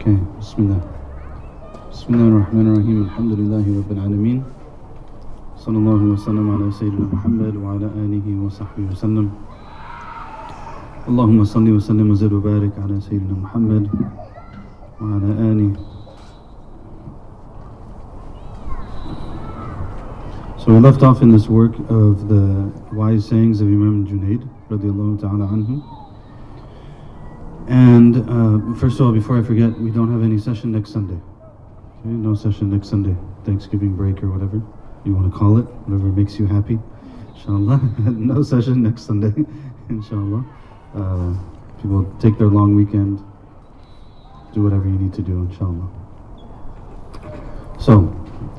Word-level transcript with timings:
Okay, 0.00 0.16
Bismillah. 0.38 0.80
Bismillah 1.90 2.32
ar-Rahman 2.32 2.68
ar-Rahim. 2.72 3.04
Alhamdulillahi 3.04 3.68
Rabbil 3.84 4.00
Alameen. 4.00 4.40
Sallallahu 5.60 6.16
wa 6.16 6.16
sallam 6.16 6.48
ala 6.56 6.72
Sayyidina 6.72 7.12
Muhammad 7.12 7.54
wa 7.54 7.72
ala 7.76 7.88
alihi 8.00 8.32
wa 8.40 8.48
sahbihi 8.48 8.88
wa 8.88 8.96
sallam. 8.96 9.28
Allahumma 11.04 11.44
salli 11.44 11.70
wa 11.70 11.84
sallim 11.84 12.08
wa 12.08 12.14
zid 12.14 12.32
wa 12.32 12.40
barik 12.40 12.72
ala 12.78 12.96
Sayyidina 12.96 13.44
Muhammad 13.44 13.92
wa 13.92 15.20
ala 15.20 15.36
alihi. 15.36 15.76
So 20.56 20.72
we 20.72 20.80
left 20.80 21.02
off 21.02 21.20
in 21.20 21.30
this 21.30 21.46
work 21.46 21.76
of 21.90 22.26
the 22.26 22.72
wise 22.90 23.28
sayings 23.28 23.60
of 23.60 23.68
Imam 23.68 24.06
Junaid 24.06 24.48
radiallahu 24.70 25.20
ta'ala 25.20 25.44
anhu. 25.44 25.99
And 27.70 28.16
uh, 28.16 28.74
first 28.80 28.98
of 28.98 29.06
all, 29.06 29.12
before 29.12 29.38
I 29.38 29.42
forget, 29.42 29.78
we 29.78 29.90
don't 29.90 30.10
have 30.10 30.24
any 30.24 30.38
session 30.38 30.72
next 30.72 30.90
Sunday. 30.92 31.14
Okay? 32.00 32.08
No 32.08 32.34
session 32.34 32.68
next 32.68 32.88
Sunday. 32.88 33.16
Thanksgiving 33.44 33.94
break 33.94 34.22
or 34.24 34.30
whatever 34.30 34.60
you 35.04 35.14
want 35.14 35.32
to 35.32 35.38
call 35.38 35.56
it, 35.56 35.62
whatever 35.86 36.08
makes 36.08 36.36
you 36.36 36.46
happy. 36.46 36.80
Inshallah. 37.32 37.80
no 38.10 38.42
session 38.42 38.82
next 38.82 39.02
Sunday. 39.02 39.32
Inshallah. 39.88 40.44
Uh, 40.96 41.34
people 41.80 42.04
take 42.18 42.36
their 42.38 42.48
long 42.48 42.74
weekend, 42.74 43.22
do 44.52 44.64
whatever 44.64 44.86
you 44.86 44.98
need 44.98 45.14
to 45.14 45.22
do, 45.22 45.48
inshallah. 45.48 45.88
So, 47.78 48.08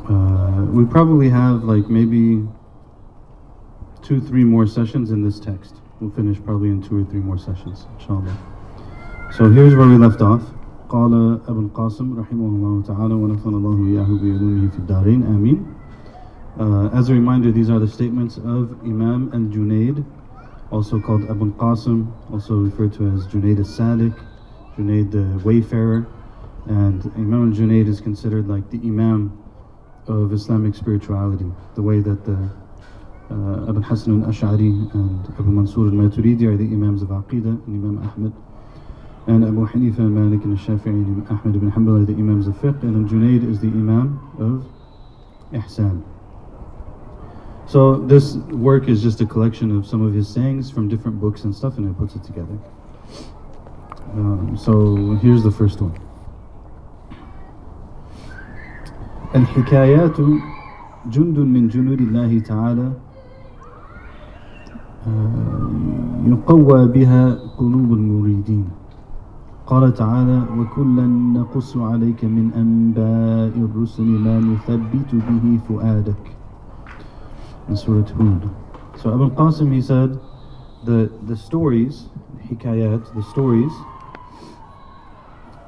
uh, 0.09 0.63
we 0.71 0.85
probably 0.85 1.29
have 1.29 1.65
like 1.65 1.89
maybe 1.89 2.47
two, 4.01 4.21
three 4.21 4.45
more 4.45 4.65
sessions 4.65 5.11
in 5.11 5.21
this 5.21 5.37
text. 5.39 5.75
We'll 5.99 6.11
finish 6.11 6.41
probably 6.41 6.69
in 6.69 6.81
two 6.81 7.01
or 7.01 7.03
three 7.03 7.19
more 7.19 7.37
sessions, 7.37 7.85
inshallah. 7.99 8.37
So 9.31 9.49
here's 9.49 9.75
where 9.75 9.87
we 9.87 9.97
left 9.97 10.21
off. 10.21 10.41
قال 10.89 11.39
أبو 11.47 11.59
القاسم 11.59 12.19
رحمه 12.19 12.45
الله 12.45 12.81
تعالى 12.81 13.13
ونفعنا 13.13 13.57
الله 13.57 13.87
إياه 13.87 14.05
بعلومه 14.05 14.67
في 14.67 14.79
الدارين 14.79 15.23
آمين 15.23 15.65
uh, 16.59 16.89
as 16.91 17.09
a 17.09 17.13
reminder, 17.13 17.49
these 17.49 17.69
are 17.69 17.79
the 17.79 17.87
statements 17.87 18.35
of 18.37 18.77
Imam 18.83 19.31
and 19.31 19.53
Junaid, 19.53 20.03
also 20.69 20.99
called 20.99 21.23
Abu 21.29 21.53
Qasim, 21.53 22.11
also 22.31 22.55
referred 22.55 22.91
to 22.93 23.07
as 23.07 23.25
Junaid 23.27 23.57
al 23.57 23.63
Salik, 23.63 24.19
Junaid 24.77 25.11
the 25.11 25.39
Wayfarer. 25.45 26.05
And 26.67 27.05
Imam 27.15 27.55
Junaid 27.55 27.87
is 27.87 28.01
considered 28.01 28.49
like 28.49 28.69
the 28.69 28.79
Imam 28.79 29.41
of 30.07 30.33
Islamic 30.33 30.75
spirituality, 30.75 31.49
the 31.75 31.81
way 31.81 32.01
that 32.01 32.25
the 32.25 32.49
uh, 33.31 33.69
Abu 33.69 33.81
Hassan 33.81 34.21
al 34.21 34.29
Ash'ari 34.29 34.93
and 34.93 35.25
Abu 35.39 35.51
Mansur 35.51 35.87
al 35.87 35.93
Maturidi 35.93 36.43
are 36.43 36.57
the 36.57 36.65
Imams 36.65 37.01
of 37.01 37.09
Aqidah 37.09 37.65
and 37.65 37.67
Imam 37.67 37.97
Ahmad 37.97 38.33
and 39.26 39.44
Abu 39.44 39.66
Hanifa 39.66 40.00
al-Malik 40.00 40.44
and 40.44 40.58
al-Shafi'i 40.58 40.86
and 40.86 41.26
Ahmad 41.28 41.56
ibn 41.56 41.70
Hanbal 41.70 42.02
are 42.02 42.04
the 42.04 42.12
Imams 42.12 42.46
of 42.46 42.54
Fiqh, 42.54 42.82
and 42.82 43.04
al-Junaid 43.04 43.48
is 43.50 43.60
the 43.60 43.68
Imam 43.68 44.20
of 44.38 44.64
Ihsan. 45.52 46.02
So 47.66 47.96
this 47.96 48.36
work 48.36 48.88
is 48.88 49.02
just 49.02 49.20
a 49.20 49.26
collection 49.26 49.76
of 49.76 49.86
some 49.86 50.00
of 50.00 50.14
his 50.14 50.28
sayings 50.28 50.70
from 50.70 50.88
different 50.88 51.20
books 51.20 51.42
and 51.44 51.54
stuff, 51.54 51.76
and 51.78 51.90
it 51.90 51.98
puts 51.98 52.14
it 52.14 52.22
together. 52.22 52.56
Um, 54.12 54.56
so 54.56 55.14
here's 55.22 55.42
the 55.42 55.50
first 55.50 55.80
one. 55.80 55.94
الحكايات 59.34 60.20
جند 61.10 61.38
من 61.38 61.68
جنود 61.68 62.00
الله 62.00 62.38
تعالى 62.38 62.92
يقوى 66.26 66.86
بها 66.88 67.38
قلوب 67.58 67.92
المريدين 67.92 68.68
قال 69.70 69.94
تعالى 69.94 70.46
وكلا 70.58 71.06
نقص 71.34 71.76
عليك 71.76 72.24
من 72.24 72.52
أنباء 72.54 73.58
الرسل 73.58 74.02
ما 74.04 74.38
نثبت 74.40 75.10
به 75.14 75.58
فؤادك 75.68 76.36
in 77.68 77.76
Surah 77.76 78.02
Hud. 78.02 78.50
So 79.02 79.12
Abu 79.12 79.30
Qasim 79.30 79.74
he 79.74 79.82
said 79.82 80.18
the 80.84 81.10
the 81.22 81.36
stories, 81.36 82.06
hikayat, 82.48 83.14
the 83.14 83.22
stories 83.22 83.72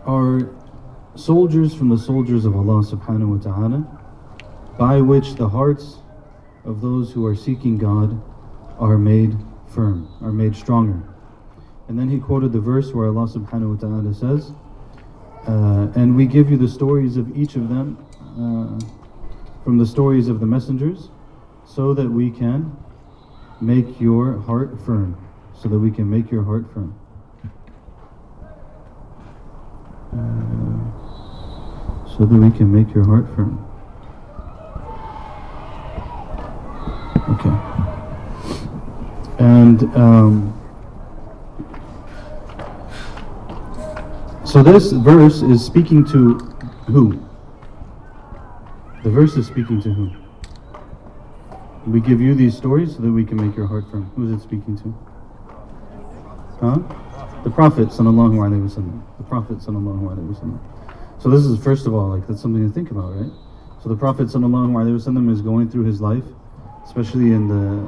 are 0.07 0.49
soldiers 1.17 1.75
from 1.75 1.89
the 1.89 1.99
soldiers 1.99 2.45
of 2.45 2.57
Allah 2.57 2.83
subhanahu 2.85 3.37
wa 3.37 3.43
ta'ala 3.43 3.81
by 4.79 5.01
which 5.01 5.35
the 5.35 5.49
hearts 5.49 5.99
of 6.65 6.81
those 6.81 7.13
who 7.13 7.27
are 7.27 7.35
seeking 7.35 7.77
God 7.77 8.23
are 8.79 8.97
made 8.97 9.37
firm, 9.67 10.09
are 10.23 10.33
made 10.33 10.55
stronger. 10.55 11.03
And 11.88 12.00
then 12.00 12.10
he 12.10 12.20
quoted 12.20 12.54
the 12.54 12.60
verse 12.60 12.94
where 12.94 13.08
Allah 13.08 13.28
subhanahu 13.28 13.76
wa 13.76 13.82
ta'ala 13.82 14.14
says, 14.14 14.54
uh, 15.48 16.00
and 16.00 16.16
we 16.16 16.26
give 16.26 16.50
you 16.50 16.58
the 16.58 16.70
stories 16.70 17.18
of 17.18 17.36
each 17.38 17.56
of 17.56 17.68
them 17.68 17.98
uh, 18.22 18.80
from 19.64 19.78
the 19.78 19.86
stories 19.86 20.30
of 20.30 20.40
the 20.40 20.46
messengers 20.46 21.10
so 21.66 21.94
that 21.94 22.10
we 22.10 22.32
can 22.32 22.76
make 23.60 24.00
your 24.00 24.40
heart 24.40 24.80
firm. 24.86 25.18
So 25.62 25.68
that 25.70 25.80
we 25.80 25.92
can 25.92 26.10
make 26.10 26.32
your 26.32 26.44
heart 26.44 26.66
firm. 26.74 26.98
Uh, 30.14 30.84
so 32.18 32.26
that 32.26 32.36
we 32.36 32.52
can 32.52 32.72
make 32.72 32.94
your 32.94 33.06
heart 33.06 33.28
firm. 33.36 33.60
Okay. 37.30 37.56
And 39.40 39.84
um, 39.96 40.54
so 44.54 44.62
this 44.62 44.92
verse 44.92 45.42
is 45.42 45.66
speaking 45.66 46.06
to 46.06 46.36
who? 46.86 47.20
The 49.04 49.10
verse 49.10 49.36
is 49.36 49.48
speaking 49.48 49.82
to 49.82 49.92
who? 49.92 50.12
We 51.88 52.00
give 52.00 52.22
you 52.22 52.36
these 52.36 52.56
stories 52.56 52.96
so 52.96 53.02
that 53.02 53.12
we 53.12 53.26
can 53.26 53.38
make 53.44 53.58
your 53.58 53.66
heart 53.66 53.90
firm. 53.90 54.12
Who 54.16 54.28
is 54.28 54.40
it 54.40 54.44
speaking 54.44 54.78
to? 54.78 54.96
Huh? 56.62 57.42
The 57.44 57.50
Prophet 57.50 57.88
sallallahu 57.88 58.36
alaihi 58.36 58.70
wasallam. 58.70 59.02
The 59.18 59.24
Prophet 59.24 59.58
sallallahu 59.58 60.16
alaihi 60.16 60.36
wasallam. 60.36 60.60
So 61.20 61.32
this 61.32 61.46
is 61.46 61.60
first 61.64 61.88
of 61.88 61.96
all 61.96 62.10
like 62.10 62.28
that's 62.28 62.40
something 62.40 62.62
to 62.62 62.72
think 62.72 62.92
about, 62.92 63.16
right? 63.16 63.32
So 63.82 63.90
the 63.90 63.98
Prophet 63.98 64.28
sallallahu 64.28 64.74
alaihi 64.74 65.02
wasallam 65.02 65.32
is 65.32 65.42
going 65.42 65.72
through 65.72 65.86
his 65.86 66.00
life, 66.00 66.26
especially 66.86 67.32
in 67.32 67.48
the 67.48 67.84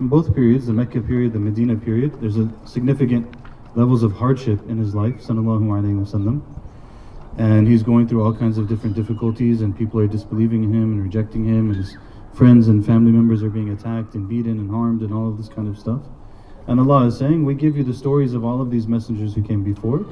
in 0.00 0.08
both 0.08 0.34
periods, 0.34 0.66
the 0.66 0.72
Mecca 0.72 1.02
period, 1.02 1.34
the 1.34 1.38
Medina 1.38 1.76
period. 1.76 2.20
There's 2.20 2.36
a 2.36 2.50
significant 2.66 3.32
levels 3.74 4.02
of 4.02 4.12
hardship 4.12 4.60
in 4.68 4.78
his 4.78 4.94
life, 4.94 5.16
sallallahu 5.16 5.62
alaihi 5.62 5.98
wasallam. 5.98 6.42
And 7.38 7.66
he's 7.68 7.82
going 7.82 8.08
through 8.08 8.24
all 8.24 8.34
kinds 8.34 8.58
of 8.58 8.68
different 8.68 8.96
difficulties, 8.96 9.60
and 9.60 9.76
people 9.76 10.00
are 10.00 10.06
disbelieving 10.06 10.64
in 10.64 10.72
him 10.72 10.92
and 10.92 11.02
rejecting 11.02 11.44
him, 11.44 11.70
and 11.70 11.76
his 11.76 11.96
friends 12.34 12.68
and 12.68 12.84
family 12.84 13.12
members 13.12 13.42
are 13.42 13.50
being 13.50 13.70
attacked 13.70 14.14
and 14.14 14.28
beaten 14.28 14.58
and 14.58 14.70
harmed 14.70 15.02
and 15.02 15.12
all 15.12 15.28
of 15.28 15.36
this 15.36 15.48
kind 15.48 15.68
of 15.68 15.78
stuff. 15.78 16.02
And 16.66 16.80
Allah 16.80 17.06
is 17.06 17.18
saying, 17.18 17.44
We 17.44 17.54
give 17.54 17.76
you 17.76 17.84
the 17.84 17.94
stories 17.94 18.34
of 18.34 18.44
all 18.44 18.60
of 18.60 18.70
these 18.70 18.86
messengers 18.86 19.34
who 19.34 19.42
came 19.42 19.62
before, 19.62 20.06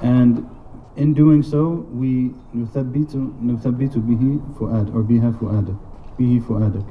and 0.00 0.48
in 0.96 1.12
doing 1.12 1.42
so, 1.42 1.86
we 1.92 2.30
nuthabbitu 2.54 3.30
bihi 3.42 4.56
fu'ad, 4.56 4.94
or 4.94 5.02
biha 5.02 5.38
fu'adak, 5.38 5.78
bihi 6.18 6.42
fu'adak. 6.42 6.86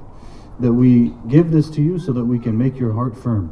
That 0.59 0.73
we 0.73 1.13
give 1.27 1.51
this 1.51 1.69
to 1.71 1.81
you 1.81 1.99
so 1.99 2.13
that 2.13 2.23
we 2.23 2.39
can 2.39 2.57
make 2.57 2.77
your 2.77 2.93
heart 2.93 3.17
firm. 3.17 3.51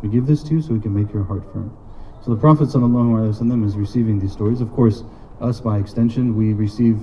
We 0.00 0.08
give 0.08 0.26
this 0.26 0.42
to 0.44 0.54
you 0.54 0.62
so 0.62 0.72
we 0.72 0.80
can 0.80 0.94
make 0.94 1.12
your 1.12 1.24
heart 1.24 1.42
firm. 1.52 1.76
So 2.23 2.33
the 2.33 2.39
Prophet 2.39 2.69
ﷺ 2.69 3.65
is 3.65 3.75
receiving 3.75 4.19
these 4.19 4.31
stories. 4.31 4.61
Of 4.61 4.71
course, 4.71 5.03
us 5.41 5.59
by 5.59 5.77
extension, 5.77 6.35
we 6.35 6.53
receive 6.53 6.99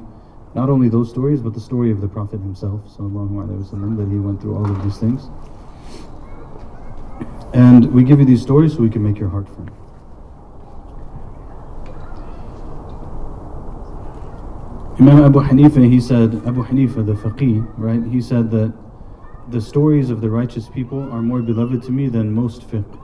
not 0.54 0.68
only 0.68 0.88
those 0.88 1.08
stories, 1.08 1.40
but 1.40 1.54
the 1.54 1.60
story 1.60 1.90
of 1.90 2.00
the 2.00 2.08
Prophet 2.08 2.40
himself, 2.40 2.80
وسلم, 2.98 3.96
that 3.96 4.08
he 4.08 4.18
went 4.18 4.40
through 4.40 4.56
all 4.56 4.70
of 4.70 4.82
these 4.82 4.98
things. 4.98 5.30
And 7.54 7.92
we 7.92 8.02
give 8.02 8.18
you 8.18 8.24
these 8.24 8.42
stories 8.42 8.74
so 8.74 8.80
we 8.80 8.90
can 8.90 9.02
make 9.02 9.18
your 9.18 9.28
heart 9.28 9.46
firm. 9.46 9.70
Imam 14.98 15.24
Abu 15.24 15.40
Hanifa, 15.40 15.90
he 15.90 16.00
said, 16.00 16.34
Abu 16.46 16.64
Hanifa, 16.64 17.04
the 17.04 17.14
faqih, 17.14 17.66
right? 17.76 18.02
He 18.04 18.20
said 18.20 18.50
that 18.50 18.72
the 19.48 19.60
stories 19.60 20.10
of 20.10 20.20
the 20.20 20.30
righteous 20.30 20.68
people 20.68 21.00
are 21.12 21.22
more 21.22 21.42
beloved 21.42 21.82
to 21.84 21.90
me 21.90 22.08
than 22.08 22.32
most 22.32 22.62
fiqh, 22.68 22.98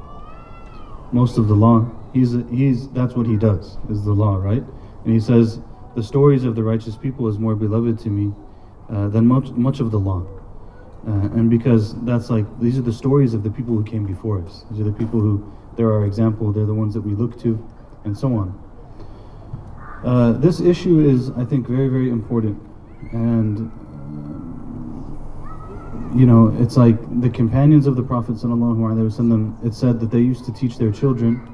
most 1.12 1.38
of 1.38 1.48
the 1.48 1.54
law. 1.54 1.90
He's, 2.13 2.33
he's, 2.51 2.89
that's 2.89 3.15
what 3.15 3.25
he 3.25 3.35
does, 3.35 3.77
is 3.89 4.05
the 4.05 4.13
law, 4.13 4.35
right? 4.35 4.63
And 5.03 5.13
he 5.13 5.19
says, 5.19 5.59
the 5.95 6.03
stories 6.03 6.43
of 6.43 6.55
the 6.55 6.63
righteous 6.63 6.95
people 6.95 7.27
is 7.27 7.39
more 7.39 7.55
beloved 7.55 7.99
to 7.99 8.09
me 8.09 8.33
uh, 8.89 9.09
than 9.09 9.25
much, 9.25 9.49
much 9.51 9.79
of 9.79 9.91
the 9.91 9.99
law. 9.99 10.25
Uh, 11.07 11.11
and 11.11 11.49
because 11.49 11.95
that's 12.05 12.29
like, 12.29 12.45
these 12.59 12.77
are 12.77 12.83
the 12.83 12.93
stories 12.93 13.33
of 13.33 13.43
the 13.43 13.49
people 13.49 13.75
who 13.75 13.83
came 13.83 14.05
before 14.05 14.43
us. 14.43 14.65
These 14.71 14.81
are 14.81 14.85
the 14.85 14.93
people 14.93 15.19
who, 15.19 15.51
they're 15.75 15.91
our 15.91 16.05
example, 16.05 16.51
they're 16.51 16.65
the 16.65 16.73
ones 16.73 16.93
that 16.93 17.01
we 17.01 17.13
look 17.13 17.39
to, 17.41 17.59
and 18.05 18.17
so 18.17 18.33
on. 18.35 18.59
Uh, 20.05 20.33
this 20.33 20.59
issue 20.59 20.99
is, 20.99 21.31
I 21.31 21.45
think, 21.45 21.67
very, 21.67 21.87
very 21.87 22.09
important. 22.09 22.61
And, 23.11 23.57
um, 23.57 23.71
you 26.15 26.25
know, 26.25 26.55
it's 26.59 26.77
like 26.77 26.97
the 27.21 27.29
companions 27.29 27.87
of 27.87 27.95
the 27.95 28.03
Prophet, 28.03 28.35
ﷺ, 28.35 29.65
it 29.65 29.73
said 29.73 29.99
that 29.99 30.11
they 30.11 30.19
used 30.19 30.45
to 30.45 30.53
teach 30.53 30.77
their 30.77 30.91
children 30.91 31.49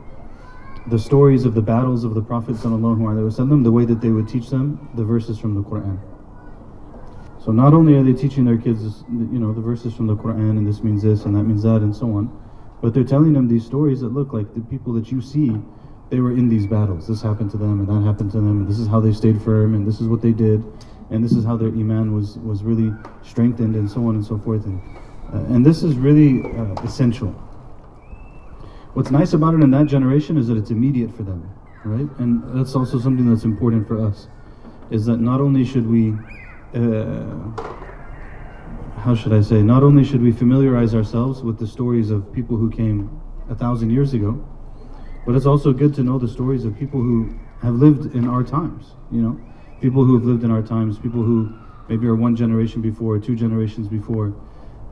the 0.88 0.98
stories 0.98 1.46
of 1.46 1.54
the 1.54 1.62
battles 1.62 2.04
of 2.04 2.14
the 2.14 2.22
Prophet 2.22 2.56
ﷺ, 2.56 3.64
the 3.64 3.72
way 3.72 3.86
that 3.86 4.02
they 4.02 4.10
would 4.10 4.28
teach 4.28 4.50
them 4.50 4.90
the 4.96 5.04
verses 5.04 5.38
from 5.38 5.56
the 5.56 5.62
Quran. 5.62 6.00
So 7.44 7.52
not 7.52 7.74
only 7.74 7.96
are 7.96 8.04
they 8.04 8.14
teaching 8.14 8.46
their 8.46 8.58
kids, 8.58 9.04
you 9.10 9.40
know, 9.40 9.54
the 9.54 9.62
verses 9.62 9.94
from 9.94 10.08
the 10.08 10.16
Quran, 10.16 10.52
and 10.52 10.68
this 10.68 10.84
means 10.84 11.04
this 11.04 11.26
and 11.26 11.36
that 11.36 11.44
means 11.44 11.64
that 11.64 11.82
and 11.82 11.96
so 11.96 12.06
on, 12.16 12.30
but 12.82 12.94
they're 12.94 13.04
telling 13.04 13.34
them 13.34 13.48
these 13.48 13.66
stories 13.66 14.02
that 14.02 14.10
look 14.10 14.34
like 14.34 14.54
the 14.54 14.62
people 14.62 14.94
that 14.94 15.12
you 15.12 15.22
see, 15.22 15.56
they 16.10 16.20
were 16.20 16.32
in 16.32 16.50
these 16.50 16.66
battles. 16.66 17.08
This 17.08 17.22
happened 17.22 17.52
to 17.52 17.58
them 17.58 17.80
and 17.80 17.88
that 17.88 18.06
happened 18.06 18.32
to 18.32 18.38
them, 18.38 18.62
and 18.62 18.68
this 18.68 18.80
is 18.80 18.88
how 18.88 19.00
they 19.00 19.14
stayed 19.14 19.42
firm, 19.42 19.74
and 19.74 19.88
this 19.88 20.02
is 20.02 20.08
what 20.08 20.22
they 20.22 20.32
did, 20.32 20.64
and 21.12 21.24
this 21.24 21.32
is 21.32 21.46
how 21.46 21.56
their 21.56 21.70
iman 21.70 22.14
was 22.14 22.38
was 22.40 22.64
really 22.64 22.92
strengthened, 23.24 23.76
and 23.76 23.90
so 23.90 24.06
on 24.08 24.16
and 24.16 24.26
so 24.26 24.38
forth. 24.38 24.66
And 24.66 24.82
uh, 25.34 25.54
and 25.54 25.66
this 25.66 25.84
is 25.84 25.96
really 25.96 26.44
uh, 26.58 26.74
essential. 26.84 27.34
What's 28.94 29.12
nice 29.12 29.34
about 29.34 29.54
it 29.54 29.62
in 29.62 29.70
that 29.72 29.86
generation 29.86 30.38
is 30.38 30.48
that 30.48 30.58
it's 30.58 30.72
immediate 30.72 31.16
for 31.16 31.24
them, 31.24 31.48
right? 31.86 32.10
And 32.18 32.58
that's 32.58 32.76
also 32.76 33.00
something 33.00 33.30
that's 33.30 33.44
important 33.44 33.88
for 33.88 34.04
us, 34.04 34.28
is 34.90 35.06
that 35.06 35.18
not 35.18 35.40
only 35.42 35.64
should 35.64 35.88
we, 35.88 36.16
uh, 36.74 37.24
how 38.98 39.14
should 39.16 39.32
I 39.32 39.42
say, 39.42 39.62
not 39.62 39.84
only 39.84 40.04
should 40.04 40.22
we 40.22 40.32
familiarize 40.32 40.96
ourselves 40.96 41.44
with 41.44 41.60
the 41.60 41.68
stories 41.68 42.10
of 42.10 42.34
people 42.34 42.58
who 42.58 42.72
came 42.72 43.22
a 43.50 43.56
thousand 43.56 43.92
years 43.92 44.14
ago, 44.14 44.44
but 45.26 45.36
it's 45.36 45.46
also 45.46 45.72
good 45.72 45.94
to 45.94 46.04
know 46.04 46.18
the 46.18 46.28
stories 46.28 46.66
of 46.66 46.76
people 46.78 47.00
who 47.00 47.38
have 47.62 47.76
lived 47.76 48.16
in 48.16 48.28
our 48.28 48.44
times, 48.44 48.96
you 49.12 49.22
know, 49.22 49.40
people 49.82 50.04
who 50.04 50.16
have 50.16 50.26
lived 50.26 50.44
in 50.44 50.50
our 50.50 50.64
times, 50.64 50.98
people 50.98 51.22
who 51.22 51.54
maybe 51.88 52.08
are 52.08 52.16
one 52.16 52.36
generation 52.36 52.82
before, 52.82 53.20
two 53.20 53.36
generations 53.36 53.88
before, 53.88 54.34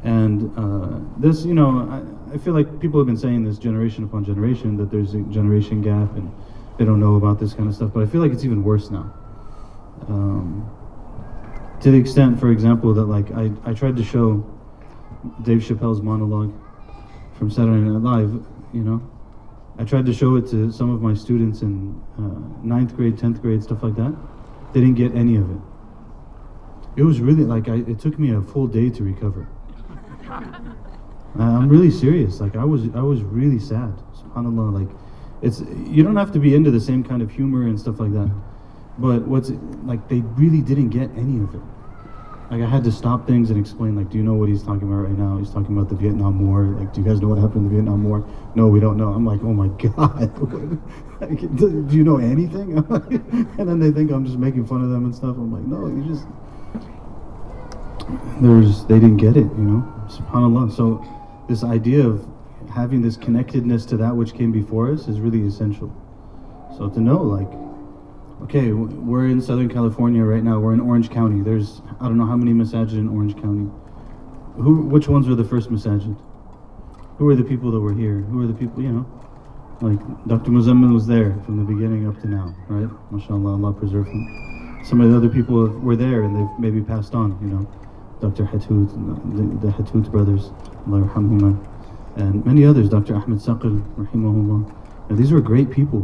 and 0.07 0.57
uh, 0.57 0.99
this, 1.19 1.43
you 1.43 1.53
know, 1.53 1.85
I, 1.91 2.33
I, 2.33 2.37
feel 2.37 2.53
like 2.53 2.79
people 2.79 2.97
have 2.97 3.07
been 3.07 3.17
saying 3.17 3.43
this 3.43 3.57
generation 3.57 4.05
upon 4.05 4.23
generation 4.23 4.77
that 4.77 4.89
there's 4.89 5.13
a 5.13 5.19
generation 5.23 5.81
gap 5.81 6.15
and 6.15 6.31
they 6.77 6.85
don't 6.85 7.01
know 7.01 7.15
about 7.15 7.41
this 7.41 7.53
kind 7.53 7.67
of 7.67 7.75
stuff. 7.75 7.91
But 7.93 8.03
I 8.03 8.05
feel 8.05 8.21
like 8.21 8.31
it's 8.31 8.45
even 8.45 8.63
worse 8.63 8.89
now. 8.89 9.13
Um, 10.07 10.71
to 11.81 11.91
the 11.91 11.97
extent, 11.97 12.39
for 12.39 12.51
example, 12.51 12.93
that 12.93 13.03
like 13.03 13.31
I, 13.31 13.51
I 13.65 13.73
tried 13.73 13.97
to 13.97 14.03
show 14.03 14.45
Dave 15.41 15.59
Chappelle's 15.59 16.01
monologue 16.01 16.53
from 17.37 17.51
Saturday 17.51 17.81
Night 17.81 18.01
Live, 18.01 18.31
you 18.71 18.83
know, 18.83 19.01
I 19.77 19.83
tried 19.83 20.05
to 20.05 20.13
show 20.13 20.37
it 20.37 20.47
to 20.51 20.71
some 20.71 20.89
of 20.89 21.01
my 21.01 21.15
students 21.15 21.63
in 21.63 22.01
uh, 22.17 22.65
ninth 22.65 22.95
grade, 22.95 23.17
tenth 23.17 23.41
grade, 23.41 23.61
stuff 23.61 23.83
like 23.83 23.95
that. 23.95 24.15
They 24.73 24.79
didn't 24.79 24.95
get 24.95 25.13
any 25.15 25.35
of 25.35 25.51
it. 25.51 25.61
It 26.95 27.03
was 27.03 27.19
really 27.19 27.43
like 27.43 27.67
I, 27.67 27.83
it 27.91 27.99
took 27.99 28.17
me 28.17 28.31
a 28.31 28.41
full 28.41 28.67
day 28.67 28.89
to 28.89 29.03
recover. 29.03 29.49
Uh, 30.29 31.43
I'm 31.43 31.69
really 31.69 31.91
serious. 31.91 32.39
Like 32.39 32.55
I 32.55 32.63
was, 32.63 32.83
I 32.95 33.01
was 33.01 33.21
really 33.21 33.59
sad. 33.59 33.93
Subhanallah. 34.15 34.87
Like, 34.87 34.95
it's 35.41 35.61
you 35.85 36.03
don't 36.03 36.15
have 36.15 36.31
to 36.31 36.39
be 36.39 36.55
into 36.55 36.71
the 36.71 36.79
same 36.79 37.03
kind 37.03 37.21
of 37.21 37.29
humor 37.29 37.67
and 37.67 37.79
stuff 37.79 37.99
like 37.99 38.11
that. 38.13 38.31
But 38.97 39.27
what's 39.27 39.51
like 39.83 40.07
they 40.09 40.21
really 40.35 40.61
didn't 40.61 40.89
get 40.89 41.11
any 41.11 41.43
of 41.43 41.53
it. 41.53 41.61
Like 42.49 42.61
I 42.61 42.65
had 42.65 42.83
to 42.85 42.91
stop 42.91 43.27
things 43.27 43.51
and 43.51 43.59
explain. 43.59 43.95
Like, 43.95 44.09
do 44.09 44.17
you 44.17 44.23
know 44.23 44.33
what 44.33 44.49
he's 44.49 44.63
talking 44.63 44.87
about 44.87 45.03
right 45.03 45.17
now? 45.17 45.37
He's 45.37 45.51
talking 45.51 45.77
about 45.77 45.89
the 45.89 45.95
Vietnam 45.95 46.47
War. 46.47 46.63
Like, 46.63 46.93
do 46.93 47.01
you 47.01 47.07
guys 47.07 47.21
know 47.21 47.27
what 47.27 47.37
happened 47.37 47.57
in 47.57 47.63
the 47.65 47.69
Vietnam 47.75 48.03
War? 48.05 48.27
No, 48.55 48.67
we 48.67 48.79
don't 48.79 48.97
know. 48.97 49.09
I'm 49.09 49.25
like, 49.25 49.41
oh 49.43 49.53
my 49.53 49.67
god. 49.77 50.31
like, 51.21 51.55
do 51.55 51.87
you 51.91 52.03
know 52.03 52.17
anything? 52.17 52.77
and 53.59 53.69
then 53.69 53.79
they 53.79 53.91
think 53.91 54.11
I'm 54.11 54.25
just 54.25 54.39
making 54.39 54.65
fun 54.65 54.81
of 54.81 54.89
them 54.89 55.05
and 55.05 55.13
stuff. 55.13 55.35
I'm 55.37 55.51
like, 55.51 55.63
no, 55.63 55.87
you 55.87 56.03
just 56.07 56.25
there's 58.41 58.85
they 58.85 58.95
didn't 58.95 59.17
get 59.17 59.37
it. 59.37 59.45
You 59.45 59.63
know 59.63 59.96
subhanallah. 60.07 60.75
So 60.75 61.03
this 61.47 61.63
idea 61.63 62.05
of 62.05 62.27
having 62.73 63.01
this 63.01 63.17
connectedness 63.17 63.85
to 63.85 63.97
that 63.97 64.15
which 64.15 64.33
came 64.33 64.51
before 64.51 64.91
us 64.91 65.07
is 65.07 65.19
really 65.19 65.45
essential. 65.45 65.93
So 66.77 66.89
to 66.89 66.99
know 66.99 67.21
like 67.21 67.47
okay 68.43 68.71
we're 68.71 69.27
in 69.27 69.41
southern 69.41 69.69
california 69.69 70.23
right 70.23 70.43
now. 70.43 70.59
We're 70.59 70.73
in 70.73 70.79
orange 70.79 71.09
county. 71.09 71.41
There's 71.41 71.81
i 71.99 72.05
don't 72.05 72.17
know 72.17 72.25
how 72.25 72.37
many 72.37 72.51
masajid 72.51 72.93
in 72.93 73.09
orange 73.09 73.35
county. 73.35 73.69
Who 74.55 74.81
which 74.81 75.07
ones 75.07 75.27
were 75.27 75.35
the 75.35 75.43
first 75.43 75.69
masajid 75.69 76.17
who 77.17 77.27
are 77.29 77.35
the 77.35 77.43
people 77.43 77.71
that 77.71 77.79
were 77.79 77.93
here? 77.93 78.19
Who 78.19 78.43
are 78.43 78.47
the 78.47 78.53
people 78.53 78.83
you 78.83 78.91
know? 78.91 79.05
Like 79.81 79.99
dr 80.27 80.49
muzammil 80.49 80.93
was 80.93 81.07
there 81.07 81.35
from 81.45 81.57
the 81.57 81.63
beginning 81.63 82.07
up 82.07 82.19
to 82.21 82.27
now 82.27 82.55
right? 82.67 82.89
Mashallah 83.11 83.53
allah 83.53 83.73
preserve 83.73 84.07
him. 84.07 84.81
Some 84.83 85.01
of 85.01 85.09
the 85.09 85.17
other 85.17 85.29
people 85.29 85.67
were 85.67 85.95
there 85.95 86.23
and 86.23 86.35
they've 86.35 86.59
maybe 86.59 86.81
passed 86.81 87.13
on 87.15 87.37
you 87.41 87.47
know 87.47 87.67
Dr. 88.19 88.45
Hathout, 88.45 88.89
the, 89.61 90.01
the 90.01 90.09
brothers, 90.09 90.51
Allah 90.87 91.57
and 92.17 92.43
many 92.45 92.65
others, 92.65 92.89
Dr. 92.89 93.15
Ahmed 93.15 93.41
Sakr, 93.41 93.69
rahimahullah. 93.69 95.09
Now, 95.09 95.15
these 95.15 95.31
were 95.31 95.41
great 95.41 95.69
people 95.69 96.01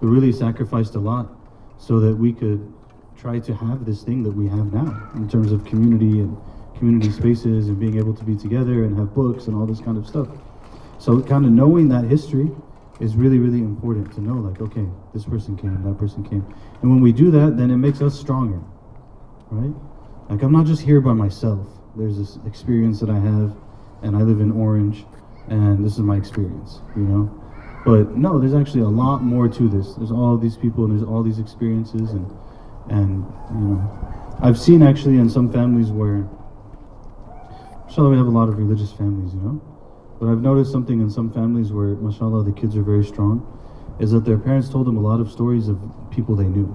who 0.00 0.08
really 0.08 0.30
sacrificed 0.30 0.94
a 0.94 1.00
lot 1.00 1.32
so 1.78 2.00
that 2.00 2.14
we 2.14 2.32
could 2.32 2.72
try 3.16 3.38
to 3.38 3.54
have 3.54 3.86
this 3.86 4.02
thing 4.02 4.22
that 4.24 4.32
we 4.32 4.46
have 4.46 4.72
now 4.72 5.10
in 5.14 5.28
terms 5.28 5.52
of 5.52 5.64
community 5.64 6.20
and 6.20 6.36
community 6.76 7.10
spaces 7.10 7.68
and 7.68 7.80
being 7.80 7.96
able 7.96 8.12
to 8.12 8.24
be 8.24 8.36
together 8.36 8.84
and 8.84 8.98
have 8.98 9.14
books 9.14 9.46
and 9.46 9.56
all 9.56 9.64
this 9.64 9.80
kind 9.80 9.96
of 9.96 10.06
stuff. 10.06 10.28
So 10.98 11.22
kind 11.22 11.46
of 11.46 11.52
knowing 11.52 11.88
that 11.88 12.04
history 12.04 12.50
is 13.00 13.16
really, 13.16 13.38
really 13.38 13.60
important 13.60 14.12
to 14.14 14.20
know 14.20 14.34
like, 14.34 14.60
okay, 14.60 14.86
this 15.14 15.24
person 15.24 15.56
came, 15.56 15.82
that 15.82 15.98
person 15.98 16.22
came. 16.24 16.44
And 16.82 16.90
when 16.90 17.00
we 17.00 17.12
do 17.12 17.30
that, 17.30 17.56
then 17.56 17.70
it 17.70 17.78
makes 17.78 18.02
us 18.02 18.18
stronger, 18.18 18.60
right? 19.50 19.74
Like 20.28 20.42
I'm 20.42 20.52
not 20.52 20.66
just 20.66 20.82
here 20.82 21.00
by 21.00 21.12
myself. 21.12 21.66
There's 21.96 22.16
this 22.16 22.38
experience 22.46 22.98
that 23.00 23.10
I 23.10 23.18
have, 23.18 23.54
and 24.02 24.16
I 24.16 24.22
live 24.22 24.40
in 24.40 24.52
Orange, 24.52 25.04
and 25.48 25.84
this 25.84 25.92
is 25.92 25.98
my 25.98 26.16
experience, 26.16 26.80
you 26.96 27.02
know. 27.02 27.42
But 27.84 28.16
no, 28.16 28.40
there's 28.40 28.54
actually 28.54 28.80
a 28.80 28.88
lot 28.88 29.22
more 29.22 29.48
to 29.48 29.68
this. 29.68 29.94
There's 29.94 30.10
all 30.10 30.38
these 30.38 30.56
people, 30.56 30.84
and 30.84 30.98
there's 30.98 31.06
all 31.06 31.22
these 31.22 31.38
experiences, 31.38 32.12
and 32.12 32.30
and 32.88 33.24
you 33.50 33.60
know, 33.60 34.38
I've 34.40 34.58
seen 34.58 34.82
actually 34.82 35.18
in 35.18 35.28
some 35.28 35.52
families 35.52 35.90
where, 35.90 36.26
mashallah, 37.86 38.10
we 38.10 38.16
have 38.16 38.26
a 38.26 38.30
lot 38.30 38.48
of 38.48 38.56
religious 38.56 38.92
families, 38.92 39.34
you 39.34 39.40
know. 39.40 39.60
But 40.18 40.30
I've 40.30 40.40
noticed 40.40 40.72
something 40.72 41.00
in 41.00 41.10
some 41.10 41.30
families 41.30 41.70
where, 41.70 41.96
mashallah, 41.96 42.44
the 42.44 42.52
kids 42.52 42.76
are 42.76 42.82
very 42.82 43.04
strong, 43.04 43.46
is 44.00 44.10
that 44.12 44.24
their 44.24 44.38
parents 44.38 44.70
told 44.70 44.86
them 44.86 44.96
a 44.96 45.02
lot 45.02 45.20
of 45.20 45.30
stories 45.30 45.68
of 45.68 45.78
people 46.10 46.34
they 46.34 46.48
knew, 46.48 46.74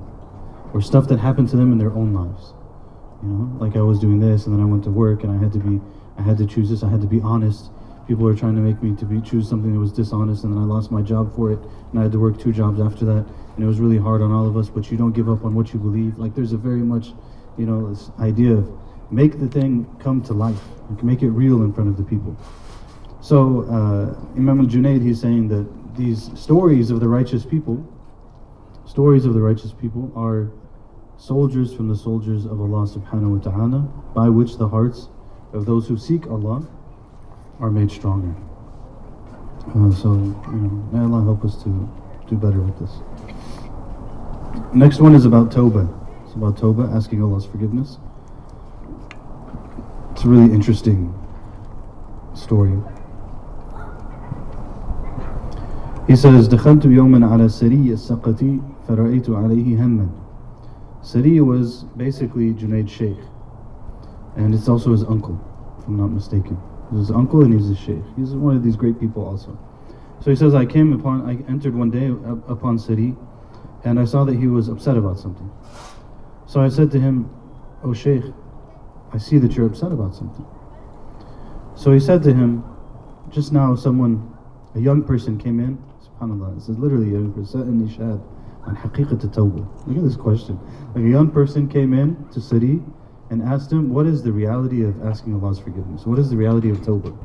or 0.71 0.81
stuff 0.81 1.07
that 1.07 1.17
happened 1.17 1.49
to 1.49 1.57
them 1.57 1.71
in 1.71 1.79
their 1.79 1.91
own 1.91 2.13
lives 2.13 2.53
you 3.21 3.29
know, 3.29 3.57
like 3.59 3.75
I 3.75 3.81
was 3.81 3.99
doing 3.99 4.19
this, 4.19 4.45
and 4.45 4.55
then 4.55 4.61
I 4.61 4.65
went 4.65 4.83
to 4.85 4.91
work, 4.91 5.23
and 5.23 5.31
I 5.31 5.37
had 5.41 5.51
to 5.53 5.59
be, 5.59 5.79
I 6.17 6.21
had 6.21 6.37
to 6.37 6.45
choose 6.45 6.69
this. 6.69 6.83
I 6.83 6.89
had 6.89 7.01
to 7.01 7.07
be 7.07 7.21
honest. 7.21 7.71
People 8.07 8.23
were 8.23 8.33
trying 8.33 8.55
to 8.55 8.61
make 8.61 8.81
me 8.81 8.95
to 8.95 9.05
be 9.05 9.21
choose 9.21 9.47
something 9.47 9.71
that 9.71 9.79
was 9.79 9.91
dishonest, 9.91 10.43
and 10.43 10.53
then 10.53 10.61
I 10.61 10.65
lost 10.65 10.91
my 10.91 11.01
job 11.01 11.35
for 11.35 11.51
it, 11.51 11.59
and 11.91 11.99
I 11.99 12.03
had 12.03 12.11
to 12.13 12.19
work 12.19 12.39
two 12.39 12.51
jobs 12.51 12.79
after 12.79 13.05
that, 13.05 13.25
and 13.55 13.63
it 13.63 13.67
was 13.67 13.79
really 13.79 13.97
hard 13.97 14.21
on 14.21 14.31
all 14.31 14.47
of 14.47 14.57
us. 14.57 14.69
But 14.69 14.89
you 14.89 14.97
don't 14.97 15.11
give 15.11 15.29
up 15.29 15.45
on 15.45 15.53
what 15.53 15.73
you 15.73 15.79
believe. 15.79 16.17
Like 16.17 16.33
there's 16.33 16.53
a 16.53 16.57
very 16.57 16.81
much, 16.81 17.13
you 17.57 17.65
know, 17.65 17.89
this 17.89 18.09
idea 18.19 18.53
of 18.53 18.71
make 19.11 19.39
the 19.39 19.47
thing 19.47 19.85
come 19.99 20.21
to 20.23 20.33
life, 20.33 20.61
like 20.89 21.03
make 21.03 21.21
it 21.21 21.29
real 21.29 21.61
in 21.61 21.73
front 21.73 21.89
of 21.89 21.97
the 21.97 22.03
people. 22.03 22.35
So 23.21 23.63
uh, 23.63 24.37
Imam 24.37 24.61
al-Junaid, 24.61 25.03
he's 25.03 25.19
saying 25.19 25.49
that 25.49 25.67
these 25.95 26.31
stories 26.39 26.89
of 26.89 26.99
the 26.99 27.07
righteous 27.07 27.45
people, 27.45 27.85
stories 28.85 29.25
of 29.25 29.33
the 29.33 29.41
righteous 29.41 29.73
people 29.73 30.11
are 30.15 30.49
soldiers 31.18 31.72
from 31.72 31.88
the 31.88 31.96
soldiers 31.96 32.44
of 32.44 32.60
Allah 32.60 32.86
subhanahu 32.86 33.38
wa 33.38 33.50
ta'ala, 33.50 33.80
by 34.14 34.28
which 34.28 34.56
the 34.58 34.68
hearts 34.68 35.08
of 35.52 35.66
those 35.66 35.86
who 35.88 35.96
seek 35.96 36.26
Allah 36.26 36.66
are 37.60 37.70
made 37.70 37.90
stronger. 37.90 38.34
Uh, 39.68 39.90
so, 39.94 40.12
you 40.12 40.60
know, 40.60 40.88
may 40.92 41.00
Allah 41.00 41.24
help 41.24 41.44
us 41.44 41.62
to 41.62 41.70
do 42.28 42.36
better 42.36 42.60
with 42.60 42.78
this. 42.78 42.92
Next 44.74 45.00
one 45.00 45.14
is 45.14 45.24
about 45.24 45.50
Tawbah. 45.50 45.88
It's 46.24 46.34
about 46.34 46.56
Tawbah, 46.56 46.94
asking 46.94 47.22
Allah's 47.22 47.46
forgiveness. 47.46 47.98
It's 50.12 50.24
a 50.24 50.28
really 50.28 50.52
interesting 50.52 51.14
story. 52.34 52.76
He 56.06 56.16
says, 56.16 56.48
دخلت 56.48 56.84
يوما 56.84 57.26
على 57.26 57.48
سري 57.48 57.92
السقطي 57.92 58.60
فرأيت 58.88 59.30
عليه 59.30 59.84
هما 59.84 60.06
Sari 61.01 61.39
was 61.41 61.83
basically 61.95 62.53
Junaid 62.53 62.89
Sheikh. 62.89 63.17
And 64.35 64.53
it's 64.53 64.69
also 64.69 64.91
his 64.91 65.03
uncle, 65.03 65.39
if 65.79 65.87
I'm 65.87 65.97
not 65.97 66.11
mistaken. 66.11 66.57
He's 66.91 66.99
his 66.99 67.11
uncle 67.11 67.43
and 67.43 67.53
he's 67.53 67.67
his 67.67 67.79
Sheikh. 67.79 68.03
He's 68.17 68.31
one 68.31 68.55
of 68.55 68.63
these 68.63 68.75
great 68.75 68.99
people 68.99 69.25
also. 69.25 69.57
So 70.21 70.29
he 70.29 70.35
says, 70.35 70.53
I 70.53 70.65
came 70.65 70.93
upon, 70.93 71.29
I 71.29 71.49
entered 71.49 71.75
one 71.75 71.89
day 71.89 72.07
upon 72.47 72.77
Sari, 72.77 73.15
and 73.85 73.99
I 73.99 74.05
saw 74.05 74.25
that 74.25 74.35
he 74.35 74.47
was 74.47 74.67
upset 74.67 74.97
about 74.97 75.17
something. 75.17 75.49
So 76.45 76.61
I 76.61 76.69
said 76.69 76.91
to 76.91 76.99
him, 76.99 77.29
Oh 77.83 77.93
Sheikh, 77.93 78.23
I 79.13 79.17
see 79.17 79.37
that 79.37 79.53
you're 79.53 79.67
upset 79.67 79.91
about 79.91 80.15
something. 80.15 80.45
So 81.75 81.93
he 81.93 81.99
said 81.99 82.23
to 82.23 82.33
him, 82.33 82.63
just 83.29 83.53
now 83.53 83.75
someone, 83.75 84.35
a 84.75 84.79
young 84.79 85.03
person 85.03 85.37
came 85.37 85.59
in, 85.59 85.81
subhanAllah, 86.03 86.55
this 86.55 86.67
is 86.67 86.77
literally 86.77 87.09
a 87.09 87.13
young 87.13 87.31
person, 87.33 87.61
on 88.69 88.75
haqiqat. 88.75 89.87
Look 89.87 89.97
at 89.97 90.03
this 90.03 90.15
question. 90.15 90.59
Like 90.95 91.03
a 91.03 91.09
young 91.09 91.31
person 91.31 91.67
came 91.67 91.93
in 91.93 92.27
to 92.29 92.41
Sari 92.41 92.81
and 93.29 93.41
asked 93.43 93.71
him, 93.71 93.93
what 93.93 94.05
is 94.05 94.23
the 94.23 94.31
reality 94.31 94.83
of 94.83 95.05
asking 95.05 95.35
Allah's 95.35 95.59
forgiveness? 95.59 96.05
What 96.05 96.19
is 96.19 96.29
the 96.29 96.37
reality 96.37 96.69
of 96.69 96.77
tawbah? 96.77 97.17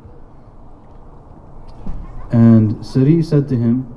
And 2.31 2.85
Sari 2.85 3.21
said 3.21 3.47
to 3.49 3.55
him, 3.55 3.95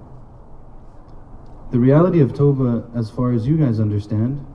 the 1.71 1.79
reality 1.79 2.21
of 2.21 2.33
Tawbah, 2.33 2.97
as 2.97 3.11
far 3.11 3.33
as 3.33 3.47
you 3.47 3.59
guys 3.59 3.79
understand, 3.79 4.47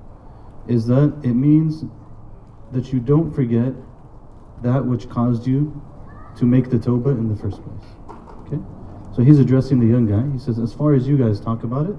is 0.67 0.87
that 0.87 1.13
it 1.23 1.33
means 1.33 1.85
that 2.71 2.91
you 2.91 2.99
don't 2.99 3.31
forget 3.31 3.73
that 4.63 4.83
which 4.83 5.07
caused 5.09 5.45
you 5.45 5.79
to 6.37 6.45
make 6.45 6.71
the 6.71 6.77
Tawbah 6.77 7.11
in 7.11 7.29
the 7.29 7.35
first 7.35 7.61
place. 7.61 7.85
Okay? 8.47 8.59
So 9.15 9.21
he's 9.21 9.37
addressing 9.37 9.79
the 9.79 9.85
young 9.85 10.07
guy. 10.07 10.27
He 10.33 10.39
says, 10.39 10.57
as 10.57 10.73
far 10.73 10.93
as 10.93 11.07
you 11.07 11.15
guys 11.15 11.39
talk 11.39 11.63
about 11.63 11.87
it, 11.87 11.95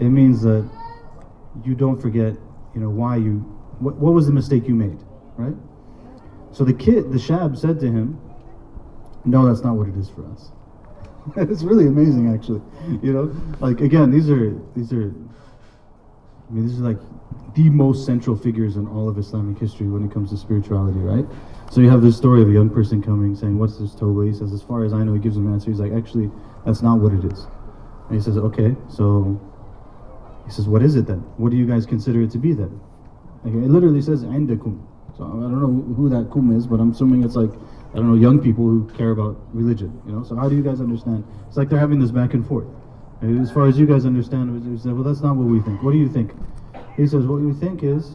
it 0.00 0.08
means 0.08 0.42
that 0.42 0.68
you 1.64 1.74
don't 1.74 2.00
forget, 2.00 2.34
you 2.74 2.80
know, 2.80 2.90
why 2.90 3.16
you, 3.16 3.38
what, 3.78 3.96
what 3.96 4.12
was 4.12 4.26
the 4.26 4.32
mistake 4.32 4.66
you 4.66 4.74
made, 4.74 4.98
right? 5.36 5.54
So 6.52 6.64
the 6.64 6.72
kid, 6.74 7.12
the 7.12 7.18
shab, 7.18 7.56
said 7.56 7.78
to 7.80 7.86
him, 7.86 8.20
no, 9.24 9.46
that's 9.46 9.62
not 9.62 9.76
what 9.76 9.88
it 9.88 9.96
is 9.96 10.08
for 10.08 10.26
us. 10.32 10.50
it's 11.36 11.62
really 11.62 11.86
amazing, 11.86 12.32
actually. 12.32 12.62
You 13.02 13.12
know, 13.12 13.36
like 13.60 13.80
again, 13.80 14.10
these 14.10 14.30
are 14.30 14.58
these 14.74 14.92
are. 14.92 15.12
I 16.48 16.52
mean, 16.52 16.66
these 16.66 16.80
are 16.80 16.82
like 16.82 16.98
the 17.54 17.68
most 17.68 18.06
central 18.06 18.36
figures 18.36 18.76
in 18.76 18.86
all 18.88 19.08
of 19.08 19.18
Islamic 19.18 19.58
history 19.58 19.86
when 19.86 20.04
it 20.04 20.12
comes 20.12 20.30
to 20.30 20.36
spirituality, 20.36 20.98
right? 20.98 21.26
So 21.70 21.80
you 21.80 21.90
have 21.90 22.02
this 22.02 22.16
story 22.16 22.42
of 22.42 22.48
a 22.48 22.52
young 22.52 22.70
person 22.70 23.02
coming 23.02 23.36
saying, 23.36 23.58
"What's 23.58 23.76
this 23.76 23.94
Tawbah?" 23.94 24.26
He 24.26 24.32
says, 24.32 24.52
"As 24.52 24.62
far 24.62 24.84
as 24.84 24.92
I 24.92 25.04
know," 25.04 25.12
he 25.12 25.20
gives 25.20 25.36
him 25.36 25.46
an 25.46 25.52
answer. 25.52 25.70
He's 25.70 25.78
like, 25.78 25.92
"Actually, 25.92 26.30
that's 26.64 26.82
not 26.82 26.98
what 26.98 27.12
it 27.12 27.24
is." 27.30 27.46
And 28.08 28.16
he 28.16 28.20
says, 28.22 28.38
"Okay, 28.38 28.74
so." 28.88 29.38
He 30.50 30.56
says, 30.56 30.66
"What 30.66 30.82
is 30.82 30.96
it 30.96 31.06
then? 31.06 31.20
What 31.38 31.50
do 31.52 31.56
you 31.56 31.66
guys 31.66 31.86
consider 31.86 32.20
it 32.22 32.32
to 32.32 32.38
be 32.38 32.52
then?" 32.52 32.80
Like, 33.44 33.54
it 33.54 33.70
literally 33.70 34.02
says 34.02 34.24
"indakum." 34.24 34.82
So 35.16 35.22
I 35.24 35.28
don't 35.28 35.62
know 35.62 35.94
who 35.94 36.08
that 36.08 36.30
kum 36.30 36.50
is, 36.50 36.66
but 36.66 36.80
I'm 36.80 36.90
assuming 36.90 37.22
it's 37.22 37.36
like 37.36 37.52
I 37.92 37.96
don't 37.96 38.08
know, 38.08 38.14
young 38.14 38.38
people 38.40 38.64
who 38.64 38.88
care 38.96 39.10
about 39.10 39.36
religion, 39.52 40.00
you 40.06 40.12
know? 40.12 40.22
So 40.22 40.36
how 40.36 40.48
do 40.48 40.54
you 40.54 40.62
guys 40.62 40.80
understand? 40.80 41.24
It's 41.48 41.56
like 41.56 41.68
they're 41.68 41.78
having 41.78 41.98
this 41.98 42.12
back 42.12 42.34
and 42.34 42.46
forth. 42.46 42.68
And 43.20 43.40
as 43.40 43.50
far 43.50 43.66
as 43.66 43.78
you 43.78 43.86
guys 43.86 44.06
understand, 44.06 44.64
he 44.64 44.78
said, 44.78 44.92
well, 44.92 45.02
that's 45.02 45.20
not 45.20 45.36
what 45.36 45.46
we 45.46 45.60
think. 45.60 45.82
What 45.82 45.92
do 45.92 45.98
you 45.98 46.08
think? 46.08 46.32
He 46.96 47.06
says, 47.06 47.26
what 47.26 47.40
we 47.40 47.52
think 47.52 47.82
is 47.82 48.14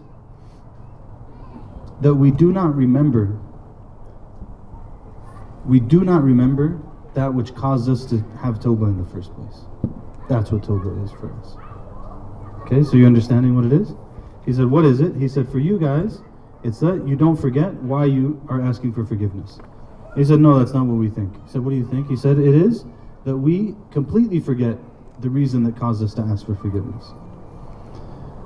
that 2.01 2.15
we 2.15 2.31
do 2.31 2.53
not 2.53 2.73
remember, 2.73 3.37
we 5.65 5.79
do 5.81 6.05
not 6.05 6.23
remember 6.23 6.81
that 7.13 7.33
which 7.33 7.53
caused 7.53 7.89
us 7.89 8.05
to 8.05 8.19
have 8.41 8.59
Tawbah 8.59 8.87
in 8.87 8.97
the 8.97 9.09
first 9.09 9.33
place. 9.35 9.61
That's 10.29 10.51
what 10.51 10.63
Tawbah 10.63 11.03
is 11.03 11.11
for 11.11 11.33
us. 11.33 11.64
Okay, 12.65 12.83
so 12.83 12.97
you're 12.97 13.07
understanding 13.07 13.55
what 13.55 13.65
it 13.65 13.73
is? 13.73 13.93
He 14.45 14.53
said, 14.53 14.65
what 14.65 14.85
is 14.85 14.99
it? 14.99 15.15
He 15.15 15.27
said, 15.27 15.49
for 15.49 15.59
you 15.59 15.79
guys, 15.79 16.21
it's 16.63 16.79
that 16.79 17.07
you 17.07 17.15
don't 17.15 17.35
forget 17.35 17.73
why 17.75 18.05
you 18.05 18.41
are 18.49 18.61
asking 18.61 18.93
for 18.93 19.05
forgiveness. 19.05 19.59
He 20.15 20.23
said, 20.23 20.39
No, 20.39 20.57
that's 20.57 20.73
not 20.73 20.85
what 20.85 20.95
we 20.95 21.09
think. 21.09 21.33
He 21.45 21.51
said, 21.51 21.61
What 21.61 21.71
do 21.71 21.75
you 21.75 21.85
think? 21.85 22.09
He 22.09 22.15
said, 22.15 22.39
It 22.39 22.55
is 22.55 22.85
that 23.25 23.37
we 23.37 23.75
completely 23.91 24.39
forget 24.39 24.77
the 25.19 25.29
reason 25.29 25.63
that 25.63 25.77
caused 25.77 26.03
us 26.03 26.13
to 26.15 26.21
ask 26.21 26.45
for 26.45 26.55
forgiveness. 26.55 27.11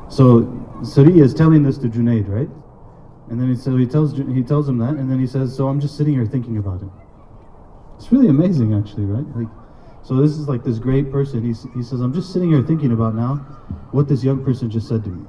So 0.10 0.50
Sari 0.84 1.20
is 1.20 1.34
telling 1.34 1.64
this 1.64 1.78
to 1.78 1.88
Junaid, 1.88 2.28
right? 2.28 2.50
And 3.30 3.40
then 3.40 3.50
he 3.50 3.56
so 3.56 3.78
he 3.78 3.86
tells 3.86 4.18
he 4.18 4.42
tells 4.44 4.68
him 4.68 4.80
that, 4.80 4.96
and 4.96 5.10
then 5.10 5.20
he 5.20 5.28
says, 5.28 5.56
"So 5.56 5.68
I'm 5.68 5.80
just 5.80 5.96
sitting 5.96 6.16
here 6.16 6.26
thinking 6.26 6.58
about 6.58 6.82
it." 6.82 6.90
It's 7.98 8.12
really 8.12 8.28
amazing, 8.28 8.74
actually, 8.74 9.06
right? 9.06 9.26
Like, 9.36 9.48
so 10.10 10.16
this 10.16 10.32
is 10.32 10.48
like 10.48 10.63
this 10.63 10.80
great 10.80 11.12
person. 11.12 11.44
He 11.44 11.54
he 11.78 11.84
says, 11.84 12.01
"I'm 12.01 12.13
just 12.13 12.34
sitting 12.34 12.50
here 12.50 12.63
thinking 12.63 12.94
about 12.94 13.13
now 13.13 13.36
what 13.92 14.08
this 14.08 14.24
young 14.24 14.44
person 14.44 14.72
just 14.72 14.88
said 14.88 15.04
to 15.04 15.10
me." 15.10 15.28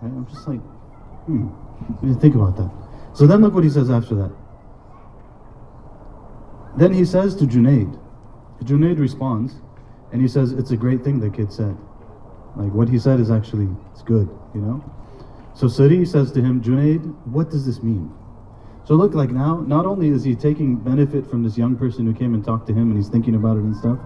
Right? 0.00 0.10
I'm 0.10 0.26
just 0.26 0.48
like, 0.48 0.60
hmm. 1.26 1.48
You 2.02 2.14
think 2.14 2.34
about 2.34 2.56
that. 2.56 2.70
So 3.12 3.26
then 3.26 3.42
look 3.42 3.52
what 3.52 3.64
he 3.64 3.70
says 3.70 3.90
after 3.90 4.14
that. 4.14 4.32
Then 6.78 6.92
he 6.94 7.04
says 7.04 7.34
to 7.36 7.44
Junaid, 7.44 7.98
Junaid 8.64 8.98
responds, 8.98 9.56
and 10.10 10.22
he 10.22 10.28
says, 10.28 10.52
it's 10.52 10.70
a 10.70 10.76
great 10.76 11.04
thing 11.04 11.20
the 11.20 11.28
kid 11.28 11.52
said. 11.52 11.76
Like 12.56 12.72
what 12.72 12.88
he 12.88 12.98
said 12.98 13.20
is 13.20 13.30
actually, 13.30 13.68
it's 13.92 14.02
good, 14.02 14.28
you 14.54 14.60
know? 14.60 14.84
So 15.54 15.68
Sari 15.68 16.06
says 16.06 16.32
to 16.32 16.40
him, 16.40 16.62
Junaid, 16.62 17.02
what 17.26 17.50
does 17.50 17.66
this 17.66 17.82
mean? 17.82 18.12
So 18.87 18.95
look, 18.95 19.13
like 19.13 19.29
now, 19.31 19.61
not 19.61 19.85
only 19.85 20.09
is 20.09 20.23
he 20.23 20.35
taking 20.35 20.75
benefit 20.75 21.25
from 21.29 21.43
this 21.43 21.57
young 21.57 21.75
person 21.75 22.05
who 22.05 22.13
came 22.13 22.33
and 22.33 22.43
talked 22.43 22.67
to 22.67 22.73
him 22.73 22.89
and 22.89 22.97
he's 22.97 23.07
thinking 23.07 23.35
about 23.35 23.57
it 23.57 23.63
and 23.63 23.75
stuff, 23.75 23.97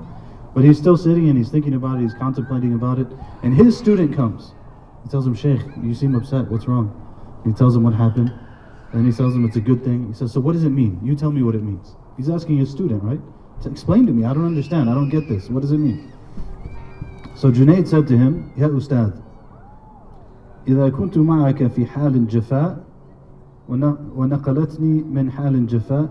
but 0.54 0.64
he's 0.64 0.78
still 0.78 0.98
sitting 0.98 1.30
and 1.30 1.38
he's 1.38 1.50
thinking 1.50 1.74
about 1.74 2.00
it, 2.00 2.04
he's 2.04 2.14
contemplating 2.14 2.74
about 2.74 3.00
it, 3.00 3.08
and 3.44 3.56
his 3.56 3.78
student 3.78 4.16
comes. 4.16 4.54
He 5.04 5.10
tells 5.10 5.26
him, 5.26 5.34
Sheikh, 5.36 5.62
you 5.82 5.94
seem 5.94 6.16
upset, 6.16 6.50
what's 6.50 6.68
wrong? 6.68 6.94
He 7.46 7.54
tells 7.54 7.76
him 7.76 7.84
what 7.84 7.94
happened. 7.94 8.34
And 8.94 9.06
he 9.06 9.12
tells 9.12 9.36
him 9.36 9.46
it's 9.46 9.56
a 9.58 9.62
good 9.62 9.84
thing. 9.84 10.08
He 10.08 10.14
says, 10.14 10.32
So 10.32 10.40
what 10.40 10.54
does 10.54 10.64
it 10.64 10.70
mean? 10.70 11.00
You 11.04 11.16
tell 11.16 11.32
me 11.32 11.44
what 11.44 11.56
it 11.56 11.64
means. 11.64 11.96
He's 12.16 12.30
asking 12.30 12.58
his 12.58 12.70
student, 12.72 13.04
right? 13.04 13.20
To 13.64 13.70
explain 13.70 14.06
to 14.06 14.12
me. 14.14 14.26
I 14.26 14.34
don't 14.34 14.46
understand. 14.46 14.90
I 14.90 14.94
don't 14.94 15.10
get 15.10 15.28
this. 15.28 15.50
What 15.50 15.62
does 15.62 15.72
it 15.72 15.78
mean? 15.78 16.12
So 17.36 17.52
Junaid 17.52 17.88
said 17.88 18.08
to 18.08 18.18
him, 18.18 18.54
Ya 18.56 18.68
Ustad, 18.68 19.24
إذا 20.68 20.90
كنت 20.90 21.18
معك 21.18 21.68
في 21.68 21.86
حال 21.86 22.16
الجفاء 22.16 22.84
ونقلتني 23.69 25.03
من 25.03 25.31
حال 25.31 25.55
الجفاء 25.55 26.09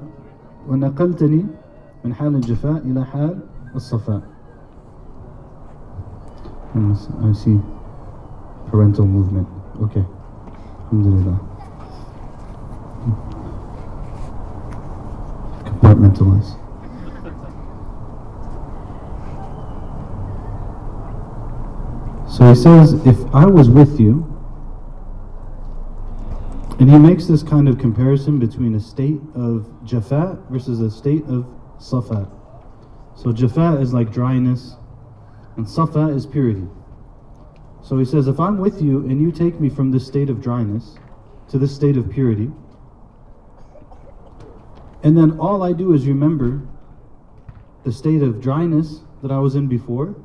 ونقلتني 0.69 1.45
من 2.05 2.13
حال 2.13 2.35
الجفاء 2.35 2.77
إلى 2.77 3.05
حال 3.05 3.39
الصفاء. 3.75 4.21
I 6.73 7.33
see 7.33 7.59
parental 8.71 9.05
movement. 9.05 9.47
Okay. 9.81 10.05
Alhamdulillah. 10.85 11.39
Compartmentalize. 15.65 16.55
So 22.29 22.47
he 22.47 22.55
says, 22.55 22.93
if 23.05 23.19
I 23.35 23.45
was 23.45 23.69
with 23.69 23.99
you, 23.99 24.25
and 26.81 26.89
he 26.89 26.97
makes 26.97 27.27
this 27.27 27.43
kind 27.43 27.69
of 27.69 27.77
comparison 27.77 28.39
between 28.39 28.73
a 28.73 28.79
state 28.79 29.19
of 29.35 29.71
jafat 29.83 30.49
versus 30.49 30.81
a 30.81 30.89
state 30.89 31.23
of 31.25 31.45
safa. 31.77 32.27
So 33.15 33.31
jafat 33.31 33.79
is 33.83 33.93
like 33.93 34.11
dryness, 34.11 34.77
and 35.57 35.69
safa 35.69 36.07
is 36.07 36.25
purity. 36.25 36.65
So 37.83 37.99
he 37.99 38.03
says, 38.03 38.27
if 38.27 38.39
I'm 38.39 38.57
with 38.57 38.81
you 38.81 39.01
and 39.01 39.21
you 39.21 39.31
take 39.31 39.59
me 39.59 39.69
from 39.69 39.91
this 39.91 40.07
state 40.07 40.27
of 40.27 40.41
dryness 40.41 40.95
to 41.49 41.59
this 41.59 41.71
state 41.75 41.97
of 41.97 42.09
purity, 42.09 42.49
and 45.03 45.15
then 45.15 45.37
all 45.37 45.61
I 45.61 45.73
do 45.73 45.93
is 45.93 46.07
remember 46.07 46.67
the 47.83 47.91
state 47.91 48.23
of 48.23 48.41
dryness 48.41 49.01
that 49.21 49.29
I 49.29 49.37
was 49.37 49.53
in 49.53 49.67
before, 49.67 50.15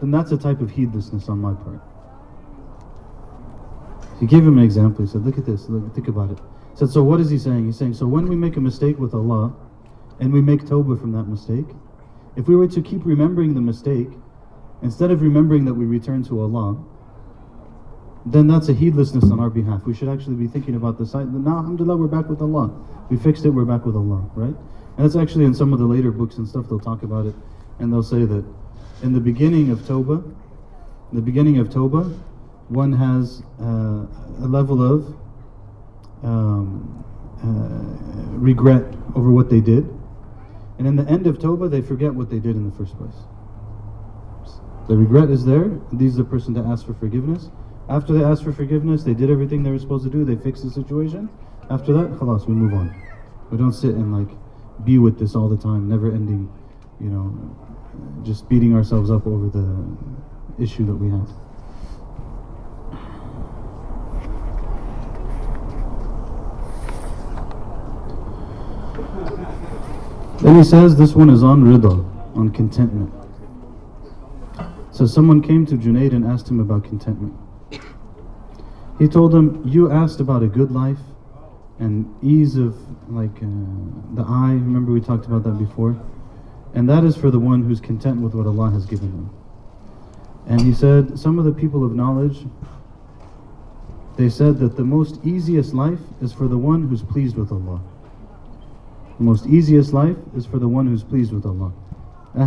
then 0.00 0.10
that's 0.10 0.32
a 0.32 0.38
type 0.38 0.62
of 0.62 0.70
heedlessness 0.70 1.28
on 1.28 1.40
my 1.40 1.52
part. 1.52 1.82
He 4.20 4.26
gave 4.26 4.46
him 4.46 4.58
an 4.58 4.64
example. 4.64 5.04
He 5.04 5.10
said, 5.10 5.24
Look 5.24 5.38
at 5.38 5.46
this, 5.46 5.68
look, 5.68 5.94
think 5.94 6.08
about 6.08 6.30
it. 6.30 6.38
He 6.72 6.76
said, 6.76 6.90
So 6.90 7.02
what 7.02 7.20
is 7.20 7.30
he 7.30 7.38
saying? 7.38 7.66
He's 7.66 7.78
saying, 7.78 7.94
So 7.94 8.06
when 8.06 8.28
we 8.28 8.36
make 8.36 8.56
a 8.56 8.60
mistake 8.60 8.98
with 8.98 9.14
Allah 9.14 9.56
and 10.20 10.32
we 10.32 10.42
make 10.42 10.62
tawbah 10.62 11.00
from 11.00 11.12
that 11.12 11.24
mistake, 11.24 11.66
if 12.36 12.46
we 12.46 12.54
were 12.54 12.68
to 12.68 12.82
keep 12.82 13.04
remembering 13.04 13.54
the 13.54 13.60
mistake, 13.62 14.08
instead 14.82 15.10
of 15.10 15.22
remembering 15.22 15.64
that 15.64 15.74
we 15.74 15.86
return 15.86 16.22
to 16.24 16.40
Allah, 16.40 16.84
then 18.26 18.46
that's 18.46 18.68
a 18.68 18.74
heedlessness 18.74 19.24
on 19.30 19.40
our 19.40 19.48
behalf. 19.48 19.86
We 19.86 19.94
should 19.94 20.08
actually 20.08 20.36
be 20.36 20.46
thinking 20.46 20.74
about 20.74 20.98
the 20.98 21.04
this. 21.04 21.14
Now, 21.14 21.58
alhamdulillah, 21.58 21.96
we're 21.96 22.06
back 22.06 22.28
with 22.28 22.42
Allah. 22.42 22.70
We 23.08 23.16
fixed 23.16 23.46
it, 23.46 23.50
we're 23.50 23.64
back 23.64 23.86
with 23.86 23.96
Allah, 23.96 24.30
right? 24.34 24.54
And 24.96 25.06
that's 25.06 25.16
actually 25.16 25.46
in 25.46 25.54
some 25.54 25.72
of 25.72 25.78
the 25.78 25.86
later 25.86 26.10
books 26.10 26.36
and 26.36 26.46
stuff, 26.46 26.68
they'll 26.68 26.78
talk 26.78 27.02
about 27.02 27.24
it. 27.24 27.34
And 27.78 27.90
they'll 27.90 28.02
say 28.02 28.26
that 28.26 28.44
in 29.02 29.14
the 29.14 29.20
beginning 29.20 29.70
of 29.70 29.78
Tawbah, 29.80 30.34
the 31.12 31.22
beginning 31.22 31.58
of 31.58 31.70
Tawbah, 31.70 32.14
one 32.70 32.92
has 32.92 33.42
uh, 33.60 34.06
a 34.44 34.46
level 34.46 34.80
of 34.80 35.16
um, 36.22 37.04
uh, 37.42 38.38
regret 38.38 38.84
over 39.16 39.30
what 39.30 39.50
they 39.50 39.60
did. 39.60 39.84
And 40.78 40.86
in 40.86 40.94
the 40.94 41.06
end 41.10 41.26
of 41.26 41.38
Tawbah, 41.38 41.68
they 41.68 41.82
forget 41.82 42.14
what 42.14 42.30
they 42.30 42.38
did 42.38 42.54
in 42.54 42.70
the 42.70 42.76
first 42.76 42.96
place. 42.96 43.16
The 44.88 44.96
regret 44.96 45.30
is 45.30 45.44
there. 45.44 45.80
These 45.92 46.14
are 46.14 46.22
the 46.22 46.30
person 46.30 46.54
to 46.54 46.60
ask 46.60 46.86
for 46.86 46.94
forgiveness. 46.94 47.50
After 47.88 48.12
they 48.12 48.22
asked 48.22 48.44
for 48.44 48.52
forgiveness, 48.52 49.02
they 49.02 49.14
did 49.14 49.30
everything 49.30 49.64
they 49.64 49.70
were 49.70 49.78
supposed 49.78 50.04
to 50.04 50.10
do, 50.10 50.24
they 50.24 50.36
fixed 50.36 50.62
the 50.62 50.70
situation. 50.70 51.28
After 51.70 51.92
that, 51.92 52.12
khalas, 52.18 52.46
we 52.46 52.54
move 52.54 52.72
on. 52.72 52.94
We 53.50 53.58
don't 53.58 53.72
sit 53.72 53.96
and 53.96 54.14
like 54.16 54.36
be 54.84 54.98
with 54.98 55.18
this 55.18 55.34
all 55.34 55.48
the 55.48 55.56
time, 55.58 55.88
never 55.88 56.06
ending, 56.06 56.52
you 57.00 57.10
know, 57.10 58.22
just 58.22 58.48
beating 58.48 58.74
ourselves 58.74 59.10
up 59.10 59.26
over 59.26 59.48
the 59.48 60.62
issue 60.62 60.86
that 60.86 60.94
we 60.94 61.10
had. 61.10 61.26
Then 70.42 70.56
he 70.56 70.64
says 70.64 70.96
this 70.96 71.14
one 71.14 71.28
is 71.28 71.42
on 71.42 71.64
rida, 71.64 72.36
on 72.36 72.50
contentment. 72.50 73.12
So 74.90 75.04
someone 75.06 75.42
came 75.42 75.66
to 75.66 75.74
Junaid 75.76 76.12
and 76.12 76.26
asked 76.26 76.48
him 76.48 76.60
about 76.60 76.84
contentment. 76.84 77.34
He 78.98 79.06
told 79.06 79.32
them, 79.32 79.62
You 79.66 79.90
asked 79.90 80.20
about 80.20 80.42
a 80.42 80.46
good 80.46 80.70
life 80.70 80.98
and 81.78 82.14
ease 82.22 82.56
of 82.56 82.74
like 83.10 83.36
uh, 83.36 83.46
the 84.14 84.24
eye. 84.26 84.52
Remember, 84.52 84.92
we 84.92 85.00
talked 85.00 85.26
about 85.26 85.42
that 85.44 85.58
before. 85.58 85.98
And 86.74 86.88
that 86.88 87.04
is 87.04 87.16
for 87.16 87.30
the 87.30 87.38
one 87.38 87.62
who's 87.62 87.80
content 87.80 88.20
with 88.20 88.34
what 88.34 88.46
Allah 88.46 88.70
has 88.70 88.86
given 88.86 89.10
them. 89.10 89.30
And 90.46 90.60
he 90.60 90.72
said, 90.72 91.18
some 91.18 91.38
of 91.38 91.44
the 91.44 91.52
people 91.52 91.84
of 91.84 91.94
knowledge, 91.94 92.46
they 94.16 94.28
said 94.28 94.58
that 94.60 94.76
the 94.76 94.84
most 94.84 95.24
easiest 95.24 95.74
life 95.74 96.00
is 96.22 96.32
for 96.32 96.48
the 96.48 96.58
one 96.58 96.88
who's 96.88 97.02
pleased 97.02 97.36
with 97.36 97.52
Allah. 97.52 97.80
The 99.20 99.26
most 99.26 99.46
easiest 99.46 99.92
life 99.92 100.16
is 100.34 100.46
for 100.46 100.58
the 100.58 100.66
one 100.66 100.86
who's 100.86 101.04
pleased 101.04 101.30
with 101.30 101.44
Allah. 101.44 101.74
The 102.34 102.46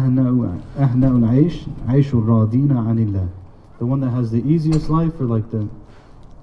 one 3.85 3.99
that 3.99 4.09
has 4.09 4.31
the 4.31 4.41
easiest 4.43 4.89
life 4.89 5.11
or 5.19 5.25
like 5.25 5.51
the 5.51 5.69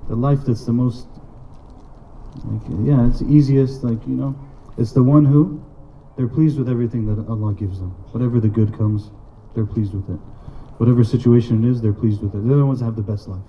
the 0.09 0.15
life 0.15 0.39
that's 0.47 0.65
the 0.65 0.73
most 0.73 1.09
like 2.45 2.63
yeah, 2.87 3.09
it's 3.09 3.23
easiest, 3.23 3.83
like 3.83 4.07
you 4.07 4.15
know, 4.15 4.39
it's 4.79 4.93
the 4.93 5.03
one 5.03 5.25
who 5.25 5.61
they're 6.17 6.29
pleased 6.29 6.59
with 6.59 6.69
everything 6.69 7.13
that 7.13 7.29
Allah 7.29 7.53
gives 7.53 7.81
them. 7.81 7.91
Whatever 8.13 8.39
the 8.39 8.47
good 8.47 8.73
comes, 8.79 9.11
they're 9.57 9.67
pleased 9.67 9.95
with 9.95 10.09
it. 10.11 10.21
Whatever 10.79 11.03
situation 11.03 11.65
it 11.65 11.71
is, 11.73 11.83
they're 11.83 11.93
pleased 11.93 12.23
with 12.23 12.37
it. 12.37 12.47
They're 12.47 12.57
the 12.57 12.65
ones 12.65 12.79
that 12.79 12.85
have 12.85 12.95
the 12.95 13.03
best 13.03 13.27
life. 13.27 13.43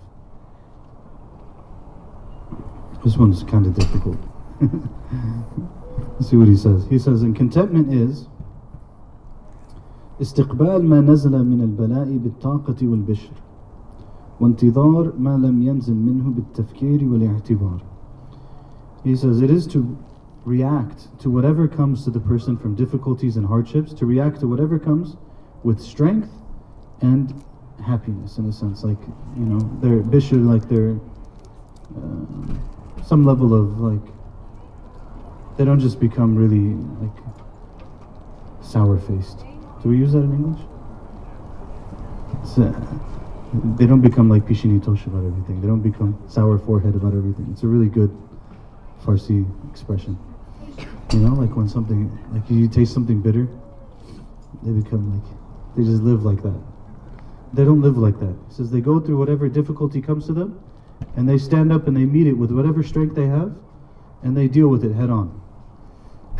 This 3.03 3.17
one's 3.17 3.43
kind 3.43 3.67
of 3.67 3.75
difficult. 3.75 4.17
Let's 6.20 6.30
see 6.30 6.36
what 6.36 6.48
he 6.48 6.56
says. 6.56 6.86
He 6.88 6.98
says, 6.98 7.22
and 7.22 7.34
contentment 7.36 7.92
is 7.92 8.28
استقبال 10.20 10.84
ما 10.84 11.00
نزل 11.00 11.44
من 11.44 11.60
البلاء 11.60 12.18
بالطاقة 12.18 12.88
والبشر 12.88 13.32
وانتظار 14.40 15.12
ما 15.18 15.36
لم 15.36 15.62
ينزل 15.62 15.94
منه 15.94 16.30
بالتفكير 16.30 17.04
والاعتبار 17.04 17.82
he 19.06 19.14
says 19.14 19.40
it 19.40 19.50
is 19.52 19.68
to 19.68 19.96
react 20.44 21.16
to 21.20 21.30
whatever 21.30 21.68
comes 21.68 22.04
to 22.04 22.10
the 22.10 22.18
person 22.18 22.56
from 22.56 22.74
difficulties 22.74 23.36
and 23.36 23.46
hardships, 23.46 23.92
to 23.94 24.04
react 24.04 24.40
to 24.40 24.48
whatever 24.48 24.80
comes 24.80 25.16
with 25.62 25.80
strength 25.80 26.30
and 27.02 27.32
happiness, 27.84 28.38
in 28.38 28.46
a 28.46 28.52
sense. 28.52 28.82
Like, 28.82 29.00
you 29.36 29.44
know, 29.44 29.60
they're 29.80 30.02
bishur, 30.02 30.44
like 30.44 30.68
they're 30.68 30.98
uh, 31.96 33.04
some 33.04 33.24
level 33.24 33.54
of 33.54 33.78
like, 33.78 34.12
they 35.61 35.65
don't 35.65 35.79
just 35.79 35.99
become 35.99 36.35
really 36.35 36.73
like 37.05 37.15
sour 38.63 38.97
faced. 38.97 39.45
Do 39.83 39.89
we 39.89 39.97
use 39.97 40.13
that 40.13 40.23
in 40.23 40.33
English? 40.33 40.61
Uh, 42.57 42.73
they 43.77 43.85
don't 43.85 44.01
become 44.01 44.27
like 44.27 44.43
pishini 44.43 44.83
tosh 44.83 45.05
about 45.05 45.23
everything. 45.23 45.61
They 45.61 45.67
don't 45.67 45.83
become 45.83 46.17
sour 46.27 46.57
forehead 46.57 46.95
about 46.95 47.13
everything. 47.13 47.47
It's 47.51 47.61
a 47.61 47.67
really 47.67 47.89
good 47.89 48.09
Farsi 49.03 49.45
expression. 49.69 50.17
You 51.13 51.19
know, 51.19 51.35
like 51.35 51.55
when 51.55 51.69
something, 51.69 52.09
like 52.33 52.49
you 52.49 52.67
taste 52.67 52.91
something 52.91 53.21
bitter, 53.21 53.47
they 54.63 54.71
become 54.71 55.13
like, 55.13 55.77
they 55.77 55.83
just 55.83 56.01
live 56.01 56.23
like 56.23 56.41
that. 56.41 56.59
They 57.53 57.65
don't 57.65 57.83
live 57.83 57.99
like 57.99 58.19
that. 58.19 58.35
He 58.47 58.55
says 58.55 58.71
they 58.71 58.81
go 58.81 58.99
through 58.99 59.17
whatever 59.17 59.47
difficulty 59.47 60.01
comes 60.01 60.25
to 60.25 60.33
them, 60.33 60.59
and 61.15 61.29
they 61.29 61.37
stand 61.37 61.71
up 61.71 61.85
and 61.85 61.95
they 61.95 62.05
meet 62.05 62.25
it 62.25 62.33
with 62.33 62.49
whatever 62.49 62.81
strength 62.81 63.13
they 63.13 63.27
have, 63.27 63.53
and 64.23 64.35
they 64.35 64.47
deal 64.47 64.67
with 64.67 64.83
it 64.83 64.93
head 64.93 65.11
on. 65.11 65.39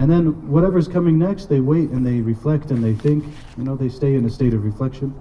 And 0.01 0.11
then 0.11 0.49
whatever's 0.49 0.89
coming 0.89 1.19
next, 1.19 1.47
they 1.47 1.61
wait 1.61 1.91
and 1.91 2.07
they 2.07 2.21
reflect 2.21 2.71
and 2.71 2.85
they 2.85 2.95
think, 2.95 3.25
you 3.57 3.65
know, 3.65 3.77
they 3.77 3.89
stay 3.89 4.15
in 4.15 4.25
a 4.27 4.31
state 4.31 4.53
of 4.53 4.63
reflection. 4.63 5.15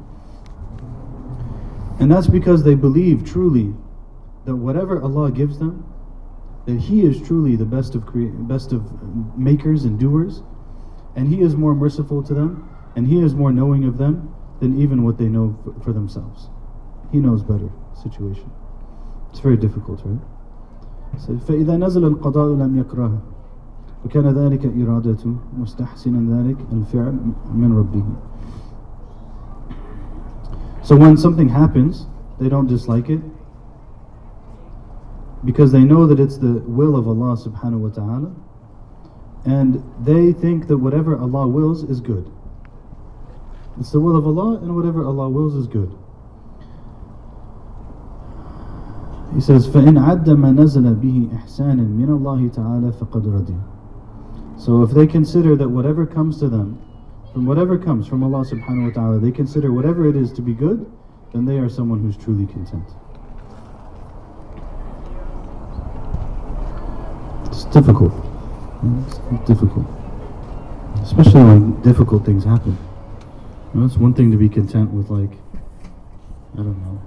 And 2.00 2.12
that's 2.12 2.28
because 2.28 2.64
they 2.64 2.76
believe 2.76 3.24
truly 3.26 3.74
that 4.46 4.56
whatever 4.56 5.02
Allah 5.02 5.32
gives 5.32 5.60
them, 5.60 5.86
that 6.66 6.80
He 6.80 7.02
is 7.02 7.22
truly 7.26 7.56
the 7.56 7.66
best 7.66 7.96
of 7.96 8.06
crea- 8.06 8.28
best 8.28 8.74
of 8.74 8.84
makers 9.38 9.86
and 9.86 9.98
doers, 9.98 10.44
and 11.16 11.28
He 11.28 11.42
is 11.42 11.56
more 11.56 11.74
merciful 11.74 12.22
to 12.24 12.34
them, 12.34 12.70
and 12.98 13.08
He 13.08 13.22
is 13.22 13.34
more 13.34 13.52
knowing 13.52 13.86
of 13.86 13.98
them 13.98 14.36
than 14.60 14.80
even 14.82 15.04
what 15.04 15.18
they 15.18 15.30
know 15.30 15.58
for, 15.64 15.74
for 15.82 15.94
themselves. 15.94 16.50
He 17.12 17.20
knows 17.20 17.44
better 17.44 17.70
situation. 18.04 18.52
It's 19.32 19.40
very 19.40 19.58
difficult, 19.58 20.02
right? 20.04 20.20
So, 21.18 21.34
فإذا 21.34 21.78
نزل 21.78 22.06
القضاء 22.06 22.56
لم 22.56 22.84
يكره 22.84 23.22
وكان 24.06 24.28
ذلك 24.28 24.66
إرادة 24.66 25.24
مستحسنا 25.58 26.42
ذلك 26.42 26.58
الفعل 26.72 27.16
من 27.54 27.78
ربه 27.78 28.06
So 30.84 30.96
when 30.96 31.18
something 31.18 31.50
happens, 31.50 32.06
they 32.40 32.48
don't 32.48 32.68
dislike 32.68 33.10
it, 33.10 33.20
because 35.44 35.72
they 35.72 35.84
know 35.84 36.06
that 36.08 36.20
it's 36.20 36.38
the 36.38 36.62
will 36.66 36.96
of 36.96 37.08
Allah 37.08 37.38
subhanahu 37.38 37.80
wa 37.80 37.90
ta'ala 37.90 38.32
and 39.46 39.84
they 40.04 40.34
think 40.34 40.68
that 40.68 40.78
whatever 40.78 41.18
Allah 41.18 41.48
wills 41.48 41.84
is 41.84 42.02
good. 42.02 42.32
It's 43.80 43.92
the 43.92 44.00
will 44.00 44.16
of 44.16 44.26
Allah 44.26 44.58
and 44.58 44.76
whatever 44.76 45.06
Allah 45.06 45.30
wills 45.30 45.54
is 45.54 45.68
good. 45.68 45.96
He 49.36 49.42
says, 49.42 49.68
فَإِنْ 49.68 50.00
عَدَّ 50.00 50.26
مَا 50.30 50.56
نَزَلَ 50.56 50.96
بِهِ 50.96 51.30
إِحْسَانًا 51.36 51.84
مِنَ 51.84 52.08
اللَّهِ 52.08 52.56
تَعَالَى 52.56 52.94
فَقَدْ 52.94 53.26
رَضِيَ 53.28 53.69
so 54.61 54.83
if 54.83 54.91
they 54.91 55.07
consider 55.07 55.57
that 55.57 55.71
whatever 55.71 56.05
comes 56.05 56.39
to 56.41 56.49
them, 56.51 56.79
from 57.33 57.47
whatever 57.47 57.79
comes 57.79 58.07
from 58.07 58.23
Allah 58.23 58.45
subhanahu 58.45 58.89
wa 58.89 58.93
ta'ala, 58.93 59.19
they 59.19 59.33
consider 59.33 59.73
whatever 59.73 60.07
it 60.07 60.17
is 60.17 60.33
to 60.35 60.43
be 60.43 60.53
good, 60.53 60.85
then 61.33 61.47
they 61.47 61.57
are 61.57 61.71
someone 61.71 62.01
who's 62.01 62.15
truly 62.15 62.47
content. 62.47 62.85
It's 67.47 67.65
difficult. 67.73 68.13
It's 69.07 69.49
difficult. 69.49 69.87
Especially 71.03 71.43
when 71.43 71.81
difficult 71.81 72.27
things 72.27 72.45
happen. 72.45 72.77
You 73.73 73.81
know, 73.81 73.87
it's 73.87 73.97
one 73.97 74.13
thing 74.13 74.31
to 74.31 74.37
be 74.37 74.51
content 74.51 74.91
with 74.91 75.09
like, 75.09 75.33
I 76.53 76.57
don't 76.57 76.83
know. 76.85 77.01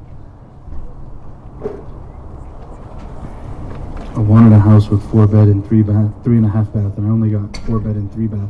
I 4.16 4.20
wanted 4.20 4.54
a 4.54 4.60
house 4.60 4.90
with 4.90 5.02
four 5.10 5.26
bed 5.26 5.48
and 5.48 5.68
three 5.68 5.82
bath, 5.82 6.12
three 6.24 6.38
and 6.38 6.46
a 6.46 6.50
half 6.50 6.72
bath, 6.72 6.98
and 6.98 7.08
I 7.08 7.10
only 7.10 7.32
got 7.32 7.58
four 7.66 7.80
bed 7.80 7.96
and 7.96 8.14
three 8.14 8.28
bath. 8.28 8.50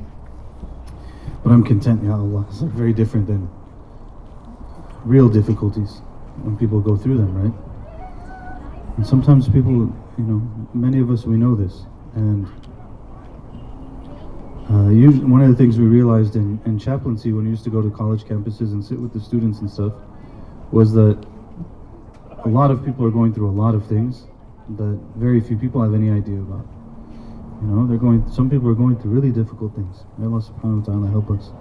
But 1.42 1.54
I'm 1.54 1.64
content, 1.64 2.04
ya 2.04 2.18
Allah. 2.18 2.46
It's 2.50 2.62
like 2.62 2.72
very 2.72 2.92
different 2.92 3.28
than 3.28 3.50
real 5.06 5.30
difficulties 5.30 6.02
when 6.42 6.58
people 6.58 6.82
go 6.82 6.98
through 6.98 7.16
them, 7.16 7.34
right? 7.34 8.98
And 8.98 9.08
sometimes 9.08 9.48
people, 9.48 9.72
you 10.18 10.26
know, 10.26 10.68
many 10.74 11.00
of 11.00 11.10
us, 11.10 11.24
we 11.24 11.38
know 11.38 11.56
this. 11.56 11.86
And 12.16 12.46
uh, 14.70 14.90
usually, 14.90 15.24
one 15.24 15.42
of 15.42 15.48
the 15.48 15.56
things 15.56 15.78
we 15.78 15.86
realized 15.86 16.36
in, 16.36 16.60
in 16.66 16.78
chaplaincy 16.78 17.32
when 17.32 17.46
we 17.46 17.52
used 17.52 17.64
to 17.64 17.70
go 17.70 17.82
to 17.82 17.90
college 17.90 18.26
campuses 18.26 18.74
and 18.74 18.84
sit 18.84 19.00
with 19.00 19.14
the 19.14 19.20
students 19.22 19.60
and 19.60 19.72
stuff 19.72 19.94
was 20.72 20.92
that 20.92 21.26
a 22.44 22.50
lot 22.50 22.70
of 22.70 22.84
people 22.84 23.06
are 23.06 23.12
going 23.12 23.34
through 23.34 23.50
a 23.50 23.56
lot 23.56 23.74
of 23.74 23.88
things 23.88 24.26
that 24.70 25.00
very 25.16 25.42
few 25.42 25.58
people 25.58 25.82
have 25.82 25.94
any 25.94 26.10
idea 26.10 26.40
about. 26.40 26.66
You 27.62 27.68
know, 27.68 27.88
they're 27.88 27.98
going. 27.98 28.30
Some 28.32 28.50
people 28.50 28.70
are 28.70 28.76
going 28.76 29.00
through 29.00 29.12
really 29.12 29.32
difficult 29.32 29.76
things. 29.76 30.04
May 30.18 30.26
Allah 30.26 30.42
Subhanahu 30.42 30.88
wa 30.88 30.94
Taala 30.94 31.12
help 31.12 31.32
us 31.32 31.52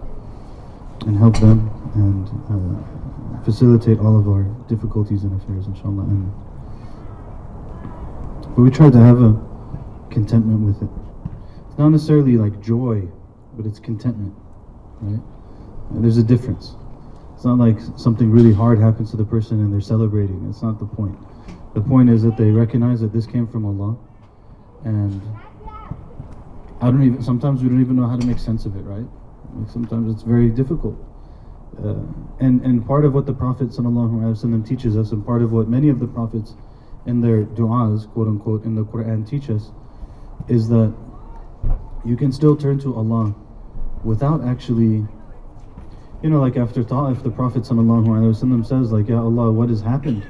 and 1.06 1.16
help 1.16 1.38
them 1.40 1.70
and 1.94 2.28
uh, 2.50 3.42
facilitate 3.44 3.98
all 3.98 4.18
of 4.18 4.28
our 4.28 4.44
difficulties 4.68 5.24
and 5.24 5.40
affairs, 5.40 5.66
inshallah. 5.66 6.02
And, 6.02 6.32
but 8.54 8.62
we 8.62 8.70
try 8.70 8.90
to 8.90 8.98
have 8.98 9.20
a 9.22 9.34
contentment 10.10 10.60
with 10.60 10.82
it. 10.82 10.90
It's 11.68 11.78
not 11.78 11.88
necessarily 11.88 12.36
like 12.36 12.60
joy, 12.60 13.08
but 13.56 13.66
it's 13.66 13.78
contentment, 13.78 14.34
right? 15.00 15.20
There's 15.90 16.18
a 16.18 16.22
difference. 16.22 16.74
It's 17.34 17.44
not 17.44 17.58
like 17.58 17.78
something 17.96 18.30
really 18.30 18.52
hard 18.52 18.78
happens 18.78 19.10
to 19.10 19.16
the 19.16 19.24
person 19.24 19.60
and 19.60 19.72
they're 19.72 19.80
celebrating. 19.80 20.46
It's 20.48 20.62
not 20.62 20.78
the 20.78 20.86
point. 20.86 21.18
The 21.74 21.80
point 21.80 22.10
is 22.10 22.22
that 22.22 22.36
they 22.36 22.50
recognize 22.50 23.00
that 23.00 23.12
this 23.12 23.26
came 23.26 23.46
from 23.46 23.64
Allah, 23.64 23.96
and 24.84 25.22
I 26.80 26.90
don't 26.90 27.02
even. 27.02 27.22
Sometimes 27.22 27.62
we 27.62 27.68
don't 27.68 27.80
even 27.80 27.96
know 27.96 28.06
how 28.06 28.16
to 28.16 28.26
make 28.26 28.38
sense 28.38 28.66
of 28.66 28.76
it, 28.76 28.82
right? 28.82 29.06
Like 29.54 29.70
sometimes 29.70 30.12
it's 30.12 30.22
very 30.22 30.50
difficult. 30.50 30.96
Uh, 31.82 31.94
and 32.40 32.60
and 32.62 32.86
part 32.86 33.04
of 33.04 33.14
what 33.14 33.24
the 33.24 33.32
Prophet 33.32 33.68
ﷺ 33.68 34.66
teaches 34.68 34.96
us, 34.96 35.12
and 35.12 35.24
part 35.24 35.40
of 35.40 35.52
what 35.52 35.68
many 35.68 35.88
of 35.88 35.98
the 35.98 36.06
prophets 36.06 36.54
in 37.06 37.20
their 37.20 37.44
du'as, 37.44 38.10
quote 38.12 38.28
unquote, 38.28 38.64
in 38.64 38.74
the 38.74 38.84
Quran 38.84 39.26
teach 39.28 39.48
us, 39.48 39.70
is 40.48 40.68
that 40.68 40.92
you 42.04 42.16
can 42.16 42.32
still 42.32 42.56
turn 42.56 42.78
to 42.80 42.94
Allah 42.94 43.34
without 44.04 44.44
actually, 44.44 45.06
you 46.22 46.30
know, 46.30 46.40
like 46.40 46.56
after 46.56 46.82
Ta'if, 46.82 47.22
the 47.22 47.30
Prophet 47.30 47.62
ﷺ 47.62 48.66
says, 48.66 48.92
like, 48.92 49.08
Ya 49.08 49.22
Allah, 49.22 49.52
what 49.52 49.68
has 49.68 49.80
happened? 49.80 50.26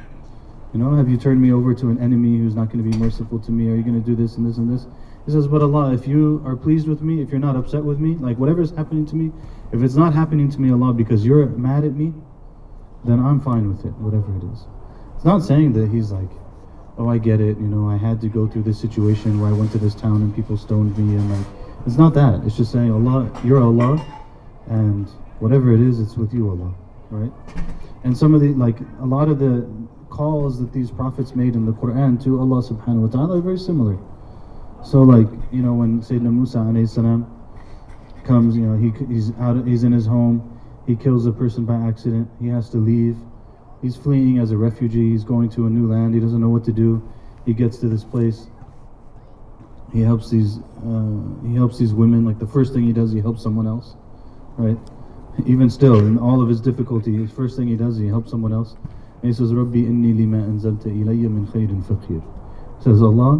You 0.72 0.80
know, 0.80 0.94
have 0.96 1.08
you 1.08 1.18
turned 1.18 1.40
me 1.40 1.52
over 1.52 1.74
to 1.74 1.90
an 1.90 1.98
enemy 1.98 2.38
who's 2.38 2.54
not 2.54 2.72
going 2.72 2.82
to 2.82 2.90
be 2.90 2.96
merciful 2.96 3.38
to 3.40 3.50
me? 3.50 3.70
Are 3.70 3.76
you 3.76 3.82
going 3.82 4.00
to 4.00 4.06
do 4.06 4.16
this 4.16 4.36
and 4.36 4.46
this 4.46 4.56
and 4.56 4.72
this? 4.72 4.86
He 5.26 5.32
says, 5.32 5.46
but 5.46 5.62
Allah, 5.62 5.92
if 5.92 6.06
you 6.08 6.42
are 6.46 6.56
pleased 6.56 6.88
with 6.88 7.02
me, 7.02 7.20
if 7.22 7.30
you're 7.30 7.38
not 7.40 7.56
upset 7.56 7.84
with 7.84 7.98
me, 7.98 8.16
like 8.16 8.38
whatever 8.38 8.62
is 8.62 8.70
happening 8.70 9.06
to 9.06 9.16
me, 9.16 9.32
if 9.72 9.82
it's 9.82 9.94
not 9.94 10.14
happening 10.14 10.50
to 10.50 10.60
me, 10.60 10.72
Allah, 10.72 10.92
because 10.92 11.24
you're 11.24 11.46
mad 11.46 11.84
at 11.84 11.92
me, 11.92 12.12
then 13.04 13.20
I'm 13.20 13.40
fine 13.40 13.68
with 13.68 13.84
it, 13.84 13.92
whatever 13.98 14.34
it 14.36 14.44
is. 14.52 14.66
It's 15.14 15.24
not 15.24 15.42
saying 15.42 15.74
that 15.74 15.90
he's 15.90 16.10
like, 16.10 16.30
oh, 16.98 17.08
I 17.08 17.18
get 17.18 17.40
it. 17.40 17.58
You 17.58 17.68
know, 17.68 17.88
I 17.88 17.96
had 17.96 18.20
to 18.22 18.28
go 18.28 18.48
through 18.48 18.62
this 18.62 18.80
situation 18.80 19.40
where 19.40 19.50
I 19.50 19.52
went 19.52 19.72
to 19.72 19.78
this 19.78 19.94
town 19.94 20.22
and 20.22 20.34
people 20.34 20.56
stoned 20.56 20.96
me, 20.98 21.16
and 21.16 21.30
like, 21.30 21.46
it's 21.86 21.98
not 21.98 22.14
that. 22.14 22.42
It's 22.44 22.56
just 22.56 22.72
saying 22.72 22.90
Allah, 22.90 23.30
you're 23.44 23.62
Allah, 23.62 24.04
and 24.68 25.08
whatever 25.38 25.72
it 25.72 25.80
is, 25.80 26.00
it's 26.00 26.16
with 26.16 26.32
you, 26.32 26.48
Allah. 26.48 26.74
right? 27.12 27.32
And 28.04 28.16
some 28.16 28.34
of 28.34 28.40
the 28.40 28.48
like 28.54 28.78
a 29.00 29.04
lot 29.06 29.28
of 29.28 29.38
the 29.38 29.68
calls 30.12 30.60
that 30.60 30.72
these 30.72 30.90
prophets 30.90 31.34
made 31.34 31.54
in 31.54 31.64
the 31.64 31.72
Quran 31.72 32.22
to 32.22 32.38
Allah 32.38 32.62
subhanahu 32.62 33.06
wa 33.06 33.08
ta'ala 33.08 33.38
are 33.38 33.40
very 33.40 33.58
similar. 33.58 33.98
So 34.84 35.00
like, 35.02 35.28
you 35.50 35.62
know, 35.62 35.72
when 35.72 36.02
Sayyidina 36.02 36.30
Musa 36.30 36.60
salam 36.86 37.24
comes, 38.24 38.54
you 38.54 38.66
know, 38.66 38.76
he, 38.76 38.92
he's 39.06 39.32
out 39.40 39.56
he's 39.66 39.84
in 39.84 39.92
his 39.92 40.06
home, 40.06 40.60
he 40.86 40.96
kills 40.96 41.26
a 41.26 41.32
person 41.32 41.64
by 41.64 41.76
accident, 41.88 42.28
he 42.40 42.48
has 42.48 42.68
to 42.70 42.76
leave. 42.76 43.16
He's 43.80 43.96
fleeing 43.96 44.38
as 44.38 44.52
a 44.52 44.56
refugee, 44.56 45.10
he's 45.10 45.24
going 45.24 45.48
to 45.50 45.66
a 45.66 45.70
new 45.70 45.90
land, 45.90 46.14
he 46.14 46.20
doesn't 46.20 46.40
know 46.40 46.50
what 46.50 46.64
to 46.64 46.72
do. 46.72 47.02
He 47.46 47.54
gets 47.54 47.78
to 47.78 47.88
this 47.88 48.04
place. 48.04 48.46
He 49.92 50.00
helps 50.00 50.30
these 50.30 50.58
uh, 50.86 51.46
he 51.46 51.54
helps 51.54 51.78
these 51.78 51.94
women, 51.94 52.24
like 52.24 52.38
the 52.38 52.46
first 52.46 52.74
thing 52.74 52.84
he 52.84 52.92
does, 52.92 53.12
he 53.12 53.20
helps 53.20 53.42
someone 53.42 53.66
else. 53.66 53.96
Right? 54.56 54.78
Even 55.46 55.70
still, 55.70 55.98
in 55.98 56.18
all 56.18 56.42
of 56.42 56.48
his 56.48 56.60
difficulty, 56.60 57.16
his 57.16 57.30
first 57.30 57.56
thing 57.56 57.66
he 57.66 57.76
does, 57.76 57.96
he 57.96 58.06
helps 58.06 58.30
someone 58.30 58.52
else. 58.52 58.76
He 59.22 59.32
says, 59.32 59.54
Rabbi 59.54 59.78
inni 59.78 60.16
lima 60.16 60.38
anzalta 60.38 60.86
ilayya 60.86 61.30
min 61.30 61.46
khayrin 61.46 61.82
faqir. 61.84 62.22
Says 62.82 63.00
Allah, 63.00 63.36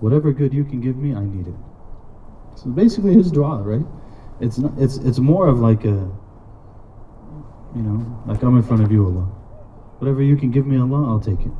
whatever 0.00 0.32
good 0.32 0.52
you 0.52 0.64
can 0.64 0.80
give 0.80 0.96
me, 0.96 1.14
I 1.14 1.24
need 1.24 1.46
it. 1.46 1.54
So 2.56 2.70
basically 2.70 3.14
his 3.14 3.30
dua, 3.30 3.62
right? 3.62 3.86
It's 4.40 4.58
not, 4.58 4.72
it's 4.76 4.96
it's 4.96 5.20
more 5.20 5.46
of 5.46 5.60
like 5.60 5.84
a 5.84 6.10
you 7.74 7.82
know, 7.82 8.22
like 8.26 8.42
I'm 8.42 8.56
in 8.56 8.62
front 8.62 8.82
of 8.82 8.92
you, 8.92 9.06
Allah. 9.06 9.24
Whatever 9.98 10.22
you 10.22 10.36
can 10.36 10.50
give 10.50 10.66
me, 10.66 10.78
Allah, 10.78 11.08
I'll 11.08 11.20
take 11.20 11.40
it. 11.40 11.52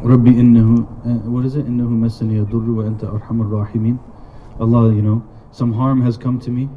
Rabbi 0.00 0.30
innahu, 0.30 0.82
uh, 1.04 1.28
what 1.30 1.44
is 1.44 1.56
it? 1.56 1.66
Innahu 1.66 1.90
masani 1.90 2.44
yadurru 2.44 2.76
wa 2.76 2.82
anta 2.84 3.12
arhamur 3.12 3.46
rahimin. 3.46 3.98
Allah, 4.58 4.94
you 4.94 5.02
know, 5.02 5.26
some 5.52 5.72
harm 5.72 6.00
has 6.02 6.16
come 6.16 6.40
to 6.40 6.50
me. 6.50 6.68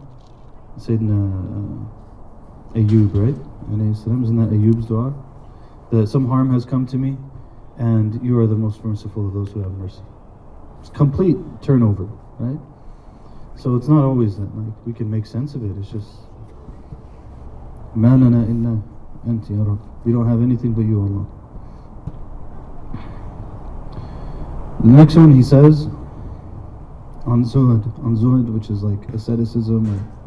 Sayyidina 0.78 1.88
uh, 1.88 2.01
Ayub, 2.74 3.14
right? 3.14 3.36
And 3.70 3.92
Isn't 3.96 4.38
that 4.38 4.50
Ayub's 4.50 4.86
dua? 4.88 5.14
That 5.92 6.08
some 6.08 6.28
harm 6.28 6.54
has 6.54 6.66
come 6.66 6.86
to 6.88 6.98
me, 6.98 7.18
and 7.78 8.24
you 8.24 8.40
are 8.40 8.48
the 8.48 8.56
most 8.56 8.84
merciful 8.84 9.28
of 9.28 9.34
those 9.34 9.52
who 9.52 9.62
have 9.62 9.72
mercy. 9.74 10.02
It's 10.80 10.90
complete 10.90 11.38
turnover, 11.62 12.08
right? 12.40 12.60
So 13.56 13.76
it's 13.76 13.88
not 13.88 14.04
always 14.04 14.38
that 14.38 14.56
like 14.58 14.74
we 14.86 14.94
can 14.94 15.12
make 15.12 15.26
sense 15.26 15.54
of 15.54 15.64
it. 15.64 15.78
It's 15.78 15.92
just 15.92 16.10
manana 17.94 18.44
inna 18.50 18.82
anti 19.28 19.54
We 20.06 20.12
don't 20.12 20.28
have 20.28 20.42
anything 20.42 20.74
but 20.74 20.82
you, 20.82 21.02
Allah. 21.02 21.28
The 24.82 24.88
next 24.88 25.16
one 25.16 25.36
he 25.36 25.44
says 25.44 25.86
on 27.26 27.44
Zuhd, 27.44 27.86
on 28.04 28.54
which 28.54 28.70
is 28.70 28.82
like 28.82 29.10
asceticism 29.14 29.86
or 29.94 30.21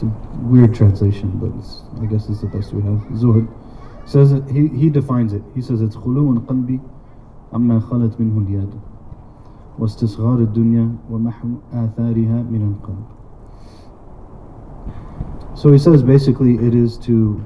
it's 0.00 0.02
a 0.02 0.06
weird 0.42 0.74
translation, 0.74 1.30
but 1.40 1.52
I 2.02 2.06
guess 2.06 2.28
it's 2.28 2.40
the 2.40 2.48
best 2.48 2.72
we 2.72 2.82
have. 2.82 3.00
Zuhud 3.12 3.48
says 4.06 4.32
it, 4.32 4.48
he, 4.50 4.68
he 4.68 4.90
defines 4.90 5.32
it. 5.32 5.42
He 5.54 5.62
says 5.62 5.80
it's 5.80 5.96
خلو 5.96 6.46
قلبي 6.46 6.80
عما 7.52 7.80
خلت 7.80 8.20
منه 8.20 8.38
اليد 8.38 8.70
واستصغار 9.78 10.38
الدنيا 10.38 10.96
ومحو 11.10 11.48
آثارها 11.72 12.42
من 12.42 12.62
القلب. 12.62 13.04
So 15.54 15.72
he 15.72 15.78
says 15.78 16.02
basically 16.02 16.54
it 16.54 16.74
is 16.74 16.98
to 16.98 17.42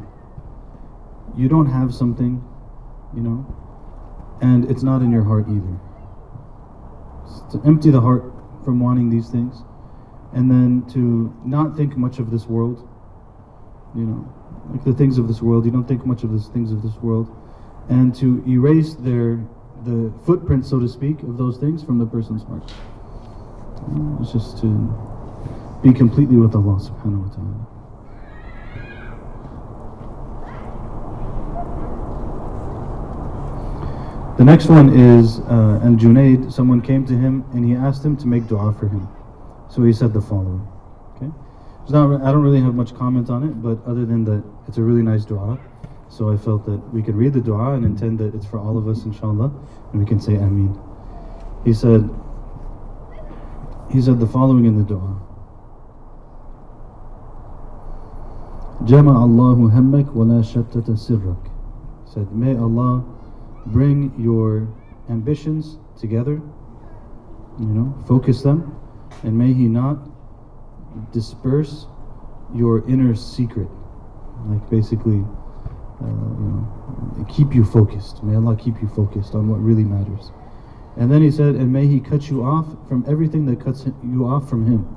you 1.37 1.49
don't 1.49 1.67
have 1.67 1.95
something, 1.95 2.43
you 3.15 3.23
know, 3.23 3.47
and 4.43 4.71
it's 4.71 4.83
not 4.83 5.03
in 5.03 5.13
your 5.13 5.23
heart 5.23 5.47
either. 5.49 5.79
It's 7.25 7.53
to 7.53 7.63
empty 7.65 7.91
the 7.91 8.01
heart 8.01 8.25
from 8.65 8.81
wanting 8.81 9.11
these 9.11 9.29
things, 9.31 9.63
and 10.36 10.52
then 10.52 10.86
to 10.94 11.34
not 11.44 11.76
think 11.76 11.98
much 11.98 12.20
of 12.20 12.30
this 12.30 12.46
world. 12.46 12.88
You 13.96 14.04
know, 14.04 14.34
like 14.70 14.84
the 14.84 14.94
things 14.94 15.18
of 15.18 15.28
this 15.28 15.42
world. 15.42 15.66
You 15.66 15.72
don't 15.72 15.88
think 15.88 16.06
much 16.06 16.24
of 16.24 16.32
the 16.32 16.40
things 16.40 16.72
of 16.72 16.84
this 16.84 16.96
world, 17.02 17.34
and 17.90 18.14
to 18.16 18.44
erase 18.48 18.94
their 18.96 19.40
the 19.86 20.12
footprint, 20.26 20.66
so 20.66 20.80
to 20.80 20.88
speak, 20.90 21.22
of 21.24 21.38
those 21.38 21.58
things 21.58 21.84
from 21.84 21.98
the 21.98 22.06
person's 22.06 22.44
heart. 22.44 22.72
It's 24.22 24.32
just 24.32 24.60
to 24.62 24.68
be 25.82 25.94
completely 25.94 26.38
with 26.38 26.56
Allah 26.56 26.80
subhanahu 26.80 27.28
wa 27.28 27.36
ta'ala. 27.36 27.68
The 34.38 34.44
next 34.44 34.68
one 34.68 34.90
is 34.90 35.40
uh, 35.42 35.80
Al 35.84 35.96
Junaid. 35.96 36.52
Someone 36.52 36.82
came 36.82 37.06
to 37.06 37.14
him 37.14 37.46
and 37.54 37.64
he 37.64 37.74
asked 37.74 38.04
him 38.04 38.18
to 38.18 38.28
make 38.28 38.48
dua 38.48 38.74
for 38.74 38.90
him. 38.90 39.08
So 39.75 39.83
he 39.83 39.93
said 39.93 40.13
the 40.13 40.21
following. 40.21 40.67
Okay, 41.17 41.31
it's 41.83 41.93
not, 41.93 42.23
I 42.23 42.33
don't 42.33 42.43
really 42.43 42.61
have 42.61 42.75
much 42.75 42.95
comment 42.95 43.31
on 43.31 43.45
it, 43.45 43.63
but 43.63 43.79
other 43.87 44.05
than 44.05 44.25
that, 44.25 44.43
it's 44.67 44.79
a 44.79 44.83
really 44.83 45.03
nice 45.03 45.25
dua. 45.25 45.59
So 46.09 46.33
I 46.33 46.37
felt 46.37 46.67
that 46.67 46.81
we 46.93 47.03
could 47.03 47.15
read 47.15 47.33
the 47.35 47.41
dua 47.41 47.75
and 47.75 47.85
intend 47.85 48.19
that 48.19 48.35
it's 48.35 48.47
for 48.47 48.59
all 48.59 48.77
of 48.77 48.89
us, 48.89 49.05
inshallah, 49.05 49.53
and 49.93 50.01
we 50.01 50.05
can 50.05 50.21
say 50.21 50.35
Ameen. 50.35 50.77
He 51.65 51.73
said, 51.73 52.09
he 53.91 54.01
said 54.01 54.19
the 54.19 54.27
following 54.27 54.65
in 54.65 54.77
the 54.77 54.85
dua. 54.85 55.17
جمع 58.85 59.25
الله 59.25 59.71
همك 59.71 60.17
ولا 60.17 60.43
شتت 60.43 60.91
سرك. 60.91 61.51
Said, 62.07 62.33
may 62.33 62.57
Allah 62.57 63.05
bring 63.67 64.13
your 64.19 64.67
ambitions 65.09 65.79
together, 65.99 66.41
you 67.61 67.67
know, 67.67 67.95
focus 68.07 68.43
them, 68.43 68.75
and 69.24 69.38
may 69.38 69.54
He 69.54 69.68
not 69.68 69.98
disperse 71.12 71.86
your 72.54 72.88
inner 72.90 73.16
secret. 73.16 73.68
Like 74.48 74.70
basically, 74.70 75.24
uh, 76.02 76.08
you 76.08 76.48
know, 76.52 77.28
keep 77.30 77.54
you 77.54 77.66
focused. 77.66 78.24
May 78.24 78.36
Allah 78.36 78.56
keep 78.56 78.82
you 78.82 78.88
focused 78.88 79.34
on 79.34 79.48
what 79.48 79.60
really 79.60 79.84
matters. 79.84 80.32
And 80.98 81.12
then 81.12 81.22
He 81.22 81.32
said, 81.32 81.56
and 81.56 81.72
may 81.72 81.88
He 81.88 82.00
cut 82.00 82.30
you 82.30 82.44
off 82.44 82.68
from 82.88 83.06
everything 83.08 83.46
that 83.48 83.60
cuts 83.60 83.86
you 84.04 84.26
off 84.26 84.50
from 84.50 84.66
Him. 84.66 84.96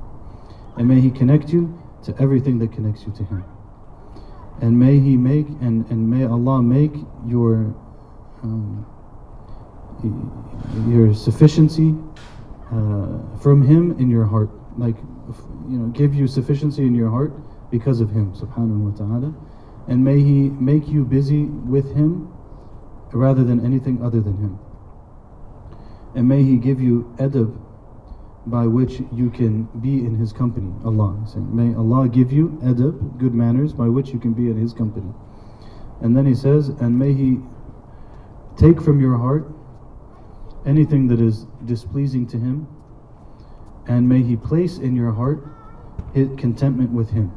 And 0.76 0.86
may 0.86 1.00
He 1.00 1.10
connect 1.10 1.50
you 1.50 1.76
to 2.04 2.14
everything 2.20 2.58
that 2.60 2.72
connects 2.72 3.04
you 3.04 3.12
to 3.12 3.24
Him. 3.24 3.44
And 4.60 4.78
may 4.78 4.98
He 4.98 5.16
make, 5.16 5.48
and, 5.60 5.88
and 5.90 6.08
may 6.10 6.24
Allah 6.24 6.62
make 6.62 6.92
your 7.26 7.74
um, 8.42 8.86
your 10.86 11.12
sufficiency 11.14 11.94
uh, 12.70 13.38
from 13.38 13.62
Him 13.62 13.98
in 13.98 14.10
your 14.10 14.24
heart, 14.24 14.50
like 14.78 14.96
you 15.68 15.78
know, 15.78 15.86
give 15.88 16.14
you 16.14 16.26
sufficiency 16.26 16.86
in 16.86 16.94
your 16.94 17.10
heart 17.10 17.32
because 17.70 18.00
of 18.00 18.10
Him, 18.10 18.32
Subhanahu 18.32 18.78
wa 18.78 18.90
Taala, 18.92 19.34
and 19.88 20.04
may 20.04 20.20
He 20.20 20.50
make 20.50 20.88
you 20.88 21.04
busy 21.04 21.44
with 21.44 21.94
Him 21.94 22.32
rather 23.12 23.44
than 23.44 23.64
anything 23.64 24.02
other 24.02 24.20
than 24.20 24.36
Him, 24.36 24.58
and 26.14 26.28
may 26.28 26.42
He 26.42 26.56
give 26.56 26.80
you 26.80 27.12
adab 27.18 27.56
by 28.46 28.66
which 28.66 29.00
you 29.12 29.30
can 29.30 29.64
be 29.80 29.98
in 29.98 30.16
His 30.16 30.32
company. 30.32 30.72
Allah, 30.84 31.22
saying, 31.26 31.54
may 31.54 31.74
Allah 31.74 32.08
give 32.08 32.32
you 32.32 32.58
adab, 32.62 33.18
good 33.18 33.34
manners, 33.34 33.72
by 33.72 33.88
which 33.88 34.08
you 34.10 34.18
can 34.18 34.32
be 34.32 34.48
in 34.50 34.56
His 34.56 34.72
company. 34.72 35.12
And 36.00 36.16
then 36.16 36.24
He 36.24 36.34
says, 36.34 36.68
and 36.68 36.98
may 36.98 37.12
He 37.12 37.40
Take 38.58 38.82
from 38.82 39.00
your 39.00 39.16
heart 39.16 39.46
anything 40.68 41.08
that 41.08 41.20
is 41.20 41.46
displeasing 41.64 42.26
to 42.28 42.36
Him, 42.36 42.68
and 43.88 44.08
may 44.08 44.22
He 44.22 44.36
place 44.36 44.78
in 44.78 44.94
your 44.94 45.12
heart 45.12 45.42
his 46.14 46.28
contentment 46.36 46.90
with 46.90 47.10
Him. 47.10 47.32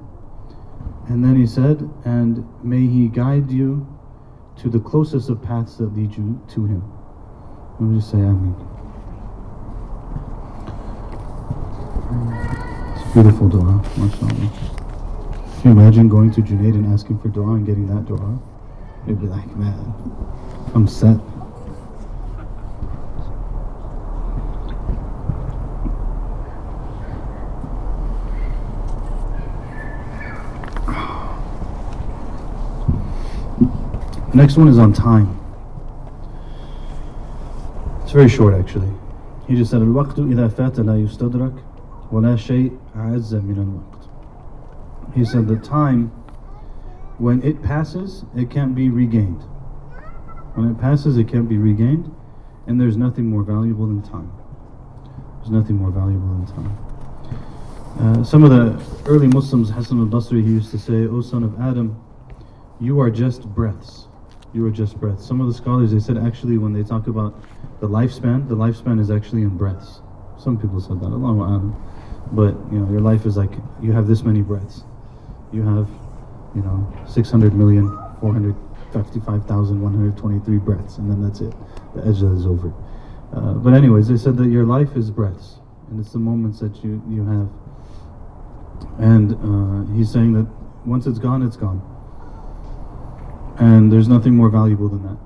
And 1.07 1.23
then 1.23 1.35
He 1.35 1.47
said, 1.47 1.89
and 2.05 2.45
may 2.63 2.85
He 2.87 3.07
guide 3.07 3.49
you 3.51 3.87
to 4.57 4.69
the 4.69 4.79
closest 4.79 5.29
of 5.29 5.41
paths 5.41 5.77
that 5.77 5.95
lead 5.95 6.15
you 6.15 6.41
to 6.49 6.65
Him. 6.65 6.83
Let 7.79 7.81
me 7.81 7.99
just 7.99 8.11
say 8.11 8.17
Amen. 8.17 8.55
It's 12.95 13.13
beautiful 13.13 13.49
dua, 13.49 13.81
mashallah. 13.97 14.51
Can 15.61 15.75
you 15.75 15.79
imagine 15.79 16.09
going 16.09 16.31
to 16.31 16.41
Junaid 16.41 16.73
and 16.73 16.91
asking 16.93 17.19
for 17.19 17.29
dua 17.29 17.53
and 17.53 17.65
getting 17.65 17.87
that 17.87 18.05
dua? 18.05 18.39
You'd 19.07 19.21
be 19.21 19.27
like, 19.27 19.47
man, 19.55 19.93
I'm 20.73 20.87
set. 20.87 21.17
next 34.34 34.56
one 34.56 34.68
is 34.68 34.78
on 34.78 34.92
time. 34.92 35.28
It's 38.02 38.12
very 38.12 38.28
short 38.28 38.54
actually. 38.54 38.92
He 39.48 39.56
just 39.56 39.70
said 39.70 39.80
الوقت 39.80 40.18
إذا 40.18 40.48
فات 40.48 40.80
لا 40.80 40.96
يستدرك 40.96 41.54
ولا 42.12 42.36
شيء 42.36 42.72
أعز 42.96 43.34
من 43.34 43.58
الوقت. 43.58 44.08
He 45.14 45.24
said 45.24 45.48
the 45.48 45.56
time 45.56 46.08
when 47.18 47.42
it 47.42 47.62
passes 47.62 48.24
it 48.36 48.50
can't 48.50 48.74
be 48.74 48.88
regained. 48.88 49.42
When 50.56 50.70
it 50.70 50.78
passes, 50.80 51.18
it 51.18 51.28
can't 51.28 51.50
be 51.50 51.58
regained, 51.58 52.10
and 52.66 52.80
there's 52.80 52.96
nothing 52.96 53.26
more 53.26 53.42
valuable 53.42 53.86
than 53.86 54.00
time. 54.00 54.32
There's 55.36 55.50
nothing 55.50 55.76
more 55.76 55.90
valuable 55.90 56.28
than 56.28 56.46
time. 56.46 56.78
Uh, 58.00 58.24
some 58.24 58.42
of 58.42 58.48
the 58.48 58.82
early 59.04 59.26
Muslims, 59.26 59.68
Hassan 59.68 60.00
al-Basri, 60.00 60.42
he 60.42 60.48
used 60.48 60.70
to 60.70 60.78
say, 60.78 61.06
O 61.06 61.20
son 61.20 61.42
of 61.42 61.60
Adam, 61.60 62.02
you 62.80 62.98
are 63.00 63.10
just 63.10 63.42
breaths. 63.42 64.08
You 64.53 64.65
are 64.65 64.71
just 64.71 64.99
breaths. 64.99 65.25
Some 65.25 65.39
of 65.39 65.47
the 65.47 65.53
scholars, 65.53 65.91
they 65.91 65.99
said 65.99 66.17
actually 66.17 66.57
when 66.57 66.73
they 66.73 66.83
talk 66.83 67.07
about 67.07 67.33
the 67.79 67.87
lifespan, 67.87 68.49
the 68.49 68.55
lifespan 68.55 68.99
is 68.99 69.09
actually 69.09 69.43
in 69.43 69.55
breaths. 69.57 70.01
Some 70.37 70.59
people 70.59 70.81
said 70.81 70.99
that, 70.99 71.07
Allahu 71.07 71.39
A'lam. 71.39 71.73
But, 72.33 72.55
you 72.71 72.79
know, 72.79 72.89
your 72.91 73.01
life 73.01 73.25
is 73.25 73.35
like, 73.37 73.51
you 73.81 73.91
have 73.91 74.07
this 74.07 74.23
many 74.23 74.41
breaths. 74.41 74.83
You 75.51 75.63
have, 75.63 75.89
you 76.55 76.61
know, 76.61 76.87
600 77.07 77.53
million, 77.53 77.89
455,123 78.19 80.57
breaths, 80.57 80.97
and 80.97 81.09
then 81.09 81.21
that's 81.21 81.41
it. 81.41 81.53
The 81.95 82.01
ajal 82.01 82.37
is 82.37 82.45
over. 82.45 82.73
Uh, 83.33 83.53
but 83.55 83.73
anyways, 83.73 84.07
they 84.07 84.17
said 84.17 84.37
that 84.37 84.47
your 84.47 84.65
life 84.65 84.95
is 84.95 85.11
breaths, 85.11 85.59
and 85.89 85.99
it's 85.99 86.11
the 86.11 86.19
moments 86.19 86.59
that 86.59 86.83
you, 86.83 87.01
you 87.09 87.25
have. 87.25 87.49
And 88.99 89.33
uh, 89.33 89.85
he's 89.93 90.11
saying 90.11 90.33
that 90.33 90.47
once 90.85 91.07
it's 91.07 91.19
gone, 91.19 91.43
it's 91.43 91.57
gone. 91.57 91.81
And 93.61 93.91
there's 93.91 94.07
nothing 94.07 94.35
more 94.35 94.49
valuable 94.49 94.89
than 94.89 95.03
that. 95.03 95.17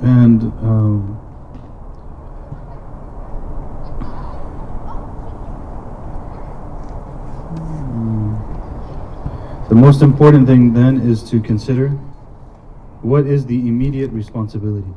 And 0.00 0.42
um, 0.42 1.18
the 9.68 9.74
most 9.74 10.00
important 10.00 10.46
thing 10.46 10.72
then 10.72 10.98
is 11.02 11.22
to 11.24 11.40
consider 11.40 11.90
what 13.02 13.26
is 13.26 13.44
the 13.44 13.68
immediate 13.68 14.10
responsibility. 14.12 14.94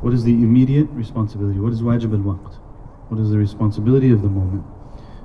What 0.00 0.14
is 0.14 0.24
the 0.24 0.32
immediate 0.32 0.88
responsibility? 0.92 1.60
What 1.60 1.74
is 1.74 1.82
wajib 1.82 2.14
al-waqt? 2.14 2.54
What 3.10 3.20
is 3.20 3.28
the 3.28 3.36
responsibility 3.36 4.10
of 4.10 4.22
the 4.22 4.30
moment? 4.30 4.64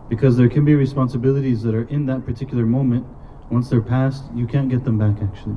Because 0.09 0.35
there 0.35 0.49
can 0.49 0.65
be 0.65 0.75
responsibilities 0.75 1.63
that 1.63 1.73
are 1.73 1.87
in 1.87 2.07
that 2.07 2.25
particular 2.25 2.65
moment. 2.65 3.07
Once 3.49 3.69
they're 3.69 3.81
past, 3.81 4.23
you 4.35 4.45
can't 4.45 4.69
get 4.69 4.83
them 4.83 4.97
back 4.97 5.21
actually. 5.21 5.55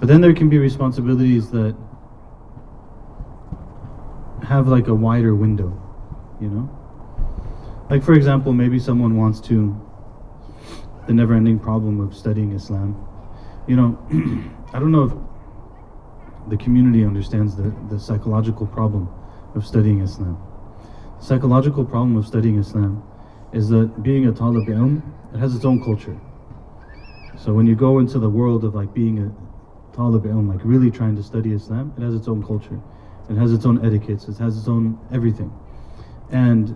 But 0.00 0.08
then 0.08 0.20
there 0.20 0.34
can 0.34 0.48
be 0.48 0.58
responsibilities 0.58 1.50
that 1.50 1.76
have 4.42 4.68
like 4.68 4.88
a 4.88 4.94
wider 4.94 5.34
window, 5.34 5.80
you 6.40 6.48
know? 6.48 6.70
Like 7.88 8.02
for 8.02 8.14
example, 8.14 8.52
maybe 8.52 8.78
someone 8.78 9.16
wants 9.16 9.40
to 9.42 9.80
the 11.06 11.12
never-ending 11.12 11.58
problem 11.58 12.00
of 12.00 12.14
studying 12.14 12.52
Islam. 12.52 12.96
You 13.66 13.76
know, 13.76 13.98
I 14.72 14.78
don't 14.78 14.90
know 14.90 15.04
if 15.04 15.12
the 16.48 16.56
community 16.56 17.04
understands 17.04 17.56
the, 17.56 17.74
the 17.88 17.98
psychological 17.98 18.66
problem 18.66 19.08
of 19.54 19.66
studying 19.66 20.00
Islam. 20.00 20.38
The 21.20 21.24
psychological 21.24 21.84
problem 21.84 22.16
of 22.16 22.26
studying 22.26 22.58
Islam 22.58 23.02
is 23.52 23.68
that 23.68 24.02
being 24.02 24.26
a 24.26 24.32
talib 24.32 24.66
ilm, 24.66 25.02
it 25.32 25.38
has 25.38 25.54
its 25.54 25.64
own 25.64 25.82
culture. 25.82 26.18
So 27.36 27.52
when 27.52 27.66
you 27.66 27.74
go 27.74 27.98
into 27.98 28.18
the 28.18 28.30
world 28.30 28.64
of 28.64 28.74
like 28.74 28.94
being 28.94 29.18
a 29.18 29.94
talib 29.94 30.24
ilm, 30.24 30.48
like 30.48 30.60
really 30.64 30.90
trying 30.90 31.16
to 31.16 31.22
study 31.22 31.52
Islam, 31.52 31.92
it 31.96 32.02
has 32.02 32.14
its 32.14 32.28
own 32.28 32.42
culture. 32.44 32.80
It 33.28 33.36
has 33.36 33.52
its 33.52 33.64
own 33.64 33.84
etiquettes, 33.84 34.28
it 34.28 34.38
has 34.38 34.56
its 34.58 34.68
own 34.68 34.98
everything. 35.12 35.52
And 36.30 36.70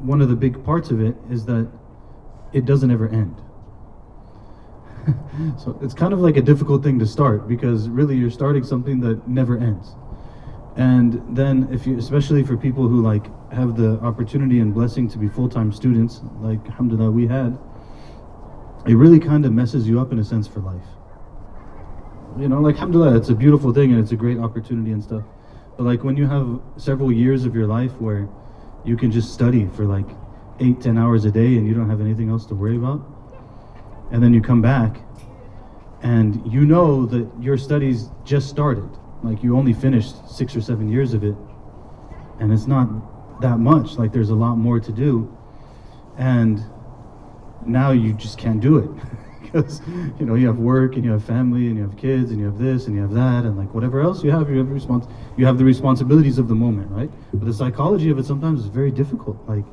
one 0.00 0.20
of 0.20 0.28
the 0.28 0.36
big 0.36 0.62
parts 0.64 0.90
of 0.90 1.00
it 1.00 1.16
is 1.30 1.44
that 1.46 1.70
it 2.52 2.64
doesn't 2.64 2.90
ever 2.90 3.08
end. 3.08 3.40
so 5.58 5.78
it's 5.82 5.94
kind 5.94 6.12
of 6.12 6.20
like 6.20 6.36
a 6.36 6.42
difficult 6.42 6.82
thing 6.82 6.98
to 6.98 7.06
start 7.06 7.48
because 7.48 7.88
really 7.88 8.16
you're 8.16 8.30
starting 8.30 8.64
something 8.64 9.00
that 9.00 9.26
never 9.26 9.58
ends. 9.58 9.94
And 10.76 11.22
then 11.36 11.68
if 11.72 11.86
you 11.86 11.98
especially 11.98 12.42
for 12.42 12.56
people 12.56 12.88
who 12.88 13.02
like 13.02 13.26
have 13.52 13.76
the 13.76 13.98
opportunity 14.00 14.60
and 14.60 14.72
blessing 14.72 15.08
to 15.08 15.18
be 15.18 15.28
full-time 15.28 15.72
students, 15.72 16.20
like 16.40 16.64
alhamdulillah 16.66 17.10
we 17.10 17.26
had, 17.26 17.58
it 18.86 18.94
really 18.94 19.20
kind 19.20 19.44
of 19.44 19.52
messes 19.52 19.88
you 19.88 20.00
up 20.00 20.12
in 20.12 20.18
a 20.18 20.24
sense 20.24 20.46
for 20.46 20.60
life. 20.60 20.86
You 22.38 22.48
know, 22.48 22.60
like 22.60 22.76
alhamdulillah, 22.76 23.16
it's 23.16 23.28
a 23.28 23.34
beautiful 23.34 23.72
thing 23.72 23.92
and 23.92 24.00
it's 24.00 24.12
a 24.12 24.16
great 24.16 24.38
opportunity 24.38 24.92
and 24.92 25.02
stuff. 25.02 25.24
But 25.76 25.84
like 25.84 26.04
when 26.04 26.16
you 26.16 26.26
have 26.26 26.60
several 26.76 27.12
years 27.12 27.44
of 27.44 27.54
your 27.54 27.66
life 27.66 27.92
where 28.00 28.28
you 28.84 28.96
can 28.96 29.10
just 29.10 29.32
study 29.32 29.68
for 29.74 29.84
like 29.84 30.06
eight, 30.60 30.80
ten 30.80 30.96
hours 30.96 31.24
a 31.24 31.30
day 31.30 31.56
and 31.56 31.66
you 31.66 31.74
don't 31.74 31.90
have 31.90 32.00
anything 32.00 32.30
else 32.30 32.46
to 32.46 32.54
worry 32.54 32.76
about, 32.76 33.04
and 34.10 34.22
then 34.22 34.32
you 34.32 34.40
come 34.40 34.62
back 34.62 35.00
and 36.02 36.50
you 36.50 36.64
know 36.64 37.04
that 37.06 37.28
your 37.40 37.58
studies 37.58 38.08
just 38.24 38.48
started 38.48 38.88
like 39.22 39.42
you 39.42 39.56
only 39.56 39.72
finished 39.72 40.14
six 40.28 40.56
or 40.56 40.60
seven 40.60 40.88
years 40.88 41.12
of 41.12 41.22
it 41.24 41.34
and 42.40 42.52
it's 42.52 42.66
not 42.66 43.40
that 43.40 43.58
much 43.58 43.98
like 43.98 44.12
there's 44.12 44.30
a 44.30 44.34
lot 44.34 44.56
more 44.56 44.80
to 44.80 44.92
do 44.92 45.36
and 46.16 46.62
now 47.66 47.90
you 47.90 48.12
just 48.12 48.38
can't 48.38 48.60
do 48.60 48.78
it. 48.78 48.90
Because 49.52 49.82
you 50.20 50.26
know 50.26 50.36
you 50.36 50.46
have 50.46 50.58
work 50.58 50.94
and 50.94 51.04
you 51.04 51.10
have 51.10 51.24
family 51.24 51.66
and 51.66 51.76
you 51.76 51.82
have 51.82 51.96
kids 51.96 52.30
and 52.30 52.38
you 52.38 52.46
have 52.46 52.56
this 52.56 52.86
and 52.86 52.94
you 52.94 53.02
have 53.02 53.12
that 53.14 53.44
and 53.44 53.58
like 53.58 53.74
whatever 53.74 54.00
else 54.00 54.22
you 54.22 54.30
have 54.30 54.48
you 54.48 54.58
have 54.58 54.68
respons- 54.68 55.10
you 55.36 55.44
have 55.44 55.58
the 55.58 55.64
responsibilities 55.64 56.38
of 56.38 56.46
the 56.46 56.54
moment 56.54 56.88
right? 56.92 57.10
But 57.32 57.46
the 57.46 57.52
psychology 57.52 58.10
of 58.10 58.18
it 58.20 58.26
sometimes 58.26 58.60
is 58.60 58.66
very 58.66 58.92
difficult. 58.92 59.36
Like 59.48 59.64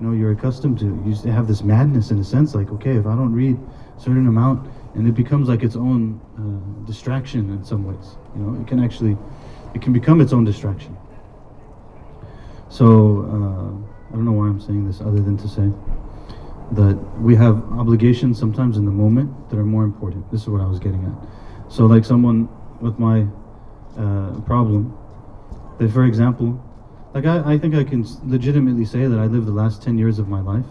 you 0.00 0.06
know 0.06 0.12
you're 0.12 0.32
accustomed 0.32 0.78
to 0.80 0.86
you 1.06 1.32
have 1.32 1.46
this 1.46 1.62
madness 1.62 2.10
in 2.10 2.18
a 2.18 2.24
sense 2.24 2.54
like 2.54 2.70
okay 2.70 2.96
if 2.96 3.06
i 3.06 3.14
don't 3.14 3.32
read 3.32 3.56
a 3.96 4.00
certain 4.00 4.26
amount 4.26 4.68
and 4.94 5.08
it 5.08 5.14
becomes 5.14 5.48
like 5.48 5.62
its 5.62 5.76
own 5.76 6.20
uh, 6.38 6.86
distraction 6.86 7.50
in 7.50 7.64
some 7.64 7.84
ways 7.84 8.16
you 8.34 8.42
know? 8.42 8.60
It 8.60 8.66
can 8.66 8.82
actually 8.82 9.16
it 9.74 9.82
can 9.82 9.92
become 9.92 10.20
its 10.20 10.32
own 10.32 10.44
distraction. 10.44 10.96
So 12.68 13.22
uh, 13.32 14.10
i 14.10 14.12
don't 14.12 14.24
know 14.24 14.32
why 14.32 14.46
i'm 14.46 14.60
saying 14.60 14.86
this 14.86 15.00
other 15.00 15.20
than 15.20 15.36
to 15.38 15.48
say 15.48 15.70
that 16.74 16.96
we 17.20 17.34
have 17.34 17.56
obligations 17.72 18.38
sometimes 18.38 18.76
in 18.76 18.84
the 18.84 18.90
moment 18.90 19.28
that 19.50 19.58
are 19.58 19.64
more 19.64 19.84
important 19.84 20.30
this 20.30 20.42
is 20.42 20.48
what 20.48 20.60
i 20.60 20.66
was 20.66 20.78
getting 20.78 21.04
at 21.04 21.72
so 21.72 21.86
like 21.86 22.04
someone 22.04 22.48
with 22.80 22.98
my 22.98 23.26
uh, 23.98 24.40
problem 24.40 24.96
that 25.78 25.90
for 25.90 26.04
example 26.04 26.60
like 27.14 27.26
I, 27.26 27.54
I 27.54 27.58
think 27.58 27.76
I 27.76 27.84
can 27.84 28.04
legitimately 28.24 28.84
say 28.84 29.06
that 29.06 29.20
I 29.20 29.26
lived 29.26 29.46
the 29.46 29.52
last 29.52 29.82
10 29.82 29.96
years 29.96 30.18
of 30.18 30.28
my 30.28 30.40
life 30.40 30.66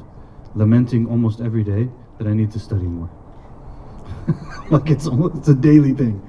lamenting 0.55 1.07
almost 1.07 1.39
every 1.39 1.63
day 1.63 1.89
that 2.17 2.27
I 2.27 2.33
need 2.33 2.51
to 2.51 2.59
study 2.59 2.83
more. 2.83 3.09
like 4.69 4.89
it's 4.89 5.07
almost, 5.07 5.37
it's 5.37 5.47
a 5.47 5.55
daily 5.55 5.93
thing. 5.93 6.21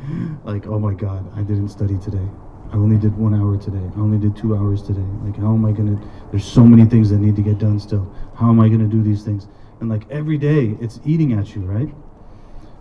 Like, 0.44 0.68
oh 0.68 0.78
my 0.78 0.94
God, 0.94 1.30
I 1.36 1.42
didn't 1.42 1.68
study 1.68 1.98
today. 1.98 2.26
I 2.72 2.76
only 2.76 2.96
did 2.96 3.16
one 3.16 3.34
hour 3.34 3.56
today. 3.56 3.82
I 3.96 4.00
only 4.00 4.18
did 4.18 4.36
two 4.36 4.56
hours 4.56 4.82
today. 4.82 5.06
Like, 5.22 5.36
how 5.36 5.52
am 5.52 5.64
I 5.64 5.72
gonna? 5.72 6.00
There's 6.30 6.44
so 6.44 6.64
many 6.64 6.84
things 6.88 7.10
that 7.10 7.18
need 7.18 7.36
to 7.36 7.42
get 7.42 7.58
done 7.58 7.78
still. 7.78 8.12
How 8.36 8.50
am 8.50 8.58
I 8.60 8.68
gonna 8.68 8.88
do 8.88 9.02
these 9.02 9.22
things? 9.22 9.46
And 9.84 9.90
like 9.90 10.10
every 10.10 10.38
day, 10.38 10.78
it's 10.80 10.98
eating 11.04 11.34
at 11.34 11.54
you, 11.54 11.60
right? 11.60 11.94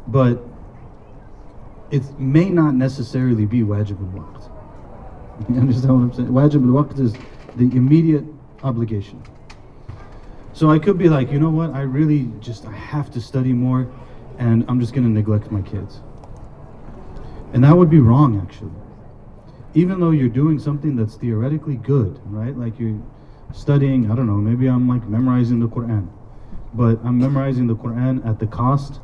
But 0.07 0.41
it 1.91 2.17
may 2.17 2.49
not 2.49 2.75
necessarily 2.75 3.45
be 3.45 3.59
wajib 3.59 3.99
al-waqt. 3.99 4.49
You 5.49 5.59
understand 5.59 5.93
what 5.95 6.03
I'm 6.03 6.13
saying? 6.13 6.29
Wajib 6.29 6.63
al-waqt 6.63 6.99
is 7.01 7.11
the 7.57 7.65
immediate 7.75 8.23
obligation. 8.63 9.21
So 10.53 10.69
I 10.69 10.79
could 10.79 10.97
be 10.97 11.09
like, 11.09 11.29
you 11.29 11.41
know 11.41 11.49
what? 11.49 11.71
I 11.71 11.81
really 11.81 12.31
just 12.39 12.65
I 12.65 12.71
have 12.71 13.11
to 13.11 13.19
study 13.19 13.51
more, 13.51 13.91
and 14.37 14.63
I'm 14.69 14.79
just 14.79 14.93
gonna 14.93 15.09
neglect 15.09 15.51
my 15.51 15.61
kids. 15.61 15.99
And 17.51 17.65
that 17.65 17.75
would 17.75 17.89
be 17.89 17.99
wrong, 17.99 18.39
actually. 18.39 18.71
Even 19.73 19.99
though 19.99 20.11
you're 20.11 20.29
doing 20.29 20.57
something 20.57 20.95
that's 20.95 21.15
theoretically 21.15 21.75
good, 21.75 22.21
right? 22.27 22.55
Like 22.55 22.79
you're 22.79 23.01
studying, 23.51 24.09
I 24.09 24.15
don't 24.15 24.27
know, 24.27 24.37
maybe 24.37 24.67
I'm 24.67 24.87
like 24.87 25.05
memorizing 25.05 25.59
the 25.59 25.67
Quran, 25.67 26.07
but 26.73 26.99
I'm 27.03 27.19
memorizing 27.19 27.67
the 27.67 27.75
Quran 27.75 28.25
at 28.25 28.39
the 28.39 28.47
cost 28.47 28.99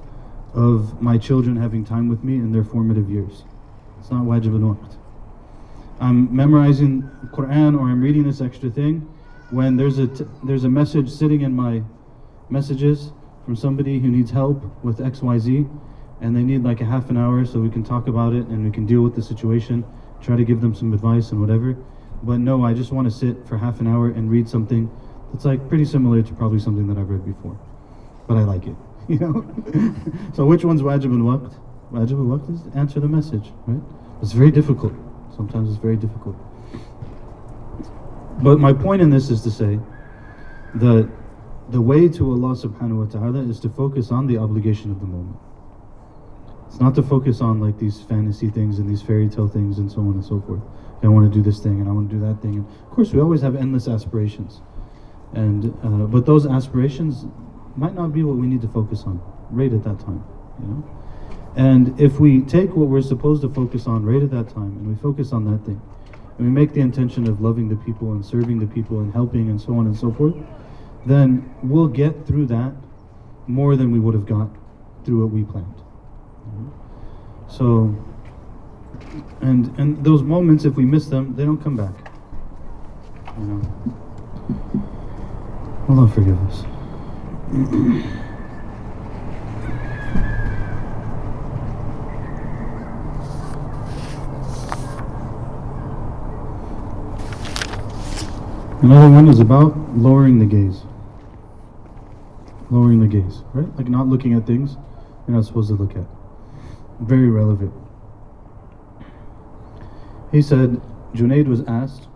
of 0.53 1.01
my 1.01 1.17
children 1.17 1.55
having 1.55 1.85
time 1.85 2.09
with 2.09 2.23
me 2.23 2.35
in 2.35 2.51
their 2.51 2.63
formative 2.63 3.09
years. 3.09 3.43
It's 3.99 4.09
not 4.09 4.23
wajib 4.23 4.53
al-waqt. 4.53 4.95
I'm 5.99 6.33
memorizing 6.33 7.03
Quran 7.31 7.77
or 7.77 7.89
I'm 7.89 8.01
reading 8.01 8.23
this 8.23 8.41
extra 8.41 8.69
thing 8.69 9.07
when 9.51 9.75
there's 9.75 9.97
a 9.97 10.07
t- 10.07 10.25
there's 10.43 10.63
a 10.63 10.69
message 10.69 11.09
sitting 11.09 11.41
in 11.41 11.53
my 11.53 11.83
messages 12.49 13.11
from 13.45 13.55
somebody 13.55 13.99
who 13.99 14.09
needs 14.09 14.31
help 14.31 14.63
with 14.83 14.99
XYZ 14.99 15.69
and 16.21 16.35
they 16.35 16.43
need 16.43 16.63
like 16.63 16.81
a 16.81 16.85
half 16.85 17.09
an 17.09 17.17
hour 17.17 17.45
so 17.45 17.59
we 17.59 17.69
can 17.69 17.83
talk 17.83 18.07
about 18.07 18.33
it 18.33 18.47
and 18.47 18.63
we 18.63 18.71
can 18.71 18.85
deal 18.85 19.01
with 19.01 19.15
the 19.15 19.21
situation, 19.21 19.85
try 20.21 20.35
to 20.35 20.43
give 20.43 20.61
them 20.61 20.73
some 20.73 20.93
advice 20.93 21.31
and 21.31 21.41
whatever. 21.41 21.75
But 22.23 22.39
no, 22.39 22.63
I 22.65 22.73
just 22.73 22.91
want 22.91 23.09
to 23.09 23.13
sit 23.13 23.47
for 23.47 23.57
half 23.57 23.79
an 23.79 23.87
hour 23.87 24.07
and 24.07 24.29
read 24.29 24.49
something 24.49 24.89
that's 25.31 25.45
like 25.45 25.67
pretty 25.69 25.85
similar 25.85 26.21
to 26.21 26.33
probably 26.33 26.59
something 26.59 26.87
that 26.87 26.97
I've 26.97 27.09
read 27.09 27.25
before. 27.25 27.59
But 28.27 28.37
I 28.37 28.43
like 28.43 28.67
it, 28.67 28.75
you 29.07 29.19
know? 29.19 29.45
so 30.33 30.45
which 30.45 30.63
one's 30.63 30.81
wajib 30.81 31.11
al-waqt? 31.11 31.53
Wajib 31.91 32.11
al-waqt 32.11 32.53
is 32.53 32.75
answer 32.75 32.99
the 32.99 33.07
message, 33.07 33.51
right? 33.67 33.81
It's 34.21 34.33
very 34.33 34.51
difficult. 34.51 34.93
Sometimes 35.35 35.69
it's 35.69 35.79
very 35.79 35.95
difficult. 35.95 36.35
But 38.41 38.59
my 38.59 38.73
point 38.73 39.01
in 39.01 39.09
this 39.09 39.29
is 39.29 39.41
to 39.41 39.51
say 39.51 39.79
that 40.75 41.09
the 41.69 41.81
way 41.81 42.07
to 42.07 42.31
Allah 42.31 42.55
subhanahu 42.55 43.05
wa 43.05 43.05
ta'ala 43.05 43.39
is 43.49 43.59
to 43.61 43.69
focus 43.69 44.11
on 44.11 44.27
the 44.27 44.37
obligation 44.37 44.91
of 44.91 44.99
the 44.99 45.05
moment. 45.05 45.37
It's 46.67 46.79
not 46.79 46.95
to 46.95 47.03
focus 47.03 47.41
on 47.41 47.59
like 47.59 47.77
these 47.79 48.01
fantasy 48.01 48.49
things 48.49 48.79
and 48.79 48.89
these 48.89 49.01
fairy 49.01 49.27
tale 49.27 49.47
things 49.47 49.79
and 49.79 49.91
so 49.91 49.99
on 50.01 50.13
and 50.13 50.25
so 50.25 50.41
forth. 50.41 50.61
I 51.01 51.07
want 51.07 51.31
to 51.31 51.35
do 51.35 51.41
this 51.41 51.59
thing 51.59 51.79
and 51.79 51.87
I 51.87 51.91
want 51.91 52.09
to 52.09 52.15
do 52.15 52.21
that 52.25 52.41
thing. 52.41 52.55
And 52.55 52.65
of 52.65 52.89
course, 52.91 53.13
we 53.13 53.21
always 53.21 53.41
have 53.41 53.55
endless 53.55 53.87
aspirations, 53.87 54.61
and 55.33 55.73
uh, 55.83 56.07
but 56.07 56.25
those 56.25 56.45
aspirations 56.45 57.25
might 57.75 57.93
not 57.93 58.13
be 58.13 58.23
what 58.23 58.35
we 58.37 58.47
need 58.47 58.61
to 58.61 58.67
focus 58.67 59.03
on 59.05 59.21
right 59.51 59.71
at 59.71 59.83
that 59.83 59.99
time, 59.99 60.23
you 60.59 60.67
know. 60.67 60.83
And 61.55 61.99
if 61.99 62.19
we 62.19 62.41
take 62.41 62.75
what 62.75 62.87
we're 62.87 63.01
supposed 63.01 63.41
to 63.41 63.49
focus 63.49 63.87
on 63.87 64.05
right 64.05 64.21
at 64.21 64.31
that 64.31 64.49
time 64.49 64.77
and 64.77 64.87
we 64.87 64.95
focus 64.95 65.31
on 65.33 65.45
that 65.51 65.65
thing, 65.65 65.81
and 66.37 66.47
we 66.47 66.51
make 66.51 66.73
the 66.73 66.81
intention 66.81 67.27
of 67.27 67.41
loving 67.41 67.67
the 67.69 67.75
people 67.75 68.11
and 68.13 68.25
serving 68.25 68.59
the 68.59 68.67
people 68.67 68.99
and 68.99 69.13
helping 69.13 69.49
and 69.49 69.59
so 69.59 69.73
on 69.73 69.85
and 69.85 69.97
so 69.97 70.11
forth, 70.11 70.35
then 71.05 71.53
we'll 71.63 71.87
get 71.87 72.25
through 72.25 72.45
that 72.47 72.73
more 73.47 73.75
than 73.75 73.91
we 73.91 73.99
would 73.99 74.13
have 74.13 74.25
got 74.25 74.49
through 75.03 75.23
what 75.23 75.31
we 75.33 75.43
planned. 75.43 75.75
So, 77.47 77.95
and 79.41 79.75
and 79.79 80.03
those 80.03 80.21
moments, 80.21 80.65
if 80.65 80.75
we 80.75 80.85
miss 80.85 81.07
them, 81.07 81.35
they 81.35 81.45
don't 81.45 81.61
come 81.61 81.75
back. 81.75 82.11
You 83.39 83.45
know. 83.45 84.98
Allah 85.89 86.07
forgive 86.07 86.37
us. 86.47 86.63
Another 98.83 99.09
one 99.09 99.27
is 99.27 99.39
about 99.39 99.75
lowering 99.97 100.37
the 100.37 100.45
gaze. 100.45 100.83
Lowering 102.69 102.99
the 102.99 103.07
gaze, 103.07 103.41
right? 103.55 103.75
Like 103.75 103.87
not 103.87 104.07
looking 104.07 104.35
at 104.35 104.45
things 104.45 104.77
you're 105.27 105.35
not 105.35 105.45
supposed 105.45 105.69
to 105.69 105.75
look 105.75 105.95
at. 105.95 106.05
Very 106.99 107.29
relevant. 107.29 107.73
He 110.31 110.43
said, 110.43 110.79
Junaid 111.15 111.47
was 111.47 111.61
asked, 111.63 112.07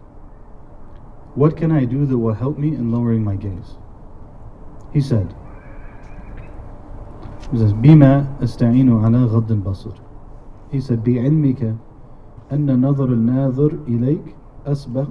What 1.34 1.56
can 1.56 1.70
I 1.70 1.84
do 1.84 2.04
that 2.06 2.18
will 2.18 2.34
help 2.34 2.58
me 2.58 2.68
in 2.68 2.90
lowering 2.90 3.22
my 3.22 3.36
gaze? 3.36 3.76
He 4.92 5.00
said, 5.00 5.34
He 7.50 7.58
says, 7.58 7.72
بما 7.72 8.40
أستعين 8.42 8.90
على 8.90 9.24
غض 9.26 9.50
البصر. 9.50 9.94
He 10.70 10.80
said, 10.80 11.04
بعلمك 11.04 11.76
أن 12.52 12.80
نظر 12.80 13.12
الناظر 13.12 13.78
إليك 13.88 14.36
أسبق 14.66 15.08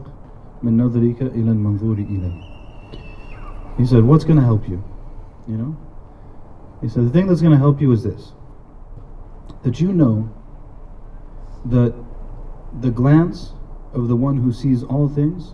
من 0.63 0.77
نظرك 0.77 1.21
إلى 1.21 1.51
المنظور 1.51 1.97
إليه. 1.97 2.41
He 3.77 3.85
said, 3.85 4.03
What's 4.03 4.23
going 4.23 4.37
to 4.37 4.45
help 4.45 4.67
you? 4.67 4.83
You 5.47 5.57
know? 5.57 5.77
He 6.81 6.89
said, 6.89 7.05
The 7.05 7.09
thing 7.11 7.27
that's 7.27 7.41
going 7.41 7.53
to 7.53 7.57
help 7.57 7.81
you 7.81 7.91
is 7.91 8.03
this 8.03 8.33
that 9.63 9.79
you 9.79 9.91
know 9.91 10.29
that 11.65 11.93
the 12.79 12.91
glance 12.91 13.53
of 13.93 14.07
the 14.07 14.15
one 14.15 14.37
who 14.37 14.51
sees 14.53 14.83
all 14.83 15.09
things 15.09 15.53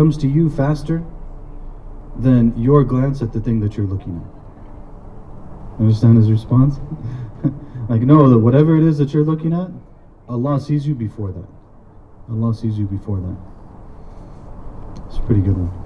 comes 0.00 0.16
to 0.16 0.26
you 0.26 0.48
faster 0.48 1.04
than 2.16 2.56
your 2.56 2.84
glance 2.84 3.20
at 3.20 3.34
the 3.34 3.40
thing 3.40 3.60
that 3.60 3.76
you're 3.76 3.86
looking 3.86 4.16
at. 4.16 5.78
Understand 5.78 6.16
his 6.16 6.30
response? 6.30 6.76
like, 7.90 8.00
know 8.00 8.30
that 8.30 8.38
whatever 8.38 8.78
it 8.78 8.82
is 8.82 8.96
that 8.96 9.12
you're 9.12 9.26
looking 9.26 9.52
at, 9.52 9.68
Allah 10.26 10.58
sees 10.58 10.86
you 10.86 10.94
before 10.94 11.32
that. 11.32 11.46
Allah 12.30 12.54
sees 12.54 12.78
you 12.78 12.86
before 12.86 13.20
that. 13.20 13.36
It's 15.08 15.18
a 15.18 15.20
pretty 15.20 15.42
good 15.42 15.58
one. 15.58 15.79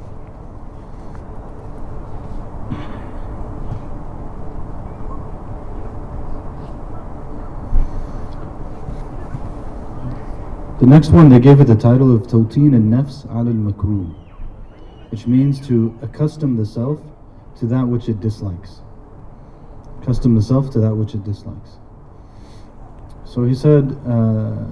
The 10.84 10.86
next 10.86 11.10
one, 11.10 11.28
they 11.28 11.40
gave 11.40 11.60
it 11.60 11.66
the 11.66 11.76
title 11.76 12.16
of 12.16 12.24
Tawteen 12.24 12.74
and 12.74 12.92
Nafs 12.94 13.26
al 13.30 13.46
Makruh, 13.46 14.16
which 15.12 15.28
means 15.28 15.60
to 15.68 15.98
accustom 16.02 16.56
the 16.56 16.66
self 16.66 17.02
to 17.60 17.66
that 17.68 17.86
which 17.86 18.08
it 18.08 18.22
dislikes. 18.22 18.80
Accustom 20.02 20.36
the 20.36 20.42
self 20.42 20.72
to 20.72 20.80
that 20.80 20.96
which 20.96 21.14
it 21.16 21.24
dislikes. 21.26 21.80
So 23.26 23.44
he 23.44 23.54
said, 23.54 23.92
uh, 24.08 24.66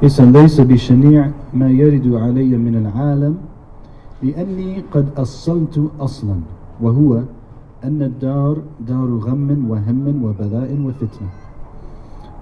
he 0.00 0.08
said, 0.08 0.28
ليس 0.32 0.60
بشنيع 0.60 1.30
ما 1.54 1.70
يرد 1.70 2.06
علي 2.14 2.56
من 2.56 2.76
العالم 2.76 3.38
لأني 4.22 4.84
قد 4.92 5.08
أصلت 5.16 5.90
أصلا 6.00 6.40
وهو 6.80 7.22
أن 7.84 8.02
الدار 8.02 8.62
دار 8.80 9.08
غم 9.18 9.70
وهم 9.70 10.24
وبلاء 10.24 10.80
وفتنة 10.86 11.30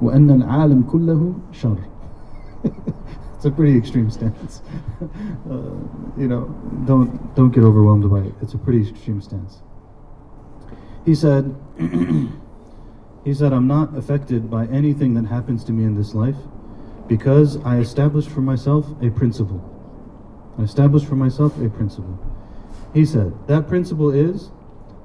وأن 0.02 0.30
العالم 0.30 0.82
كله 0.82 1.32
شر 1.52 1.78
It's 3.36 3.44
a 3.44 3.50
pretty 3.50 3.76
extreme 3.76 4.08
stance. 4.08 4.62
uh, 5.50 5.54
you 6.16 6.28
know, 6.28 6.44
don't 6.86 7.34
don't 7.34 7.50
get 7.50 7.64
overwhelmed 7.64 8.08
by 8.08 8.20
it. 8.20 8.34
It's 8.40 8.54
a 8.54 8.58
pretty 8.58 8.88
extreme 8.88 9.20
stance. 9.20 9.62
He 11.04 11.16
said, 11.16 11.52
he 13.24 13.34
said, 13.34 13.52
I'm 13.52 13.66
not 13.66 13.96
affected 13.98 14.48
by 14.48 14.66
anything 14.66 15.14
that 15.14 15.26
happens 15.26 15.64
to 15.64 15.72
me 15.72 15.82
in 15.82 15.96
this 15.96 16.14
life 16.14 16.36
because 17.08 17.56
I 17.64 17.78
established 17.78 18.30
for 18.30 18.42
myself 18.42 18.86
a 19.02 19.10
principle. 19.10 19.60
I 20.56 20.62
established 20.62 21.06
for 21.06 21.16
myself 21.16 21.60
a 21.60 21.68
principle. 21.68 22.16
He 22.94 23.04
said, 23.04 23.32
that 23.48 23.66
principle 23.66 24.10
is 24.10 24.52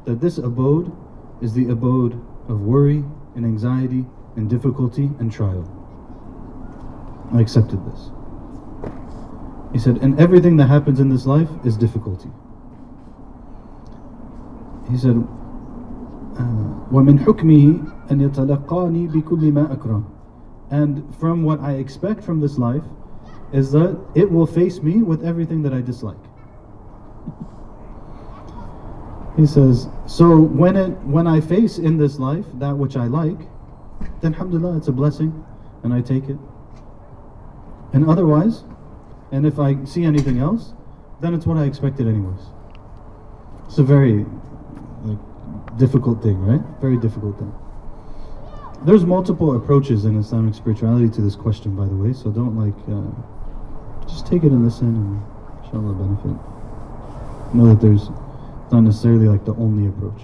that 0.06 0.22
this 0.22 0.38
abode 0.38 0.92
is 1.42 1.54
the 1.54 1.70
abode 1.70 2.14
of 2.48 2.62
worry 2.62 3.04
and 3.36 3.46
anxiety 3.46 4.06
and 4.36 4.50
difficulty 4.50 5.12
and 5.20 5.32
trial. 5.32 5.66
I 7.34 7.42
accepted 7.42 7.86
this. 7.92 8.12
He 9.74 9.80
said, 9.80 9.98
and 9.98 10.20
everything 10.20 10.58
that 10.58 10.68
happens 10.68 11.00
in 11.00 11.10
this 11.10 11.26
life 11.26 11.50
is 11.66 11.76
difficulty. 11.78 12.30
He 14.90 14.98
said, 14.98 15.28
ومن 16.92 17.20
حكمه 17.20 17.84
أن 18.12 18.22
يتلقاني 18.22 19.08
بكل 19.08 19.52
ما 19.52 19.74
أكره 19.74 20.04
and 20.70 21.16
from 21.16 21.44
what 21.44 21.60
I 21.62 21.74
expect 21.74 22.24
from 22.24 22.42
this 22.42 22.58
life 22.58 22.84
is 23.54 23.72
that 23.72 23.98
it 24.16 24.30
will 24.30 24.46
face 24.46 24.82
me 24.82 25.02
with 25.02 25.24
everything 25.24 25.62
that 25.64 25.74
I 25.74 25.82
dislike. 25.82 26.18
He 29.37 29.47
says, 29.47 29.89
so 30.07 30.39
when 30.39 30.77
it 30.77 30.91
when 31.05 31.27
I 31.27 31.41
face 31.41 31.79
in 31.79 31.97
this 31.97 32.19
life 32.19 32.45
that 32.55 32.77
which 32.77 32.97
I 32.97 33.07
like, 33.07 33.39
then 34.21 34.35
alhamdulillah 34.35 34.77
it's 34.77 34.89
a 34.89 34.93
blessing 34.93 35.45
and 35.83 35.95
I 35.95 36.01
take 36.01 36.29
it. 36.29 36.37
And 37.93 38.09
otherwise, 38.09 38.65
and 39.31 39.47
if 39.47 39.59
I 39.59 39.85
see 39.85 40.05
anything 40.05 40.39
else, 40.39 40.75
then 41.21 41.35
it's 41.35 41.47
what 41.47 41.57
I 41.57 41.65
expected 41.65 42.07
anyways. 42.07 42.41
It's 43.67 43.79
a 43.79 43.83
very 43.83 44.27
like 45.05 45.19
difficult 45.79 46.23
thing, 46.23 46.39
right? 46.41 46.61
Very 46.81 46.99
difficult 46.99 47.39
thing. 47.39 47.55
There's 48.85 49.07
multiple 49.07 49.57
approaches 49.57 50.05
in 50.05 50.19
Islamic 50.19 50.55
spirituality 50.55 51.09
to 51.11 51.21
this 51.23 51.37
question, 51.37 51.75
by 51.77 51.87
the 51.87 51.95
way, 51.95 52.13
so 52.13 52.31
don't 52.31 52.57
like 52.57 52.75
uh, 52.89 54.07
just 54.07 54.27
take 54.27 54.43
it 54.43 54.53
and 54.53 54.65
listen 54.65 54.89
and 54.89 55.65
inshallah 55.65 55.95
benefit. 55.95 56.37
Know 57.55 57.75
that 57.75 57.81
there's 57.81 58.09
not 58.73 58.81
necessarily 58.81 59.29
like 59.29 59.45
the 59.45 59.55
only 59.55 59.87
approach. 59.89 60.23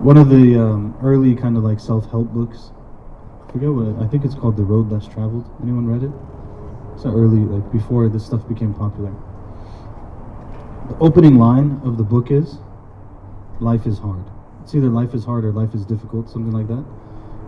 One 0.00 0.16
of 0.16 0.30
the 0.30 0.58
um, 0.58 0.96
early 1.02 1.34
kind 1.34 1.56
of 1.56 1.64
like 1.64 1.80
self-help 1.80 2.28
books, 2.28 2.70
I 3.46 3.52
forget 3.52 3.70
what 3.70 3.88
it, 3.88 3.96
I 4.04 4.08
think 4.08 4.24
it's 4.24 4.34
called 4.34 4.56
The 4.56 4.62
Road 4.62 4.90
Less 4.90 5.06
Traveled. 5.06 5.48
Anyone 5.62 5.86
read 5.86 6.04
it? 6.04 6.12
It's 6.94 7.04
not 7.04 7.14
early, 7.14 7.40
like 7.40 7.70
before 7.72 8.08
this 8.08 8.24
stuff 8.24 8.46
became 8.48 8.74
popular. 8.74 9.14
The 10.88 10.96
opening 10.98 11.36
line 11.36 11.80
of 11.84 11.98
the 11.98 12.04
book 12.04 12.30
is, 12.30 12.58
"Life 13.60 13.86
is 13.86 13.98
hard." 13.98 14.24
It's 14.68 14.74
either 14.74 14.90
life 14.90 15.14
is 15.14 15.24
hard 15.24 15.46
or 15.46 15.52
life 15.52 15.74
is 15.74 15.86
difficult, 15.86 16.28
something 16.28 16.52
like 16.52 16.68
that. 16.68 16.84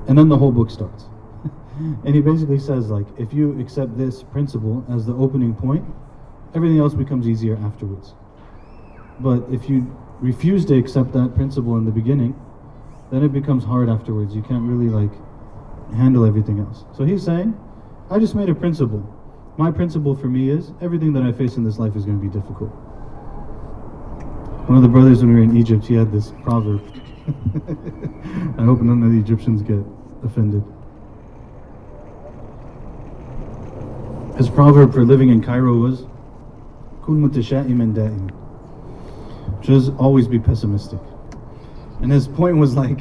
And 0.09 0.16
then 0.16 0.30
the 0.30 0.38
whole 0.38 0.52
book 0.52 0.70
starts. 0.70 1.05
and 2.05 2.14
he 2.14 2.22
basically 2.22 2.59
says 2.59 2.90
like, 2.90 3.07
if 3.18 3.34
you 3.34 3.61
accept 3.61 3.98
this 3.98 4.22
principle 4.22 4.86
as 4.88 5.05
the 5.05 5.14
opening 5.14 5.55
point, 5.55 5.84
everything 6.55 6.78
else 6.78 6.94
becomes 6.94 7.28
easier 7.28 7.57
afterwards. 7.59 8.14
But 9.20 9.44
if 9.51 9.68
you 9.68 9.94
refuse 10.20 10.64
to 10.66 10.76
accept 10.76 11.12
that 11.12 11.34
principle 11.34 11.76
in 11.76 11.84
the 11.84 11.90
beginning, 11.90 12.38
then 13.11 13.22
it 13.22 13.32
becomes 13.32 13.64
hard 13.64 13.88
afterwards. 13.88 14.34
You 14.34 14.42
can't 14.42 14.62
really 14.62 14.88
like 14.88 15.12
handle 15.94 16.24
everything 16.24 16.61
else. 16.61 16.84
So 16.96 17.05
he's 17.05 17.24
saying, 17.24 17.59
I 18.11 18.18
just 18.18 18.34
made 18.34 18.48
a 18.48 18.55
principle. 18.55 19.03
My 19.57 19.70
principle 19.70 20.14
for 20.14 20.28
me 20.28 20.51
is 20.51 20.72
everything 20.80 21.12
that 21.14 21.22
I 21.22 21.32
face 21.32 21.57
in 21.57 21.64
this 21.64 21.78
life 21.78 21.96
is 21.96 22.05
going 22.05 22.20
to 22.20 22.22
be 22.22 22.32
difficult. 22.32 22.70
One 24.68 24.76
of 24.76 24.82
the 24.82 24.88
brothers 24.88 25.20
when 25.20 25.34
we 25.34 25.40
were 25.40 25.42
in 25.42 25.57
Egypt, 25.57 25.84
he 25.84 25.94
had 25.94 26.12
this 26.12 26.32
proverb. 26.42 26.80
I 28.59 28.62
hope 28.62 28.80
none 28.80 29.03
of 29.03 29.12
the 29.12 29.18
Egyptians 29.18 29.62
get 29.62 29.84
offended. 30.24 30.62
His 34.36 34.48
proverb 34.48 34.94
for 34.94 35.05
living 35.05 35.30
in 35.30 35.42
Cairo 35.42 35.74
was, 35.74 36.07
Mutasha'iman 37.18 37.94
da'im. 37.94 38.30
Just 39.62 39.92
always 39.98 40.26
be 40.26 40.38
pessimistic. 40.38 41.00
And 42.00 42.11
his 42.11 42.26
point 42.26 42.56
was 42.56 42.74
like, 42.76 43.00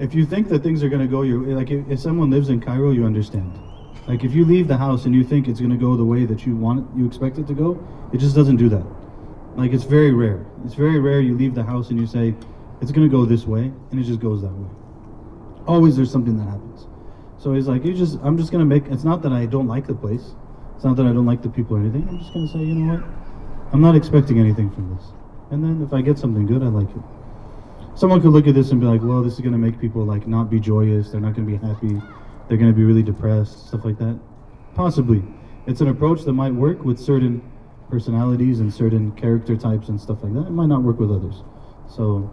if 0.00 0.14
you 0.14 0.24
think 0.26 0.48
that 0.48 0.62
things 0.62 0.82
are 0.82 0.88
going 0.88 1.02
to 1.02 1.06
go 1.06 1.22
your 1.22 1.40
like 1.54 1.70
if, 1.70 1.88
if 1.88 2.00
someone 2.00 2.30
lives 2.30 2.48
in 2.48 2.60
Cairo, 2.60 2.90
you 2.90 3.04
understand. 3.04 3.58
Like 4.08 4.24
if 4.24 4.32
you 4.32 4.44
leave 4.44 4.66
the 4.66 4.76
house 4.76 5.04
and 5.04 5.14
you 5.14 5.22
think 5.22 5.46
it's 5.46 5.60
going 5.60 5.70
to 5.70 5.76
go 5.76 5.94
the 5.96 6.04
way 6.04 6.24
that 6.24 6.46
you 6.46 6.56
want 6.56 6.88
you 6.96 7.06
expect 7.06 7.38
it 7.38 7.46
to 7.46 7.54
go, 7.54 7.78
it 8.12 8.18
just 8.18 8.34
doesn't 8.34 8.56
do 8.56 8.68
that. 8.70 8.84
Like 9.56 9.72
it's 9.72 9.84
very 9.84 10.12
rare. 10.12 10.44
It's 10.64 10.74
very 10.74 10.98
rare 10.98 11.20
you 11.20 11.36
leave 11.36 11.54
the 11.54 11.62
house 11.62 11.90
and 11.90 12.00
you 12.00 12.06
say 12.06 12.34
it's 12.80 12.90
going 12.90 13.08
to 13.08 13.14
go 13.14 13.24
this 13.24 13.44
way 13.46 13.70
and 13.90 14.00
it 14.00 14.04
just 14.04 14.20
goes 14.20 14.40
that 14.42 14.52
way. 14.52 14.70
Always 15.66 15.96
there's 15.96 16.10
something 16.10 16.36
that 16.38 16.44
happens. 16.44 16.86
So 17.38 17.52
he's 17.52 17.68
like, 17.68 17.84
you 17.84 17.94
just 17.94 18.18
I'm 18.22 18.36
just 18.36 18.50
going 18.50 18.60
to 18.60 18.66
make 18.66 18.90
it's 18.90 19.04
not 19.04 19.22
that 19.22 19.32
I 19.32 19.46
don't 19.46 19.68
like 19.68 19.86
the 19.86 19.94
place. 19.94 20.34
It's 20.76 20.84
not 20.84 20.96
that 20.96 21.04
I 21.04 21.12
don't 21.12 21.26
like 21.26 21.42
the 21.42 21.50
people 21.50 21.76
or 21.76 21.80
anything. 21.80 22.08
I'm 22.08 22.18
just 22.18 22.32
going 22.32 22.46
to 22.46 22.52
say, 22.52 22.60
you 22.60 22.74
know 22.74 22.94
what? 22.94 23.29
I'm 23.72 23.80
not 23.80 23.94
expecting 23.94 24.38
anything 24.38 24.70
from 24.70 24.94
this. 24.94 25.04
And 25.50 25.62
then 25.62 25.82
if 25.82 25.92
I 25.92 26.02
get 26.02 26.18
something 26.18 26.46
good, 26.46 26.62
I 26.62 26.66
like 26.66 26.88
it. 26.88 27.02
Someone 27.96 28.20
could 28.20 28.30
look 28.30 28.46
at 28.46 28.54
this 28.54 28.70
and 28.70 28.80
be 28.80 28.86
like, 28.86 29.02
well, 29.02 29.22
this 29.22 29.34
is 29.34 29.40
going 29.40 29.52
to 29.52 29.58
make 29.58 29.78
people 29.80 30.04
like 30.04 30.26
not 30.26 30.50
be 30.50 30.58
joyous. 30.58 31.10
They're 31.10 31.20
not 31.20 31.34
going 31.34 31.46
to 31.46 31.58
be 31.58 31.66
happy. 31.66 32.00
They're 32.48 32.56
going 32.56 32.70
to 32.70 32.76
be 32.76 32.84
really 32.84 33.02
depressed, 33.02 33.68
stuff 33.68 33.84
like 33.84 33.98
that. 33.98 34.18
Possibly. 34.74 35.22
It's 35.66 35.80
an 35.80 35.88
approach 35.88 36.22
that 36.22 36.32
might 36.32 36.54
work 36.54 36.84
with 36.84 36.98
certain 36.98 37.42
personalities 37.90 38.60
and 38.60 38.72
certain 38.72 39.12
character 39.12 39.56
types 39.56 39.88
and 39.88 40.00
stuff 40.00 40.22
like 40.22 40.32
that. 40.34 40.46
It 40.46 40.50
might 40.50 40.66
not 40.66 40.82
work 40.82 40.98
with 40.98 41.10
others. 41.10 41.42
So, 41.88 42.30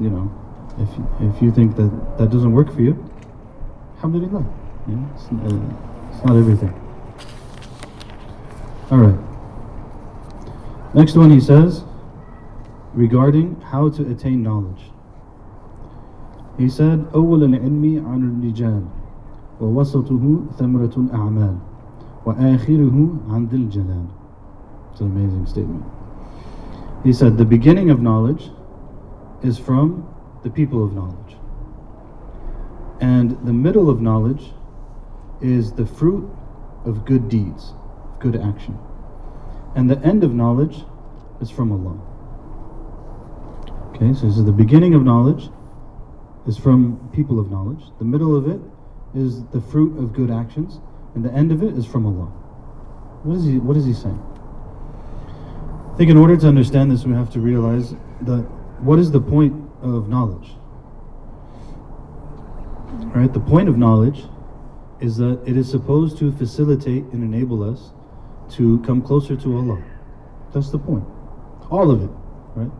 you 0.00 0.08
know, 0.10 0.32
if 0.78 0.88
you, 0.96 1.28
if 1.28 1.42
you 1.42 1.50
think 1.52 1.76
that 1.76 2.18
that 2.18 2.30
doesn't 2.30 2.52
work 2.52 2.72
for 2.72 2.80
you, 2.80 2.92
alhamdulillah. 3.96 4.44
You 4.88 4.94
know, 4.94 5.10
it's, 5.14 5.24
uh, 5.24 6.14
it's 6.14 6.24
not 6.24 6.36
everything. 6.36 6.72
All 8.90 8.98
right. 8.98 9.25
Next 10.93 11.15
one 11.15 11.31
he 11.31 11.39
says, 11.39 11.83
regarding 12.93 13.59
how 13.61 13.89
to 13.89 14.09
attain 14.11 14.43
knowledge. 14.43 14.91
He 16.57 16.69
said, 16.69 17.05
أول 17.13 17.43
العلم 17.43 18.05
عن 18.05 18.21
الرجال 18.29 18.83
ووسطه 19.61 20.39
ثمرة 20.57 20.93
الأعمال 20.97 21.57
وآخره 22.25 23.09
عن 23.29 23.45
ذي 23.45 23.57
الجلال 23.57 24.05
It's 24.91 24.99
an 25.01 25.07
amazing 25.07 25.45
statement. 25.45 25.85
He 27.03 27.13
said, 27.13 27.37
the 27.37 27.45
beginning 27.45 27.89
of 27.89 28.01
knowledge 28.01 28.49
is 29.41 29.57
from 29.57 30.07
the 30.43 30.49
people 30.49 30.83
of 30.83 30.93
knowledge. 30.93 31.37
And 32.99 33.31
the 33.45 33.53
middle 33.53 33.89
of 33.89 34.01
knowledge 34.01 34.51
is 35.39 35.71
the 35.71 35.85
fruit 35.85 36.29
of 36.85 37.05
good 37.05 37.29
deeds, 37.29 37.73
good 38.19 38.35
action. 38.35 38.77
And 39.76 39.90
the 39.90 39.98
end 39.98 40.24
of 40.24 40.34
knowledge 40.34 40.84
is 41.40 41.50
from 41.50 41.70
Allah. 41.70 42.00
Okay, 43.90 44.12
so 44.14 44.26
this 44.26 44.38
is 44.38 44.44
the 44.44 44.52
beginning 44.52 44.94
of 44.94 45.04
knowledge 45.04 45.50
is 46.46 46.56
from 46.56 47.10
people 47.12 47.38
of 47.38 47.50
knowledge. 47.50 47.82
The 47.98 48.04
middle 48.04 48.34
of 48.34 48.48
it 48.48 48.60
is 49.14 49.44
the 49.46 49.60
fruit 49.60 49.98
of 49.98 50.14
good 50.14 50.30
actions, 50.30 50.80
and 51.14 51.22
the 51.22 51.32
end 51.32 51.52
of 51.52 51.62
it 51.62 51.76
is 51.76 51.84
from 51.84 52.06
Allah. 52.06 52.26
What 53.22 53.36
is 53.36 53.44
he 53.44 53.58
what 53.58 53.76
is 53.76 53.84
he 53.84 53.92
saying? 53.92 54.22
I 55.92 55.96
think 55.96 56.10
in 56.10 56.16
order 56.16 56.36
to 56.38 56.48
understand 56.48 56.90
this 56.90 57.04
we 57.04 57.12
have 57.12 57.30
to 57.32 57.40
realize 57.40 57.94
that 58.22 58.42
what 58.80 58.98
is 58.98 59.10
the 59.10 59.20
point 59.20 59.54
of 59.82 60.08
knowledge? 60.08 60.56
All 63.00 63.12
right, 63.14 63.32
the 63.32 63.40
point 63.40 63.68
of 63.68 63.76
knowledge 63.76 64.24
is 65.00 65.18
that 65.18 65.42
it 65.46 65.56
is 65.56 65.70
supposed 65.70 66.16
to 66.18 66.32
facilitate 66.32 67.04
and 67.12 67.22
enable 67.22 67.62
us 67.62 67.92
to 68.50 68.78
come 68.80 69.02
closer 69.02 69.36
to 69.36 69.56
Allah. 69.56 69.82
That's 70.52 70.70
the 70.70 70.78
point. 70.78 71.04
All 71.70 71.90
of 71.90 72.02
it, 72.02 72.10
right? 72.54 72.70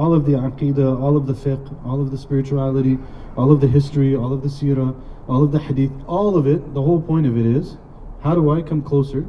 all 0.00 0.14
of 0.14 0.24
the 0.24 0.32
aqidah, 0.32 0.98
all 0.98 1.14
of 1.16 1.26
the 1.26 1.34
fiqh, 1.34 1.86
all 1.86 2.00
of 2.00 2.10
the 2.10 2.16
spirituality, 2.16 2.98
all 3.36 3.52
of 3.52 3.60
the 3.60 3.66
history, 3.66 4.16
all 4.16 4.32
of 4.32 4.42
the 4.42 4.48
seerah, 4.48 4.98
all 5.28 5.44
of 5.44 5.52
the 5.52 5.58
hadith, 5.58 5.92
all 6.06 6.36
of 6.36 6.46
it, 6.46 6.72
the 6.72 6.82
whole 6.82 7.02
point 7.02 7.26
of 7.26 7.36
it 7.36 7.44
is 7.44 7.76
how 8.22 8.34
do 8.34 8.50
I 8.50 8.62
come 8.62 8.82
closer 8.82 9.26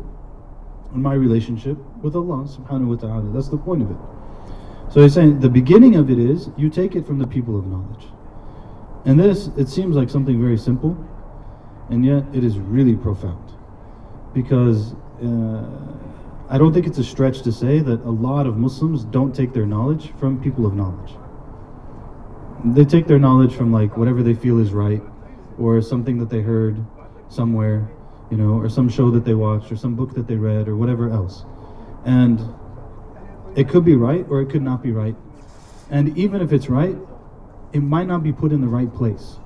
in 0.94 1.02
my 1.02 1.14
relationship 1.14 1.78
with 2.02 2.16
Allah 2.16 2.48
subhanahu 2.48 2.88
wa 2.88 2.96
ta'ala? 2.96 3.34
That's 3.34 3.50
the 3.50 3.58
point 3.58 3.82
of 3.82 3.92
it. 3.92 3.98
So 4.94 5.02
he's 5.02 5.14
saying 5.14 5.42
the 5.42 5.50
beginning 5.50 5.96
of 5.96 6.10
it 6.10 6.20
is 6.20 6.50
you 6.58 6.70
take 6.70 6.96
it 6.96 7.06
from 7.06 7.20
the 7.20 7.28
people 7.28 7.60
of 7.60 7.68
knowledge. 7.68 8.08
And 9.06 9.20
this, 9.20 9.48
it 9.58 9.68
seems 9.68 9.98
like 9.98 10.10
something 10.10 10.40
very 10.40 10.58
simple, 10.58 10.96
and 11.90 12.06
yet 12.06 12.24
it 12.34 12.46
is 12.46 12.60
really 12.60 12.96
profound. 12.96 13.52
Because 14.34 14.96
uh, 15.24 15.64
I 16.50 16.58
don't 16.58 16.74
think 16.74 16.88
it's 16.88 16.98
a 16.98 17.04
stretch 17.04 17.44
to 17.44 17.52
say 17.52 17.80
that 17.80 18.02
a 18.02 18.10
lot 18.10 18.46
of 18.46 18.58
Muslims 18.58 19.06
don't 19.06 19.34
take 19.34 19.54
their 19.54 19.66
knowledge 19.66 20.12
from 20.20 20.42
people 20.42 20.66
of 20.66 20.74
knowledge. 20.74 21.14
They 22.66 22.86
take 22.86 23.08
their 23.08 23.20
knowledge 23.20 23.54
from 23.54 23.72
like 23.72 23.96
whatever 23.98 24.22
they 24.22 24.34
feel 24.34 24.60
is 24.60 24.74
right, 24.74 25.02
or 25.58 25.82
something 25.82 26.18
that 26.18 26.30
they 26.30 26.42
heard 26.42 26.86
somewhere, 27.30 27.90
you 28.30 28.38
know, 28.38 28.54
or 28.60 28.70
some 28.70 28.90
show 28.90 29.10
that 29.12 29.26
they 29.26 29.34
watched, 29.34 29.72
or 29.72 29.76
some 29.76 29.96
book 29.96 30.14
that 30.16 30.28
they 30.28 30.36
read, 30.36 30.68
or 30.68 30.76
whatever 30.76 31.10
else. 31.10 31.46
And 32.06 32.42
it 33.56 33.70
could 33.70 33.86
be 33.86 33.96
right, 33.96 34.26
or 34.30 34.42
it 34.42 34.50
could 34.50 34.62
not 34.62 34.84
be 34.84 34.92
right. 34.92 35.16
And 35.90 36.18
even 36.18 36.42
if 36.42 36.52
it's 36.52 36.70
right, 36.70 36.96
it 37.74 37.82
might 37.82 38.08
not 38.08 38.24
be 38.24 38.34
put 38.34 38.52
in 38.52 38.62
the 38.62 38.68
right 38.68 38.94
place. 38.94 39.38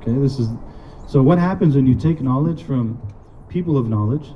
Okay, 0.00 0.12
this 0.12 0.38
is 0.38 0.48
so 1.06 1.22
what 1.22 1.38
happens 1.38 1.76
when 1.76 1.86
you 1.86 1.94
take 1.94 2.20
knowledge 2.20 2.62
from 2.64 3.00
people 3.48 3.76
of 3.76 3.88
knowledge 3.88 4.32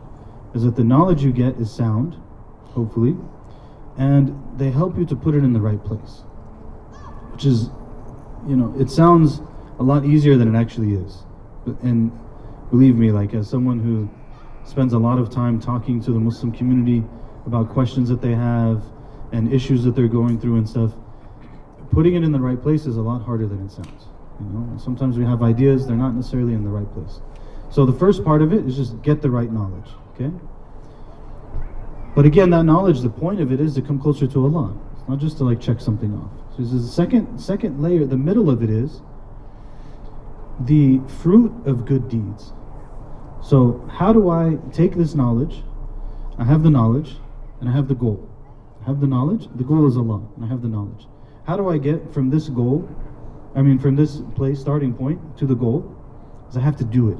is 0.56 0.62
that 0.62 0.74
the 0.74 0.82
knowledge 0.82 1.22
you 1.22 1.32
get 1.32 1.56
is 1.56 1.70
sound, 1.70 2.16
hopefully, 2.64 3.14
and 3.98 4.34
they 4.58 4.70
help 4.70 4.96
you 4.96 5.04
to 5.04 5.14
put 5.14 5.34
it 5.34 5.44
in 5.44 5.52
the 5.52 5.60
right 5.60 5.82
place. 5.84 6.24
Which 7.30 7.44
is, 7.44 7.68
you 8.48 8.56
know, 8.56 8.74
it 8.80 8.90
sounds 8.90 9.42
a 9.78 9.82
lot 9.82 10.06
easier 10.06 10.38
than 10.38 10.54
it 10.54 10.58
actually 10.58 10.94
is. 10.94 11.24
And 11.82 12.10
believe 12.70 12.96
me, 12.96 13.12
like 13.12 13.34
as 13.34 13.50
someone 13.50 13.80
who 13.80 14.08
spends 14.64 14.94
a 14.94 14.98
lot 14.98 15.18
of 15.18 15.28
time 15.28 15.60
talking 15.60 16.00
to 16.02 16.10
the 16.10 16.18
Muslim 16.18 16.52
community 16.52 17.04
about 17.44 17.68
questions 17.68 18.08
that 18.08 18.22
they 18.22 18.32
have 18.32 18.82
and 19.32 19.52
issues 19.52 19.84
that 19.84 19.94
they're 19.94 20.08
going 20.08 20.40
through 20.40 20.56
and 20.56 20.66
stuff, 20.66 20.92
putting 21.90 22.14
it 22.14 22.24
in 22.24 22.32
the 22.32 22.40
right 22.40 22.60
place 22.62 22.86
is 22.86 22.96
a 22.96 23.02
lot 23.02 23.22
harder 23.22 23.46
than 23.46 23.62
it 23.66 23.70
sounds. 23.70 24.08
You 24.40 24.46
know, 24.46 24.78
sometimes 24.78 25.18
we 25.18 25.24
have 25.26 25.42
ideas, 25.42 25.86
they're 25.86 25.96
not 25.96 26.14
necessarily 26.14 26.54
in 26.54 26.64
the 26.64 26.70
right 26.70 26.90
place. 26.94 27.20
So 27.68 27.84
the 27.84 27.92
first 27.92 28.24
part 28.24 28.40
of 28.40 28.54
it 28.54 28.64
is 28.64 28.74
just 28.74 29.02
get 29.02 29.20
the 29.20 29.30
right 29.30 29.52
knowledge. 29.52 29.90
Okay? 30.18 30.32
But 32.14 32.24
again, 32.24 32.50
that 32.50 32.64
knowledge, 32.64 33.00
the 33.00 33.10
point 33.10 33.40
of 33.40 33.52
it 33.52 33.60
is 33.60 33.74
to 33.74 33.82
come 33.82 34.00
closer 34.00 34.26
to 34.26 34.44
Allah. 34.44 34.74
It's 34.98 35.06
not 35.08 35.18
just 35.18 35.36
to 35.38 35.44
like 35.44 35.60
check 35.60 35.80
something 35.80 36.14
off. 36.14 36.30
So 36.56 36.62
this 36.62 36.72
is 36.72 36.86
the 36.86 36.92
second 36.92 37.38
second 37.38 37.82
layer, 37.82 38.06
the 38.06 38.16
middle 38.16 38.48
of 38.48 38.62
it 38.62 38.70
is 38.70 39.02
the 40.60 41.00
fruit 41.20 41.52
of 41.66 41.84
good 41.84 42.08
deeds. 42.08 42.54
So 43.42 43.86
how 43.92 44.14
do 44.14 44.30
I 44.30 44.56
take 44.72 44.94
this 44.94 45.14
knowledge? 45.14 45.62
I 46.38 46.44
have 46.44 46.62
the 46.62 46.70
knowledge 46.70 47.16
and 47.60 47.68
I 47.68 47.72
have 47.72 47.88
the 47.88 47.94
goal. 47.94 48.26
I 48.82 48.86
have 48.86 49.00
the 49.00 49.06
knowledge, 49.06 49.48
the 49.54 49.64
goal 49.64 49.86
is 49.86 49.96
Allah, 49.96 50.22
and 50.36 50.44
I 50.44 50.48
have 50.48 50.62
the 50.62 50.68
knowledge. 50.68 51.06
How 51.46 51.56
do 51.56 51.68
I 51.68 51.76
get 51.76 52.14
from 52.14 52.30
this 52.30 52.48
goal, 52.48 52.88
I 53.54 53.60
mean 53.60 53.78
from 53.78 53.96
this 53.96 54.22
place, 54.34 54.58
starting 54.60 54.94
point, 54.94 55.20
to 55.38 55.46
the 55.46 55.54
goal? 55.54 55.94
Is 56.48 56.56
I 56.56 56.60
have 56.60 56.76
to 56.76 56.84
do 56.84 57.10
it. 57.10 57.18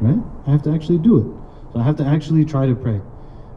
Right? 0.00 0.22
I 0.46 0.50
have 0.50 0.62
to 0.62 0.72
actually 0.72 0.98
do 0.98 1.18
it. 1.18 1.43
So 1.74 1.80
I 1.80 1.82
have 1.82 1.96
to 1.96 2.06
actually 2.06 2.44
try 2.44 2.66
to 2.66 2.74
pray. 2.76 3.00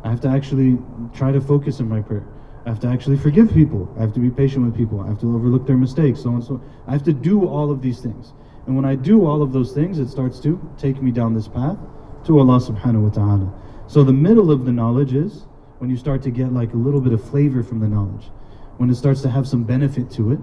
I 0.03 0.09
have 0.09 0.21
to 0.21 0.27
actually 0.27 0.79
try 1.13 1.31
to 1.31 1.39
focus 1.39 1.79
in 1.79 1.87
my 1.87 2.01
prayer. 2.01 2.25
I 2.65 2.69
have 2.69 2.79
to 2.79 2.87
actually 2.87 3.17
forgive 3.17 3.53
people. 3.53 3.93
I 3.95 4.01
have 4.01 4.13
to 4.15 4.19
be 4.19 4.31
patient 4.31 4.65
with 4.65 4.75
people. 4.75 4.99
I 5.01 5.07
have 5.07 5.19
to 5.21 5.35
overlook 5.35 5.67
their 5.67 5.77
mistakes, 5.77 6.23
so 6.23 6.29
on 6.29 6.35
and 6.35 6.43
so. 6.43 6.61
I 6.87 6.91
have 6.93 7.03
to 7.03 7.13
do 7.13 7.47
all 7.47 7.69
of 7.69 7.81
these 7.81 7.99
things. 7.99 8.33
And 8.65 8.75
when 8.75 8.85
I 8.85 8.95
do 8.95 9.25
all 9.25 9.43
of 9.43 9.53
those 9.53 9.71
things, 9.71 9.99
it 9.99 10.09
starts 10.09 10.39
to 10.41 10.59
take 10.79 10.99
me 10.99 11.11
down 11.11 11.35
this 11.35 11.47
path 11.47 11.77
to 12.25 12.39
Allah 12.39 12.59
subhanahu 12.59 13.03
wa 13.03 13.09
ta'ala. 13.09 13.53
So 13.85 14.03
the 14.03 14.13
middle 14.13 14.51
of 14.51 14.65
the 14.65 14.71
knowledge 14.71 15.13
is 15.13 15.45
when 15.77 15.91
you 15.91 15.95
start 15.95 16.23
to 16.23 16.31
get 16.31 16.51
like 16.51 16.73
a 16.73 16.77
little 16.77 16.99
bit 16.99 17.13
of 17.13 17.23
flavor 17.23 17.61
from 17.61 17.79
the 17.79 17.87
knowledge. 17.87 18.31
When 18.77 18.89
it 18.89 18.95
starts 18.95 19.21
to 19.21 19.29
have 19.29 19.47
some 19.47 19.63
benefit 19.63 20.09
to 20.11 20.31
it, 20.31 20.39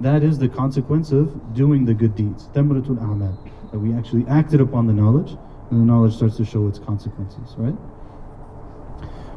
that 0.00 0.22
is 0.22 0.38
the 0.38 0.48
consequence 0.48 1.10
of 1.10 1.54
doing 1.54 1.84
the 1.84 1.92
good 1.92 2.14
deeds. 2.14 2.46
Tamratul 2.54 2.98
a'mal. 2.98 3.36
That 3.72 3.80
we 3.80 3.92
actually 3.94 4.24
acted 4.28 4.60
upon 4.60 4.86
the 4.86 4.92
knowledge 4.92 5.36
and 5.70 5.80
the 5.80 5.84
knowledge 5.84 6.14
starts 6.14 6.36
to 6.36 6.44
show 6.44 6.66
its 6.68 6.78
consequences, 6.78 7.54
right? 7.56 7.74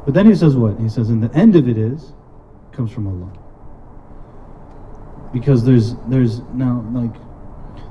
But 0.04 0.14
then 0.14 0.26
he 0.26 0.34
says 0.34 0.56
what? 0.56 0.78
He 0.80 0.88
says, 0.88 1.10
and 1.10 1.22
the 1.22 1.34
end 1.36 1.56
of 1.56 1.68
it 1.68 1.76
is, 1.76 2.12
comes 2.72 2.90
from 2.90 3.06
Allah. 3.06 3.32
Because 5.32 5.64
there's 5.64 5.94
there's 6.08 6.40
now 6.54 6.84
like 6.92 7.14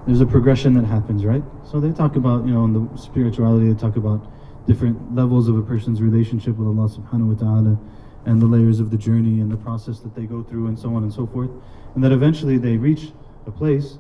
there's 0.05 0.21
a 0.21 0.25
progression 0.25 0.73
that 0.73 0.85
happens, 0.85 1.23
right? 1.23 1.43
So 1.69 1.79
they 1.79 1.91
talk 1.91 2.15
about, 2.15 2.45
you 2.45 2.53
know, 2.53 2.65
in 2.65 2.73
the 2.73 2.97
spirituality, 2.97 3.71
they 3.71 3.79
talk 3.79 3.95
about 3.95 4.27
different 4.65 5.15
levels 5.15 5.47
of 5.47 5.57
a 5.57 5.61
person's 5.61 6.01
relationship 6.01 6.57
with 6.57 6.67
Allah 6.67 6.89
subhanahu 6.89 7.33
wa 7.33 7.39
ta'ala 7.39 7.79
and 8.25 8.41
the 8.41 8.45
layers 8.45 8.79
of 8.79 8.91
the 8.91 8.97
journey 8.97 9.39
and 9.39 9.51
the 9.51 9.57
process 9.57 9.99
that 9.99 10.15
they 10.15 10.25
go 10.25 10.43
through 10.43 10.67
and 10.67 10.77
so 10.77 10.93
on 10.95 11.03
and 11.03 11.13
so 11.13 11.25
forth. 11.27 11.49
And 11.95 12.03
that 12.03 12.11
eventually 12.11 12.57
they 12.57 12.77
reach 12.77 13.11
a 13.45 13.51
place 13.51 13.97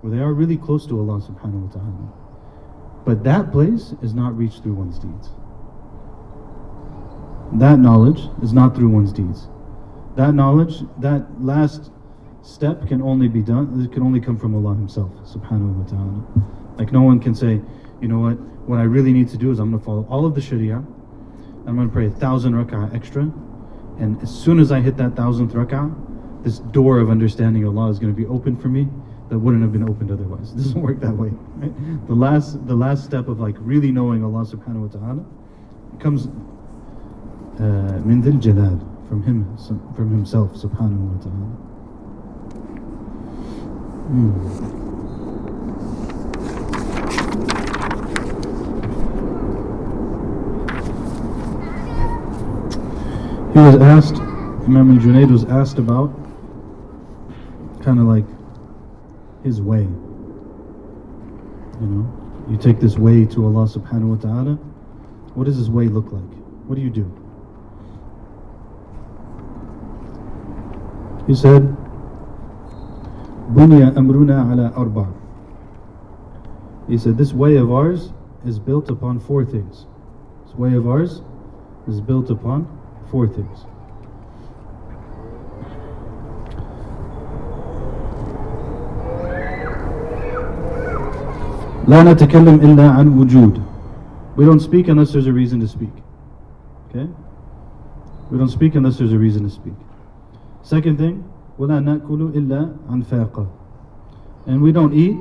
where 0.00 0.12
they 0.14 0.22
are 0.22 0.32
really 0.32 0.56
close 0.56 0.86
to 0.86 0.98
Allah 0.98 1.20
subhanahu 1.20 1.68
wa 1.68 1.72
ta'ala. 1.72 2.25
But 3.06 3.22
that 3.22 3.52
place 3.52 3.94
is 4.02 4.12
not 4.14 4.36
reached 4.36 4.64
through 4.64 4.74
one's 4.74 4.98
deeds. 4.98 5.30
That 7.52 7.78
knowledge 7.78 8.28
is 8.42 8.52
not 8.52 8.74
through 8.74 8.88
one's 8.88 9.12
deeds. 9.12 9.46
That 10.16 10.34
knowledge, 10.34 10.82
that 10.98 11.24
last 11.40 11.92
step 12.42 12.88
can 12.88 13.00
only 13.00 13.28
be 13.28 13.42
done, 13.42 13.80
it 13.80 13.92
can 13.92 14.02
only 14.02 14.20
come 14.20 14.36
from 14.36 14.56
Allah 14.56 14.74
Himself, 14.74 15.12
subhanahu 15.24 15.74
wa 15.76 15.84
ta'ala. 15.84 16.76
Like 16.78 16.92
no 16.92 17.02
one 17.02 17.20
can 17.20 17.34
say, 17.34 17.60
you 18.00 18.08
know 18.08 18.18
what, 18.18 18.40
what 18.68 18.80
I 18.80 18.82
really 18.82 19.12
need 19.12 19.28
to 19.28 19.36
do 19.36 19.52
is 19.52 19.60
I'm 19.60 19.70
going 19.70 19.78
to 19.78 19.86
follow 19.86 20.04
all 20.10 20.26
of 20.26 20.34
the 20.34 20.40
Sharia, 20.40 20.82
I'm 21.66 21.76
going 21.76 21.88
to 21.88 21.92
pray 21.92 22.06
a 22.06 22.10
thousand 22.10 22.54
rak'ah 22.54 22.92
extra, 22.92 23.22
and 23.98 24.20
as 24.20 24.30
soon 24.34 24.58
as 24.58 24.72
I 24.72 24.80
hit 24.80 24.96
that 24.96 25.14
thousandth 25.14 25.52
rak'ah, 25.52 26.42
this 26.42 26.58
door 26.58 26.98
of 26.98 27.08
understanding 27.08 27.64
Allah 27.64 27.88
is 27.88 28.00
going 28.00 28.12
to 28.12 28.16
be 28.16 28.26
open 28.26 28.56
for 28.56 28.68
me 28.68 28.88
that 29.28 29.38
wouldn't 29.38 29.62
have 29.62 29.72
been 29.72 29.88
opened 29.88 30.10
otherwise. 30.10 30.52
It 30.54 30.56
doesn't 30.56 30.82
work 30.82 31.00
that 31.00 31.16
way. 31.16 31.30
Right? 31.56 32.06
The 32.06 32.14
last 32.14 32.66
the 32.66 32.76
last 32.76 33.04
step 33.04 33.28
of 33.28 33.40
like 33.40 33.56
really 33.58 33.90
knowing 33.90 34.24
Allah 34.24 34.44
subhanahu 34.44 34.86
wa 34.86 34.92
ta'ala 34.98 35.24
comes 35.98 36.28
uh, 37.60 38.38
jalal 38.38 38.78
from 39.08 39.22
him 39.22 39.56
from 39.94 40.10
himself 40.10 40.52
subhanahu 40.54 41.14
wa 41.14 41.22
ta'ala. 41.22 41.46
Hmm. 44.06 44.86
He 53.56 53.62
was 53.62 53.76
asked, 53.76 54.16
Imam 54.68 55.00
Junaid 55.00 55.30
was 55.30 55.46
asked 55.46 55.78
about 55.78 56.12
kind 57.82 57.98
of 57.98 58.04
like 58.04 58.26
his 59.46 59.62
way. 59.62 59.86
You 61.80 61.86
know, 61.86 62.04
you 62.50 62.56
take 62.58 62.80
this 62.80 62.98
way 62.98 63.24
to 63.26 63.46
Allah 63.46 63.68
subhanahu 63.68 64.16
wa 64.16 64.20
ta'ala. 64.20 64.54
What 65.34 65.44
does 65.44 65.56
his 65.56 65.70
way 65.70 65.86
look 65.86 66.10
like? 66.10 66.34
What 66.66 66.74
do 66.74 66.82
you 66.82 66.90
do? 66.90 67.06
He 71.26 71.34
said, 71.34 71.62
Bunya 73.54 73.94
amruna 73.94 74.50
ala 74.50 74.72
arba. 74.74 75.06
He 76.88 76.98
said, 76.98 77.16
this 77.16 77.32
way 77.32 77.56
of 77.56 77.70
ours 77.70 78.12
is 78.44 78.58
built 78.58 78.90
upon 78.90 79.20
four 79.20 79.44
things. 79.44 79.86
This 80.44 80.54
way 80.54 80.74
of 80.74 80.88
ours 80.88 81.22
is 81.86 82.00
built 82.00 82.30
upon 82.30 82.66
four 83.10 83.28
things. 83.28 83.66
لا 91.87 92.03
نتكلم 92.03 92.55
إلا 92.55 92.89
عن 92.89 93.07
وجود. 93.17 93.61
We 94.35 94.45
don't 94.45 94.59
speak 94.59 94.87
unless 94.87 95.11
there's 95.11 95.27
a 95.27 95.33
reason 95.33 95.59
to 95.59 95.67
speak. 95.67 95.93
Okay? 96.89 97.07
We 98.29 98.37
don't 98.37 98.49
speak 98.49 98.75
unless 98.75 98.97
there's 98.97 99.13
a 99.13 99.17
reason 99.17 99.43
to 99.43 99.49
speak. 99.49 99.73
Second 100.63 100.97
thing, 100.97 101.23
ولا 101.59 101.79
نأكل 101.79 102.31
إلا 102.33 102.69
عن 102.89 103.03
فاقة. 103.03 103.47
And 104.47 104.61
we 104.61 104.71
don't 104.71 104.93
eat 104.93 105.17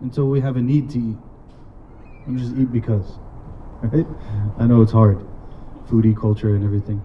until 0.00 0.28
we 0.28 0.40
have 0.40 0.56
a 0.56 0.62
need 0.62 0.90
to 0.90 0.98
eat. 0.98 1.16
We 2.26 2.36
just 2.36 2.56
eat 2.56 2.72
because. 2.72 3.18
Right? 3.82 4.06
I 4.58 4.66
know 4.66 4.82
it's 4.82 4.92
hard. 4.92 5.18
Foodie 5.88 6.16
culture 6.16 6.54
and 6.54 6.64
everything. 6.64 7.02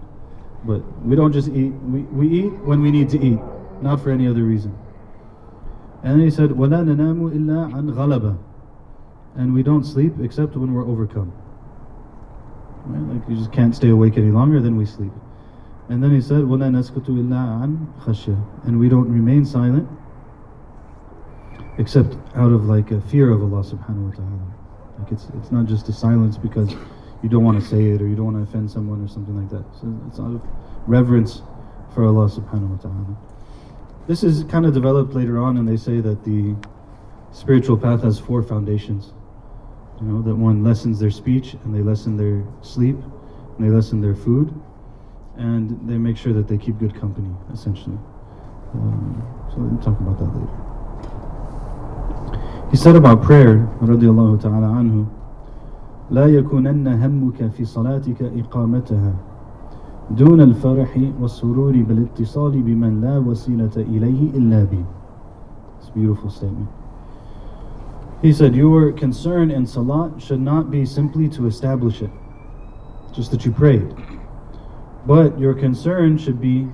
But 0.64 0.80
we 1.02 1.16
don't 1.16 1.32
just 1.32 1.48
eat, 1.48 1.72
we, 1.84 2.00
we 2.02 2.28
eat 2.28 2.52
when 2.64 2.80
we 2.80 2.90
need 2.90 3.08
to 3.10 3.20
eat, 3.20 3.38
not 3.82 4.02
for 4.02 4.10
any 4.10 4.26
other 4.26 4.42
reason. 4.42 4.76
And 6.02 6.18
then 6.18 6.20
he 6.20 6.30
said, 6.30 6.50
وَلَا 6.50 6.84
نَنَامُ 6.84 7.30
إِلَّا 7.32 7.72
عَنْ 7.72 7.92
غَلَبَةٍ 7.92 8.43
And 9.36 9.54
we 9.54 9.62
don't 9.62 9.84
sleep 9.84 10.14
except 10.20 10.56
when 10.56 10.74
we're 10.74 10.86
overcome. 10.86 11.32
Right? 12.86 13.14
Like 13.14 13.28
you 13.28 13.36
just 13.36 13.52
can't 13.52 13.74
stay 13.74 13.90
awake 13.90 14.16
any 14.16 14.30
longer, 14.30 14.60
then 14.60 14.76
we 14.76 14.86
sleep. 14.86 15.12
And 15.88 16.02
then 16.02 16.12
he 16.12 16.20
said, 16.20 16.42
وَلَا 16.42 16.70
نَسْكُتُ 16.70 17.06
إِلَّا 17.06 17.62
عَنْ 17.62 18.00
خَشْيَةٍ 18.00 18.66
And 18.66 18.78
we 18.78 18.88
don't 18.88 19.10
remain 19.10 19.44
silent 19.44 19.88
except 21.78 22.16
out 22.34 22.52
of 22.52 22.66
like 22.66 22.90
a 22.90 23.00
fear 23.00 23.30
of 23.30 23.42
Allah 23.42 23.64
subhanahu 23.64 24.10
wa 24.10 24.14
ta'ala. 24.14 24.54
Like 24.98 25.12
it's, 25.12 25.26
it's 25.38 25.50
not 25.50 25.66
just 25.66 25.88
a 25.88 25.92
silence 25.92 26.36
because 26.36 26.74
you 27.22 27.28
don't 27.28 27.44
want 27.44 27.60
to 27.60 27.66
say 27.66 27.90
it 27.90 28.02
or 28.02 28.06
you 28.06 28.14
don't 28.14 28.32
want 28.32 28.36
to 28.36 28.42
offend 28.42 28.70
someone 28.70 29.02
or 29.02 29.08
something 29.08 29.36
like 29.36 29.50
that. 29.50 29.64
So 29.80 29.98
it's 30.08 30.20
out 30.20 30.34
of 30.34 30.42
reverence 30.86 31.42
for 31.94 32.04
Allah 32.04 32.28
subhanahu 32.28 32.70
wa 32.70 32.76
ta'ala. 32.76 33.16
This 34.06 34.22
is 34.22 34.44
kind 34.44 34.66
of 34.66 34.74
developed 34.74 35.14
later 35.14 35.38
on, 35.38 35.56
and 35.56 35.68
they 35.68 35.76
say 35.76 36.00
that 36.00 36.24
the 36.24 36.56
spiritual 37.32 37.76
path 37.76 38.02
has 38.02 38.18
four 38.18 38.42
foundations. 38.42 39.12
You 40.00 40.06
know, 40.06 40.22
that 40.22 40.34
one 40.34 40.64
lessens 40.64 40.98
their 40.98 41.10
speech, 41.10 41.54
and 41.64 41.74
they 41.74 41.82
lessen 41.82 42.16
their 42.16 42.42
sleep, 42.62 42.96
and 42.96 43.66
they 43.66 43.70
lessen 43.70 44.00
their 44.00 44.14
food, 44.14 44.54
and 45.36 45.78
they 45.88 45.98
make 45.98 46.16
sure 46.16 46.32
that 46.32 46.48
they 46.48 46.56
keep 46.56 46.78
good 46.78 46.94
company, 46.94 47.34
essentially. 47.52 47.98
Um, 48.74 49.22
so 49.50 49.56
we'll 49.58 49.82
talk 49.82 50.00
about 50.00 50.18
that 50.18 50.30
later. 50.34 50.56
He 52.70 52.76
said 52.76 52.96
about 52.96 53.22
prayer, 53.22 53.68
radiallahu 53.82 54.40
ta'ala 54.40 54.68
anhu, 54.80 55.06
لا 56.10 56.26
يكونن 56.26 56.88
همك 56.88 57.46
في 57.50 57.64
صلاتك 57.64 58.22
إقامتها 58.22 59.14
دون 60.10 60.40
الفرح 60.40 60.98
والسرور 61.20 61.72
بالاتصال 61.72 62.62
بمن 62.62 63.00
لا 63.00 63.18
وسيلة 63.18 63.70
إليه 63.76 64.30
إلا 64.34 64.64
بي 64.64 64.84
It's 65.80 65.88
a 65.88 65.92
beautiful 65.92 66.30
statement. 66.30 66.68
He 68.25 68.33
said, 68.33 68.55
Your 68.55 68.91
concern 68.91 69.51
in 69.51 69.67
salat 69.67 70.19
should 70.19 70.39
not 70.39 70.71
be 70.71 70.83
simply 70.83 71.29
to 71.29 71.45
establish 71.45 72.01
it, 72.01 72.09
just 73.13 73.29
that 73.29 73.45
you 73.45 73.51
prayed. 73.51 73.87
But 75.05 75.39
your 75.39 75.53
concern 75.53 76.17
should 76.17 76.41
be 76.41 76.67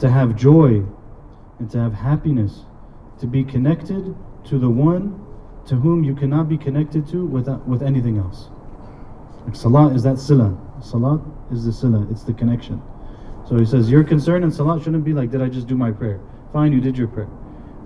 to 0.00 0.10
have 0.10 0.36
joy 0.36 0.84
and 1.58 1.70
to 1.70 1.78
have 1.78 1.94
happiness, 1.94 2.66
to 3.20 3.26
be 3.26 3.42
connected 3.42 4.14
to 4.48 4.58
the 4.58 4.68
one 4.68 5.18
to 5.68 5.76
whom 5.76 6.04
you 6.04 6.14
cannot 6.14 6.46
be 6.46 6.58
connected 6.58 7.08
to 7.08 7.24
with, 7.24 7.48
uh, 7.48 7.56
with 7.66 7.82
anything 7.82 8.18
else. 8.18 8.50
Like 9.46 9.56
salah 9.56 9.94
is 9.94 10.02
that 10.02 10.18
sila. 10.18 10.54
Salat 10.82 11.22
is 11.50 11.64
the 11.64 11.72
sila, 11.72 12.06
it's 12.10 12.24
the 12.24 12.34
connection. 12.34 12.82
So 13.48 13.56
he 13.56 13.64
says, 13.64 13.90
Your 13.90 14.04
concern 14.04 14.44
in 14.44 14.52
salat 14.52 14.82
shouldn't 14.82 15.04
be 15.04 15.14
like, 15.14 15.30
Did 15.30 15.40
I 15.40 15.48
just 15.48 15.68
do 15.68 15.74
my 15.74 15.90
prayer? 15.90 16.20
Fine, 16.52 16.74
you 16.74 16.82
did 16.82 16.98
your 16.98 17.08
prayer. 17.08 17.30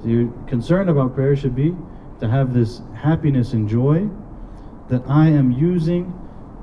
So 0.02 0.08
your 0.08 0.28
concern 0.48 0.88
about 0.88 1.14
prayer 1.14 1.36
should 1.36 1.54
be 1.54 1.72
to 2.20 2.28
have 2.28 2.54
this 2.54 2.80
happiness 2.94 3.52
and 3.52 3.68
joy 3.68 4.08
that 4.88 5.02
I 5.08 5.28
am 5.28 5.50
using 5.50 6.12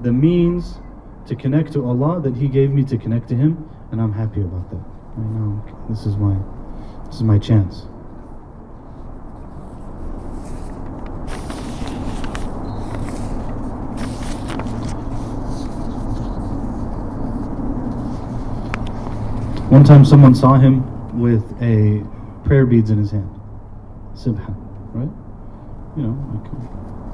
the 0.01 0.11
means 0.11 0.79
to 1.27 1.35
connect 1.35 1.73
to 1.73 1.85
Allah 1.85 2.21
that 2.21 2.35
He 2.35 2.47
gave 2.47 2.71
me 2.71 2.83
to 2.85 2.97
connect 2.97 3.29
to 3.29 3.35
Him, 3.35 3.69
and 3.91 4.01
I'm 4.01 4.13
happy 4.13 4.41
about 4.41 4.69
that. 4.71 4.83
Right 5.15 5.29
now, 5.39 5.85
this 5.89 6.05
is 6.05 6.17
my 6.17 6.35
this 7.05 7.15
is 7.15 7.23
my 7.23 7.37
chance. 7.37 7.85
One 19.73 19.83
time 19.83 20.05
someone 20.05 20.35
saw 20.35 20.53
him 20.53 21.19
with 21.19 21.43
a 21.59 22.05
prayer 22.45 22.65
beads 22.65 22.91
in 22.91 22.99
his 22.99 23.09
hand. 23.09 23.29
Sibha, 24.13 24.55
right? 24.93 25.09
You 25.96 26.02
know, 26.04 26.14
like, 26.34 26.52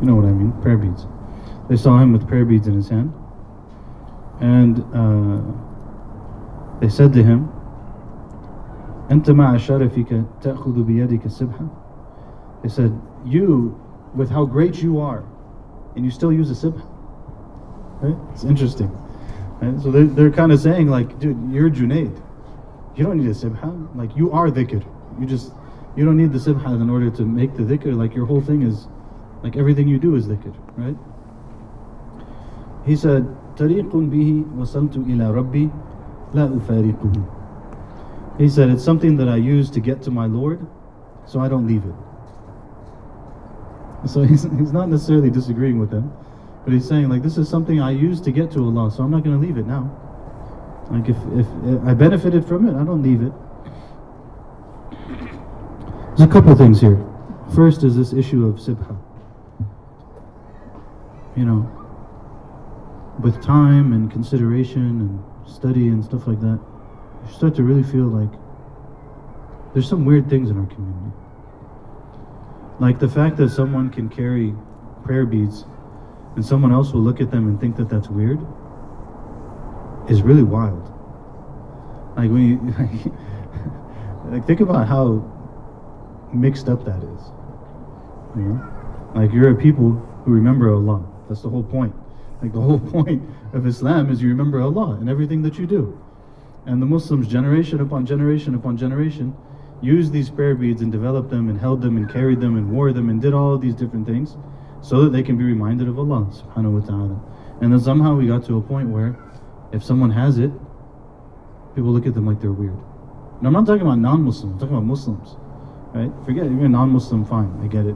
you 0.01 0.07
know 0.07 0.15
what 0.17 0.27
I 0.27 0.33
mean, 0.33 0.53
prayer 0.61 0.77
beads. 0.77 1.07
They 1.69 1.77
saw 1.77 1.99
him 1.99 2.13
with 2.13 2.29
prayer 2.29 2.45
beads 2.45 2.67
in 2.67 2.75
his 2.75 2.89
hand. 2.89 3.13
And 4.41 4.81
uh, 4.95 5.41
they 6.81 6.89
said 6.89 7.13
to 7.15 7.23
him, 7.23 7.49
أنت 9.11 9.31
مع 9.31 9.57
شرفك 9.57 10.25
تأخذ 10.41 10.83
بيدك 10.83 11.27
السبحة 11.27 11.69
They 12.63 12.69
said, 12.69 12.99
you, 13.27 13.79
with 14.15 14.31
how 14.31 14.47
great 14.47 14.83
you 14.83 14.99
are, 14.99 15.23
and 15.97 16.05
you 16.05 16.11
still 16.11 16.33
use 16.33 16.51
a 16.51 16.55
sibha. 16.55 16.83
Right? 18.01 18.17
It's 18.33 18.45
interesting. 18.45 18.91
Right? 19.61 19.81
So 19.83 19.91
they're, 19.91 20.07
they're 20.07 20.31
kind 20.31 20.51
of 20.51 20.61
saying 20.61 20.89
like, 20.89 21.19
dude, 21.19 21.39
you're 21.51 21.71
Junaid. 21.71 22.23
You 22.97 23.05
don't 23.05 23.19
need 23.19 23.29
a 23.29 23.35
sibha. 23.35 23.95
Like 23.95 24.17
you 24.17 24.33
are 24.33 24.49
dhikr. 24.49 24.85
You 25.21 25.27
just 25.27 25.53
you 25.99 26.05
don't 26.05 26.17
need 26.17 26.33
the 26.33 26.39
sibha 26.39 26.81
in 26.81 26.91
order 26.91 27.11
to 27.11 27.25
make 27.25 27.55
the 27.55 27.63
dhikr. 27.63 27.97
Like 27.97 28.15
your 28.15 28.27
whole 28.27 28.41
thing 28.41 28.63
is 28.63 28.89
like 29.43 29.57
everything 29.57 29.89
you 29.89 29.99
do 29.99 30.15
is 30.17 30.27
dhikr, 30.27 30.55
right? 30.77 30.97
He 32.87 32.97
said, 32.97 33.27
طريق 33.57 33.95
به 33.95 34.45
وصلت 34.59 34.97
إلى 34.97 35.31
ربي 35.31 35.71
لا 36.35 36.49
أفارقه. 36.49 37.23
He 38.39 38.49
said, 38.49 38.69
it's 38.69 38.83
something 38.83 39.17
that 39.19 39.29
I 39.29 39.37
use 39.37 39.71
to 39.71 39.81
get 39.81 40.03
to 40.03 40.11
my 40.11 40.27
Lord, 40.27 40.67
so 41.25 41.39
I 41.39 41.49
don't 41.49 41.67
leave 41.69 41.85
it. 41.85 41.95
So 44.09 44.23
he's, 44.23 44.43
he's 44.43 44.73
not 44.73 44.89
necessarily 44.89 45.31
disagreeing 45.31 45.79
with 45.79 45.91
them, 45.91 46.13
but 46.65 46.73
he's 46.73 46.87
saying 46.87 47.09
like 47.09 47.23
this 47.23 47.39
is 47.39 47.49
something 47.49 47.81
I 47.81 47.93
use 47.93 48.21
to 48.23 48.33
get 48.33 48.51
to 48.53 48.65
Allah, 48.65 48.91
so 48.91 49.05
I'm 49.05 49.11
not 49.11 49.23
going 49.23 49.41
to 49.41 49.47
leave 49.47 49.57
it 49.57 49.67
now. 49.67 49.91
Like 50.91 51.09
if, 51.09 51.17
if, 51.33 51.47
if 51.65 51.83
I 51.87 51.95
benefited 51.95 52.45
from 52.45 52.69
it, 52.69 52.75
I 52.75 52.85
don't 52.85 53.03
leave 53.03 53.23
it. 53.23 53.33
There's 56.20 56.30
a 56.30 56.34
couple 56.34 56.54
things 56.54 56.82
here. 56.82 57.02
First 57.56 57.86
is 57.86 57.96
this 57.96 58.12
issue 58.12 58.46
of 58.46 58.56
sibha. 58.56 58.98
You 61.38 61.46
know, 61.46 61.72
with 63.22 63.42
time 63.42 63.94
and 63.94 64.12
consideration 64.12 65.00
and 65.00 65.50
study 65.50 65.88
and 65.88 66.04
stuff 66.04 66.28
like 66.28 66.42
that, 66.42 66.60
you 67.26 67.34
start 67.34 67.56
to 67.56 67.64
really 67.64 67.84
feel 67.84 68.08
like 68.08 68.38
There's 69.74 69.88
some 69.88 70.04
weird 70.04 70.30
things 70.30 70.50
in 70.50 70.58
our 70.58 70.66
community. 70.66 71.16
Like 72.80 73.00
the 73.00 73.08
fact 73.08 73.38
that 73.38 73.50
someone 73.52 73.90
can 73.90 74.10
carry 74.10 74.54
prayer 75.06 75.26
beads 75.26 75.64
and 76.36 76.46
someone 76.46 76.74
else 76.74 76.92
will 76.92 77.02
look 77.02 77.22
at 77.22 77.32
them 77.32 77.48
and 77.48 77.62
think 77.62 77.78
that 77.78 77.88
that's 77.88 78.10
weird 78.10 78.40
is 80.10 80.22
really 80.22 80.44
wild. 80.44 80.84
Like 82.18 82.30
when 82.30 82.44
you 82.50 82.58
like 84.32 84.46
think 84.46 84.60
about 84.60 84.86
how 84.86 85.39
mixed 86.34 86.70
up 86.70 86.86
that 86.86 86.98
is. 86.98 87.22
You 88.36 88.44
know? 88.44 89.12
Like 89.16 89.34
you're 89.34 89.52
a 89.52 89.56
people 89.56 89.92
who 90.24 90.32
remember 90.32 90.74
Allah. 90.74 91.06
That's 91.28 91.42
the 91.42 91.50
whole 91.50 91.64
point. 91.64 91.96
Like 92.42 92.54
the 92.54 92.62
whole 92.62 92.80
point 92.96 93.24
of 93.54 93.66
Islam 93.66 94.10
is 94.10 94.22
you 94.22 94.30
remember 94.30 94.62
Allah 94.62 95.00
in 95.02 95.10
everything 95.10 95.42
that 95.44 95.58
you 95.58 95.66
do. 95.66 96.00
And 96.66 96.82
the 96.82 96.86
Muslims, 96.86 97.28
generation 97.28 97.80
upon 97.82 98.06
generation 98.06 98.54
upon 98.54 98.78
generation, 98.78 99.36
used 99.82 100.12
these 100.12 100.30
prayer 100.30 100.56
beads 100.56 100.82
and 100.82 100.92
developed 100.92 101.30
them 101.30 101.50
and 101.50 101.60
held 101.60 101.82
them 101.82 101.98
and 101.98 102.12
carried 102.12 102.42
them 102.42 102.58
and 102.58 102.72
wore 102.72 102.92
them 102.92 103.10
and 103.10 103.22
did 103.22 103.34
all 103.34 103.54
of 103.54 103.62
these 103.62 103.74
different 103.74 104.06
things 104.06 104.36
so 104.82 105.04
that 105.04 105.12
they 105.12 105.24
can 105.24 105.38
be 105.38 105.44
reminded 105.44 105.88
of 105.88 105.98
Allah 105.98 106.30
subhanahu 106.32 106.82
wa 106.82 106.86
ta'ala. 106.86 107.20
And 107.62 107.72
then 107.72 107.80
somehow 107.80 108.16
we 108.16 108.28
got 108.28 108.46
to 108.46 108.58
a 108.58 108.62
point 108.62 108.90
where 108.90 109.18
if 109.72 109.84
someone 109.84 110.12
has 110.12 110.38
it, 110.38 110.52
people 111.76 111.92
look 111.92 112.06
at 112.06 112.14
them 112.14 112.26
like 112.26 112.42
they're 112.42 112.52
weird. 112.52 112.78
And 113.40 113.48
I'm 113.48 113.54
not 113.54 113.66
talking 113.66 113.82
about 113.82 114.00
non-Muslims, 114.00 114.54
I'm 114.54 114.60
talking 114.60 114.76
about 114.76 114.86
Muslims. 114.86 115.38
Right? 115.94 116.12
Forget 116.26 116.46
it, 116.46 116.52
you're 116.52 116.70
non-Muslim, 116.70 117.26
fine, 117.26 117.60
I 117.64 117.68
get 117.68 117.86
it. 117.86 117.96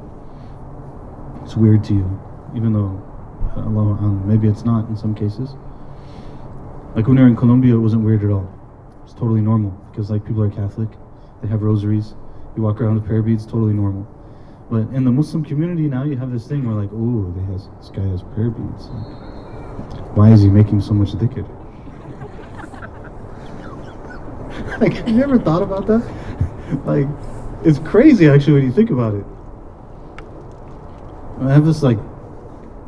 It's 1.44 1.56
weird 1.56 1.84
to 1.86 1.94
you, 1.94 2.22
even 2.56 2.74
though 2.74 3.02
uh, 3.56 3.66
Allah, 3.66 4.02
maybe 4.26 4.48
it's 4.48 4.66
not 4.66 4.90
in 4.90 4.98
some 4.98 5.14
cases. 5.14 5.56
Like 6.96 7.08
when 7.08 7.18
we 7.18 7.22
were 7.22 7.28
in 7.28 7.36
Colombia, 7.36 7.76
it 7.76 7.80
wasn't 7.80 8.04
weird 8.04 8.24
at 8.24 8.32
all. 8.32 8.52
It's 9.04 9.14
totally 9.14 9.42
normal 9.42 9.72
because 9.92 10.10
like 10.10 10.26
people 10.26 10.42
are 10.42 10.50
Catholic, 10.50 10.90
they 11.42 11.48
have 11.50 11.62
rosaries, 11.62 12.16
you 12.56 12.64
walk 12.64 12.82
around 12.82 12.96
with 12.96 13.06
prayer 13.06 13.22
beads, 13.22 13.46
totally 13.46 13.74
normal. 13.74 14.08
But 14.72 14.90
in 14.96 15.04
the 15.04 15.12
Muslim 15.12 15.44
community 15.44 15.88
now, 15.88 16.04
you 16.04 16.18
have 16.18 16.32
this 16.32 16.48
thing 16.48 16.66
where 16.66 16.76
like, 16.76 16.90
oh, 16.94 17.32
this 17.52 17.90
guy 17.90 18.08
has 18.08 18.24
prayer 18.34 18.50
beads. 18.50 18.88
Like, 18.88 20.18
why 20.18 20.32
is 20.32 20.42
he 20.42 20.50
making 20.50 20.82
so 20.82 20.94
much 20.94 21.10
dhikr? 21.10 21.48
like, 24.82 24.94
have 24.94 25.10
you 25.10 25.22
ever 25.22 25.38
thought 25.38 25.62
about 25.62 25.86
that? 25.88 26.02
like, 26.86 27.08
it's 27.66 27.80
crazy 27.80 28.30
actually 28.30 28.54
when 28.54 28.64
you 28.64 28.72
think 28.72 28.90
about 28.90 29.16
it. 29.16 29.26
I 31.42 31.52
have 31.52 31.66
this 31.66 31.84
like 31.84 31.98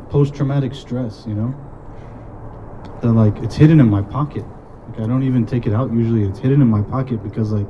post-traumatic 0.08 0.74
stress, 0.74 1.24
you 1.26 1.34
know, 1.34 1.54
that 3.02 3.12
like 3.12 3.36
it's 3.42 3.56
hidden 3.56 3.80
in 3.80 3.90
my 3.90 4.02
pocket. 4.02 4.44
Like 4.88 5.00
I 5.00 5.06
don't 5.06 5.22
even 5.22 5.44
take 5.46 5.66
it 5.66 5.72
out 5.72 5.92
usually. 5.92 6.24
It's 6.24 6.38
hidden 6.38 6.62
in 6.62 6.68
my 6.68 6.82
pocket 6.82 7.22
because 7.22 7.52
like 7.52 7.68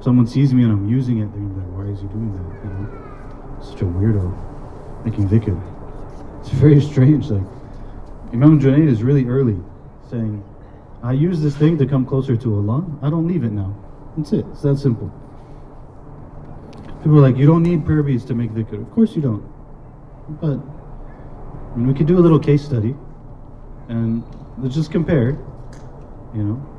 someone 0.00 0.26
sees 0.26 0.52
me 0.52 0.64
and 0.64 0.72
I'm 0.72 0.88
using 0.88 1.18
it, 1.18 1.32
they're 1.32 1.42
like, 1.42 1.72
why 1.76 1.92
is 1.92 2.00
he 2.00 2.06
doing 2.08 2.32
that? 2.32 2.64
You 2.64 2.70
know 2.70 3.04
such 3.62 3.80
a 3.80 3.84
weirdo 3.84 5.04
making 5.04 5.28
dhikr. 5.28 5.60
It's 6.40 6.50
very 6.50 6.80
strange. 6.80 7.30
Like 7.30 7.46
Imam 8.32 8.60
Junaid 8.60 8.88
is 8.88 9.02
really 9.02 9.26
early 9.26 9.58
saying, 10.10 10.44
I 11.02 11.12
use 11.12 11.40
this 11.40 11.56
thing 11.56 11.78
to 11.78 11.86
come 11.86 12.04
closer 12.06 12.36
to 12.36 12.54
Allah. 12.54 12.84
I 13.02 13.10
don't 13.10 13.26
leave 13.26 13.44
it 13.44 13.52
now. 13.52 13.74
That's 14.16 14.32
it. 14.32 14.46
It's 14.52 14.62
that 14.62 14.78
simple. 14.78 15.12
People 17.04 17.18
are 17.18 17.20
like, 17.20 17.36
you 17.36 17.46
don't 17.46 17.62
need 17.62 17.84
prayer 17.84 18.02
beads 18.02 18.24
to 18.24 18.34
make 18.34 18.50
dhikr. 18.52 18.80
Of 18.80 18.90
course 18.92 19.14
you 19.14 19.22
don't. 19.22 19.44
But 20.40 20.58
I 20.58 21.76
mean, 21.76 21.86
we 21.86 21.94
could 21.94 22.06
do 22.06 22.18
a 22.18 22.24
little 22.24 22.40
case 22.40 22.64
study 22.64 22.96
and 23.88 24.24
let's 24.58 24.74
just 24.74 24.90
compare, 24.90 25.38
you 26.34 26.42
know. 26.42 26.70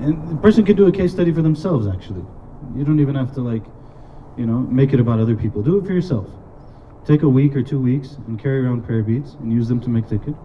And 0.00 0.30
the 0.30 0.36
person 0.36 0.64
could 0.64 0.76
do 0.76 0.86
a 0.86 0.92
case 0.92 1.10
study 1.10 1.32
for 1.32 1.42
themselves 1.42 1.86
actually. 1.88 2.24
You 2.76 2.84
don't 2.84 3.00
even 3.00 3.16
have 3.16 3.34
to 3.34 3.40
like 3.40 3.64
you 4.36 4.46
know, 4.46 4.58
make 4.58 4.92
it 4.92 5.00
about 5.00 5.18
other 5.18 5.34
people. 5.34 5.62
Do 5.62 5.78
it 5.78 5.86
for 5.86 5.92
yourself. 5.92 6.28
Take 7.06 7.22
a 7.22 7.28
week 7.28 7.56
or 7.56 7.62
two 7.62 7.80
weeks 7.80 8.16
and 8.26 8.40
carry 8.40 8.64
around 8.64 8.84
prayer 8.84 9.02
beads 9.02 9.34
and 9.34 9.52
use 9.52 9.68
them 9.68 9.80
to 9.80 9.88
make 9.88 10.06
dhikr. 10.06 10.36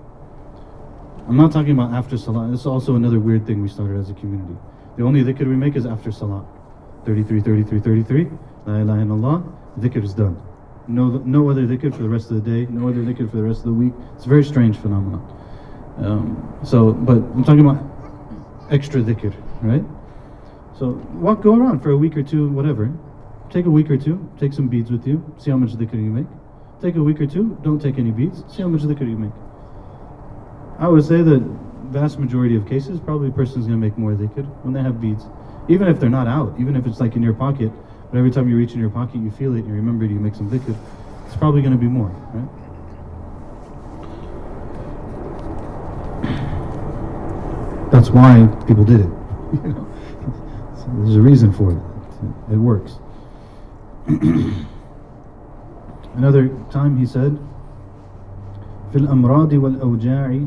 I'm 1.27 1.37
not 1.37 1.51
talking 1.51 1.71
about 1.71 1.93
after 1.93 2.17
salah. 2.17 2.49
This 2.49 2.61
is 2.61 2.65
also 2.65 2.95
another 2.95 3.19
weird 3.19 3.45
thing 3.45 3.61
we 3.61 3.69
started 3.69 3.99
as 3.99 4.09
a 4.09 4.13
community. 4.13 4.55
The 4.97 5.03
only 5.03 5.23
dhikr 5.23 5.47
we 5.47 5.55
make 5.55 5.75
is 5.75 5.85
after 5.85 6.11
salah. 6.11 6.45
33, 7.05 7.41
33, 7.41 7.79
33. 7.79 8.27
La 8.65 8.77
ilaha 8.77 9.01
illallah. 9.01 9.57
Dhikr 9.79 10.03
is 10.03 10.13
done. 10.13 10.41
No, 10.87 11.09
no 11.25 11.49
other 11.49 11.65
dhikr 11.65 11.95
for 11.95 12.03
the 12.03 12.09
rest 12.09 12.31
of 12.31 12.43
the 12.43 12.49
day. 12.51 12.71
No 12.71 12.89
other 12.89 13.01
dhikr 13.01 13.29
for 13.29 13.37
the 13.37 13.43
rest 13.43 13.59
of 13.59 13.65
the 13.65 13.73
week. 13.73 13.93
It's 14.15 14.25
a 14.25 14.29
very 14.29 14.43
strange 14.43 14.77
phenomenon. 14.77 15.21
Um, 15.97 16.59
so, 16.63 16.91
but 16.93 17.17
I'm 17.17 17.43
talking 17.43 17.67
about 17.67 17.83
extra 18.71 19.01
dhikr, 19.01 19.33
right? 19.61 19.83
So 20.77 20.91
walk, 21.13 21.41
go 21.43 21.55
around 21.55 21.81
for 21.81 21.91
a 21.91 21.97
week 21.97 22.17
or 22.17 22.23
two, 22.23 22.49
whatever. 22.49 22.91
Take 23.49 23.65
a 23.65 23.69
week 23.69 23.89
or 23.91 23.97
two, 23.97 24.29
take 24.39 24.53
some 24.53 24.67
beads 24.67 24.89
with 24.89 25.05
you, 25.05 25.23
see 25.37 25.51
how 25.51 25.57
much 25.57 25.71
dhikr 25.71 25.93
you 25.93 26.09
make. 26.09 26.27
Take 26.81 26.95
a 26.95 27.03
week 27.03 27.21
or 27.21 27.27
two, 27.27 27.57
don't 27.61 27.79
take 27.79 27.99
any 27.99 28.11
beads, 28.11 28.43
see 28.47 28.63
how 28.63 28.69
much 28.69 28.81
dhikr 28.81 29.01
you 29.01 29.17
make. 29.17 29.33
I 30.79 30.87
would 30.87 31.05
say 31.05 31.21
that 31.21 31.41
vast 31.91 32.17
majority 32.17 32.55
of 32.55 32.67
cases, 32.67 32.99
probably 32.99 33.27
a 33.27 33.31
person's 33.31 33.67
going 33.67 33.79
to 33.79 33.85
make 33.85 33.97
more 33.97 34.13
dhikr 34.13 34.45
when 34.63 34.73
they 34.73 34.81
have 34.81 34.99
beads. 34.99 35.25
Even 35.67 35.87
if 35.87 35.99
they're 35.99 36.09
not 36.09 36.27
out, 36.27 36.55
even 36.59 36.75
if 36.75 36.87
it's 36.87 36.99
like 36.99 37.15
in 37.15 37.21
your 37.21 37.33
pocket, 37.33 37.71
but 38.10 38.18
every 38.18 38.30
time 38.30 38.48
you 38.48 38.56
reach 38.56 38.72
in 38.72 38.80
your 38.80 38.90
pocket, 38.90 39.16
you 39.16 39.30
feel 39.30 39.54
it, 39.56 39.60
and 39.60 39.68
you 39.68 39.74
remember 39.74 40.04
it, 40.04 40.10
you 40.10 40.20
make 40.20 40.34
some 40.34 40.50
dhikr, 40.50 40.76
it's 41.26 41.36
probably 41.36 41.60
going 41.60 41.72
to 41.72 41.78
be 41.78 41.88
more, 41.88 42.08
right? 42.32 42.48
That's 47.90 48.10
why 48.10 48.46
people 48.66 48.84
did 48.84 49.00
it. 49.00 49.10
you 49.52 49.72
know? 49.72 49.86
so 50.76 50.84
there's 50.98 51.16
a 51.16 51.20
reason 51.20 51.52
for 51.52 51.72
it. 51.72 51.78
It 52.52 52.56
works. 52.56 52.98
Another 56.16 56.48
time 56.70 56.96
he 56.96 57.06
said, 57.06 57.38
في 58.92 58.98
الأمراض 58.98 59.52
والأوجاع 59.52 60.40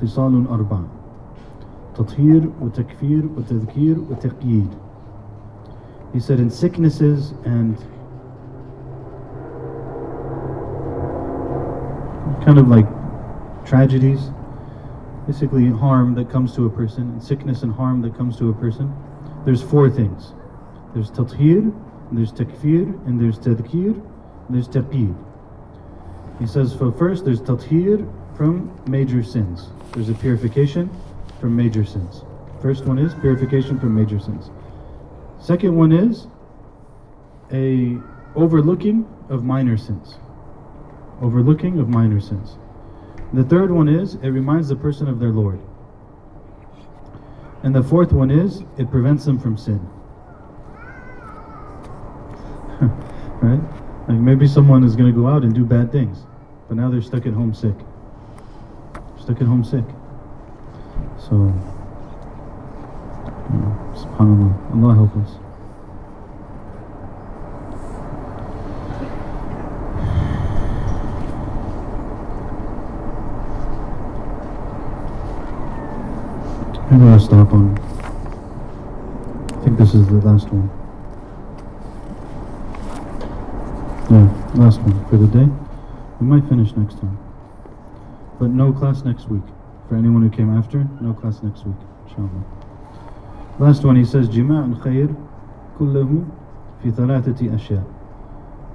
خصال 0.00 0.48
أربع 0.48 0.80
تطهير 1.94 2.50
وتكفير 2.60 3.28
وتذكير 3.36 3.96
وتقييد 4.10 4.68
he 6.15 6.21
said 6.21 6.39
in 6.39 6.49
sicknesses 6.49 7.31
and 7.43 7.77
kind 12.45 12.57
of 12.57 12.69
like 12.69 12.87
tragedies, 13.65 14.29
basically 15.27 15.67
harm 15.67 16.15
that 16.15 16.29
comes 16.29 16.55
to 16.55 16.67
a 16.67 16.69
person, 16.69 17.09
and 17.09 17.21
sickness 17.21 17.63
and 17.63 17.73
harm 17.73 18.01
that 18.03 18.15
comes 18.15 18.37
to 18.37 18.49
a 18.49 18.53
person, 18.53 18.95
there's 19.43 19.61
four 19.61 19.89
things. 19.89 20.31
There's 20.93 21.11
tathir, 21.11 21.77
there's 22.13 22.31
takfir, 22.31 23.05
and 23.05 23.19
there's 23.19 23.37
tadkir, 23.37 23.93
and 23.93 24.55
there's 24.55 24.69
taqib. 24.69 25.13
He 26.39 26.47
says, 26.47 26.73
for 26.73 26.93
first, 26.93 27.25
there's 27.25 27.41
tathir 27.41 28.09
from 28.37 28.71
major 28.87 29.21
sins. 29.21 29.67
There's 29.91 30.07
a 30.07 30.13
purification 30.13 30.89
from 31.41 31.57
major 31.57 31.83
sins. 31.83 32.23
First 32.61 32.85
one 32.85 32.99
is 32.99 33.13
purification 33.15 33.77
from 33.81 33.93
major 33.93 34.21
sins. 34.21 34.49
Second 35.39 35.75
one 35.75 35.91
is 35.91 36.27
a 37.51 37.97
overlooking 38.35 39.07
of 39.29 39.43
minor 39.43 39.77
sins. 39.77 40.17
Overlooking 41.21 41.79
of 41.79 41.87
minor 41.87 42.19
sins. 42.19 42.57
The 43.33 43.43
third 43.43 43.71
one 43.71 43.87
is 43.87 44.15
it 44.15 44.29
reminds 44.29 44.69
the 44.69 44.75
person 44.75 45.07
of 45.07 45.19
their 45.19 45.29
Lord. 45.29 45.59
And 47.63 47.75
the 47.75 47.83
fourth 47.83 48.11
one 48.11 48.29
is 48.29 48.63
it 48.77 48.91
prevents 48.91 49.25
them 49.25 49.39
from 49.39 49.57
sin. 49.57 49.79
right? 53.41 53.61
Like 54.07 54.19
maybe 54.19 54.47
someone 54.47 54.83
is 54.83 54.95
going 54.95 55.11
to 55.11 55.19
go 55.19 55.27
out 55.27 55.43
and 55.43 55.53
do 55.53 55.65
bad 55.65 55.91
things, 55.91 56.19
but 56.67 56.77
now 56.77 56.89
they're 56.89 57.01
stuck 57.01 57.25
at 57.25 57.33
home 57.33 57.53
sick. 57.53 57.75
Stuck 59.19 59.41
at 59.41 59.47
home 59.47 59.63
sick. 59.63 59.85
So, 61.17 61.51
subhanAllah, 63.93 64.53
Allah 64.73 64.95
help 64.95 65.15
us. 65.17 65.31
I'm 76.91 76.99
going 76.99 77.19
to 77.19 77.25
stop 77.25 77.51
on. 77.51 77.77
I 79.49 79.63
think 79.63 79.77
this 79.77 79.93
is 79.93 80.07
the 80.07 80.21
last 80.21 80.47
one. 80.49 80.69
Yeah, 84.09 84.63
last 84.63 84.79
one 84.81 85.05
for 85.09 85.17
the 85.17 85.27
day. 85.27 85.49
We 86.21 86.27
might 86.27 86.47
finish 86.47 86.75
next 86.77 86.99
time. 86.99 87.17
But 88.39 88.49
no 88.51 88.71
class 88.71 89.03
next 89.03 89.29
week. 89.29 89.43
For 89.89 89.95
anyone 89.95 90.21
who 90.21 90.29
came 90.29 90.55
after, 90.55 90.87
no 91.01 91.13
class 91.13 91.41
next 91.43 91.65
week, 91.65 91.75
inshallah. 92.07 92.64
Last 93.58 93.84
one, 93.84 93.96
he 93.96 94.04
says, 94.04 94.28
جماع 94.28 94.64
الخير 94.64 95.08
كله 95.78 96.24
في 96.82 96.90
ثلاثة 96.90 97.54
أشياء. 97.54 97.84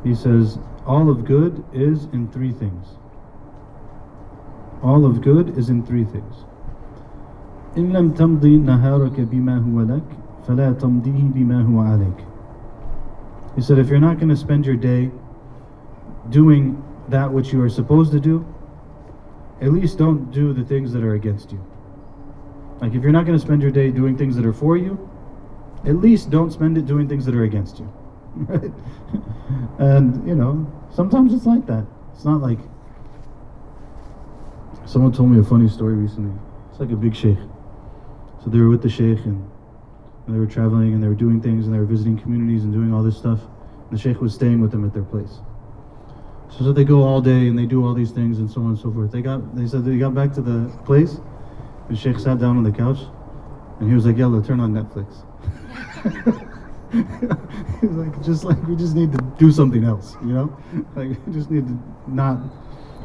He 0.03 0.13
says, 0.13 0.59
all 0.85 1.09
of 1.09 1.25
good 1.25 1.63
is 1.73 2.05
in 2.13 2.27
three 2.27 2.51
things. 2.51 2.87
All 4.83 5.05
of 5.05 5.21
good 5.21 5.57
is 5.57 5.69
in 5.69 5.83
three 5.83 6.03
things. 6.03 6.45
إن 7.77 7.91
لم 7.91 8.11
تمضي 8.11 8.57
نهارك 8.57 9.19
بما 9.19 9.57
هو 9.57 9.81
لك 9.81 10.03
فلا 10.47 10.71
تمضيه 10.71 11.33
بما 11.33 11.61
هو 11.63 11.79
عليك. 11.79 12.25
He 13.55 13.61
said, 13.61 13.79
if 13.79 13.89
you're 13.89 13.99
not 13.99 14.17
going 14.17 14.29
to 14.29 14.35
spend 14.35 14.65
your 14.65 14.75
day 14.75 15.11
doing 16.29 16.81
that 17.09 17.31
which 17.31 17.51
you 17.53 17.61
are 17.61 17.69
supposed 17.69 18.11
to 18.11 18.19
do, 18.19 18.45
at 19.61 19.71
least 19.71 19.97
don't 19.97 20.31
do 20.31 20.53
the 20.53 20.63
things 20.63 20.91
that 20.93 21.03
are 21.03 21.13
against 21.13 21.51
you. 21.51 21.59
Like 22.80 22.94
if 22.94 23.02
you're 23.02 23.12
not 23.12 23.26
going 23.26 23.38
to 23.38 23.44
spend 23.44 23.62
your 23.62 23.70
day 23.70 23.90
doing 23.90 24.16
things 24.16 24.36
that 24.36 24.46
are 24.46 24.52
for 24.52 24.76
you, 24.76 24.98
at 25.84 25.96
least 25.96 26.30
don't 26.30 26.50
spend 26.50 26.76
it 26.78 26.86
doing 26.86 27.08
things 27.08 27.24
that 27.26 27.34
are 27.34 27.44
against 27.44 27.78
you. 27.78 27.92
Right? 28.36 28.70
and, 29.80 30.26
you 30.26 30.36
know, 30.36 30.70
sometimes 30.94 31.34
it's 31.34 31.46
like 31.46 31.66
that. 31.66 31.84
It's 32.14 32.24
not 32.24 32.40
like 32.40 32.58
someone 34.86 35.12
told 35.12 35.30
me 35.30 35.40
a 35.40 35.44
funny 35.44 35.68
story 35.68 35.94
recently. 35.94 36.38
It's 36.70 36.78
like 36.78 36.90
a 36.90 36.96
big 36.96 37.16
sheikh. 37.16 37.38
So 38.42 38.50
they 38.50 38.58
were 38.58 38.68
with 38.68 38.82
the 38.82 38.88
sheikh 38.88 39.18
and, 39.24 39.50
and 40.26 40.34
they 40.34 40.38
were 40.38 40.46
traveling 40.46 40.94
and 40.94 41.02
they 41.02 41.08
were 41.08 41.14
doing 41.14 41.40
things 41.40 41.66
and 41.66 41.74
they 41.74 41.78
were 41.78 41.86
visiting 41.86 42.18
communities 42.18 42.62
and 42.62 42.72
doing 42.72 42.94
all 42.94 43.02
this 43.02 43.16
stuff. 43.16 43.40
And 43.40 43.98
the 43.98 44.00
sheikh 44.00 44.20
was 44.20 44.34
staying 44.34 44.60
with 44.60 44.70
them 44.70 44.84
at 44.84 44.94
their 44.94 45.02
place. 45.02 45.40
So, 46.50 46.58
so 46.64 46.72
they 46.72 46.84
go 46.84 47.02
all 47.02 47.20
day 47.20 47.48
and 47.48 47.58
they 47.58 47.66
do 47.66 47.84
all 47.84 47.94
these 47.94 48.10
things 48.10 48.38
and 48.38 48.50
so 48.50 48.60
on 48.60 48.68
and 48.68 48.78
so 48.78 48.92
forth. 48.92 49.12
They 49.12 49.22
got 49.22 49.56
they 49.56 49.66
said 49.66 49.84
they 49.84 49.98
got 49.98 50.14
back 50.14 50.32
to 50.34 50.40
the 50.40 50.68
place. 50.84 51.18
The 51.90 51.96
sheikh 51.96 52.18
sat 52.18 52.38
down 52.38 52.56
on 52.56 52.62
the 52.62 52.72
couch 52.72 52.98
and 53.80 53.88
he 53.88 53.94
was 53.94 54.06
like, 54.06 54.16
Yalla, 54.16 54.42
turn 54.42 54.60
on 54.60 54.72
Netflix. 54.72 55.26
He's 57.80 57.90
like, 57.90 58.22
just 58.22 58.44
like 58.44 58.62
we 58.66 58.76
just 58.76 58.94
need 58.94 59.12
to 59.12 59.18
do 59.38 59.52
something 59.52 59.84
else, 59.84 60.16
you 60.22 60.32
know? 60.32 60.56
Like 60.96 61.16
we 61.26 61.32
just 61.32 61.50
need 61.50 61.66
to 61.66 61.78
not 62.06 62.38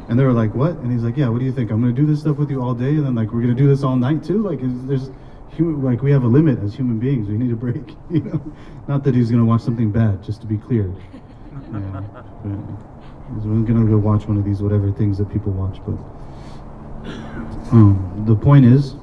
and 0.08 0.18
they 0.18 0.24
were 0.24 0.32
like, 0.32 0.54
"What?" 0.54 0.76
And 0.78 0.92
he's 0.92 1.02
like, 1.02 1.16
"Yeah, 1.16 1.28
what 1.28 1.40
do 1.40 1.44
you 1.44 1.52
think? 1.52 1.70
I'm 1.70 1.80
gonna 1.80 1.92
do 1.92 2.06
this 2.06 2.20
stuff 2.20 2.36
with 2.36 2.50
you 2.50 2.62
all 2.62 2.74
day, 2.74 2.90
and 2.90 3.04
then 3.04 3.14
like 3.14 3.32
we're 3.32 3.40
gonna 3.40 3.54
do 3.54 3.66
this 3.66 3.82
all 3.82 3.96
night 3.96 4.22
too. 4.22 4.42
Like, 4.42 4.60
is, 4.60 4.86
there's 4.86 5.10
human, 5.50 5.82
like 5.82 6.02
we 6.02 6.12
have 6.12 6.22
a 6.22 6.28
limit 6.28 6.58
as 6.60 6.74
human 6.74 6.98
beings. 6.98 7.28
We 7.28 7.36
need 7.36 7.52
a 7.52 7.56
break, 7.56 7.96
you 8.10 8.20
know. 8.20 8.40
Not 8.86 9.02
that 9.04 9.14
he's 9.14 9.30
gonna 9.30 9.44
watch 9.44 9.62
something 9.62 9.90
bad, 9.90 10.22
just 10.22 10.40
to 10.42 10.46
be 10.46 10.58
clear. 10.58 10.92
Yeah, 11.72 12.04
he's 13.34 13.44
gonna 13.44 13.90
go 13.90 13.98
watch 13.98 14.28
one 14.28 14.36
of 14.36 14.44
these 14.44 14.62
whatever 14.62 14.92
things 14.92 15.18
that 15.18 15.28
people 15.32 15.50
watch. 15.50 15.80
But 15.84 15.98
um, 17.71 18.23
the 18.27 18.35
point 18.35 18.65
is, 18.65 18.95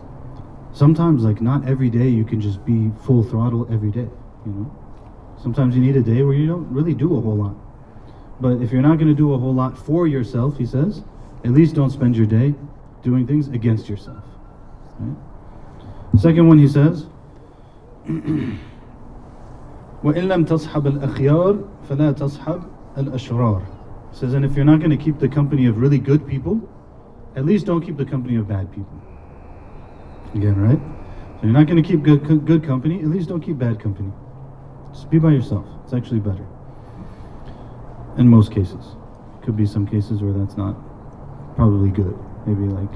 sometimes 0.72 1.24
like 1.24 1.40
not 1.40 1.66
every 1.66 1.90
day 1.90 2.08
you 2.08 2.24
can 2.24 2.40
just 2.40 2.64
be 2.64 2.90
full 3.04 3.22
throttle 3.22 3.66
every 3.72 3.90
day. 3.90 4.08
You 4.46 4.52
know, 4.52 4.76
sometimes 5.42 5.74
you 5.74 5.80
need 5.80 5.96
a 5.96 6.02
day 6.02 6.22
where 6.22 6.34
you 6.34 6.46
don't 6.46 6.70
really 6.72 6.94
do 6.94 7.16
a 7.16 7.20
whole 7.20 7.36
lot. 7.36 7.56
But 8.40 8.62
if 8.62 8.70
you're 8.70 8.82
not 8.82 8.98
going 8.98 9.08
to 9.08 9.14
do 9.14 9.32
a 9.34 9.38
whole 9.38 9.54
lot 9.54 9.76
for 9.76 10.06
yourself, 10.06 10.58
he 10.58 10.66
says, 10.66 11.02
at 11.44 11.50
least 11.50 11.74
don't 11.74 11.90
spend 11.90 12.16
your 12.16 12.26
day 12.26 12.54
doing 13.02 13.26
things 13.26 13.48
against 13.48 13.88
yourself. 13.88 14.24
Right? 14.98 15.16
Second 16.18 16.48
one, 16.48 16.58
he 16.58 16.68
says, 16.68 17.06
وإن 20.04 20.28
لم 20.28 20.44
تصحب 20.44 20.86
الأخيار 20.86 21.58
فلا 21.88 22.12
تصحب 22.12 22.62
الأشرار. 22.96 23.62
He 24.12 24.16
says, 24.16 24.34
and 24.34 24.44
if 24.44 24.56
you're 24.56 24.64
not 24.64 24.78
going 24.78 24.90
to 24.90 24.96
keep 24.96 25.18
the 25.18 25.28
company 25.28 25.66
of 25.66 25.78
really 25.78 25.98
good 25.98 26.26
people, 26.26 26.60
at 27.36 27.44
least 27.44 27.66
don't 27.66 27.84
keep 27.84 27.96
the 27.96 28.04
company 28.04 28.36
of 28.36 28.48
bad 28.48 28.70
people. 28.72 29.00
Again, 30.34 30.56
right? 30.60 30.78
So 31.40 31.44
you're 31.44 31.52
not 31.52 31.66
going 31.66 31.82
to 31.82 31.88
keep 31.88 32.02
good, 32.02 32.46
good 32.46 32.64
company, 32.64 33.00
at 33.00 33.06
least 33.06 33.28
don't 33.28 33.40
keep 33.40 33.58
bad 33.58 33.80
company. 33.80 34.12
Just 34.92 35.10
be 35.10 35.18
by 35.18 35.30
yourself. 35.30 35.66
It's 35.84 35.92
actually 35.92 36.20
better 36.20 36.46
in 38.18 38.28
most 38.28 38.52
cases. 38.52 38.96
Could 39.42 39.56
be 39.56 39.64
some 39.64 39.86
cases 39.86 40.20
where 40.20 40.32
that's 40.32 40.56
not 40.56 40.76
probably 41.56 41.90
good. 41.90 42.18
Maybe 42.46 42.64
like 42.64 42.92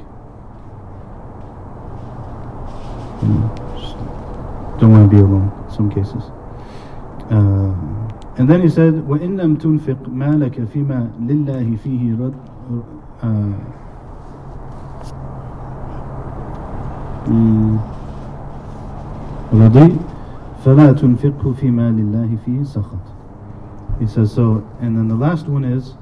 you 3.22 3.28
know, 3.28 3.55
just 3.78 3.97
don't 4.80 4.91
want 4.91 5.11
to 5.11 5.16
be 5.16 5.22
alone. 5.22 5.53
in 5.66 5.72
Some 5.72 5.91
cases. 5.91 6.24
Uh, 7.30 7.74
and 8.37 8.49
then 8.49 8.62
he 8.62 8.68
said, 8.68 8.95
وَإِن 8.95 9.37
لَمْ 9.37 9.57
تُنْفِقْ 9.59 10.09
مَالَكَ 10.09 10.66
فِيمَا 10.68 11.12
لِلَّهِ 11.20 11.78
فِيهِ 11.78 12.16
رَدْ 12.18 12.35
رضي 19.53 19.97
فلا 20.64 20.93
تنفقه 20.93 21.53
فيما 21.53 21.91
لله 21.91 22.37
فيه 22.45 22.62
سخط 22.62 23.12
he 24.03 24.09
says 24.09 24.33
so, 24.33 24.66
and 24.80 24.97
then 24.97 25.07
the 25.07 25.14
last 25.14 25.47
one 25.47 25.64
is 25.64 25.95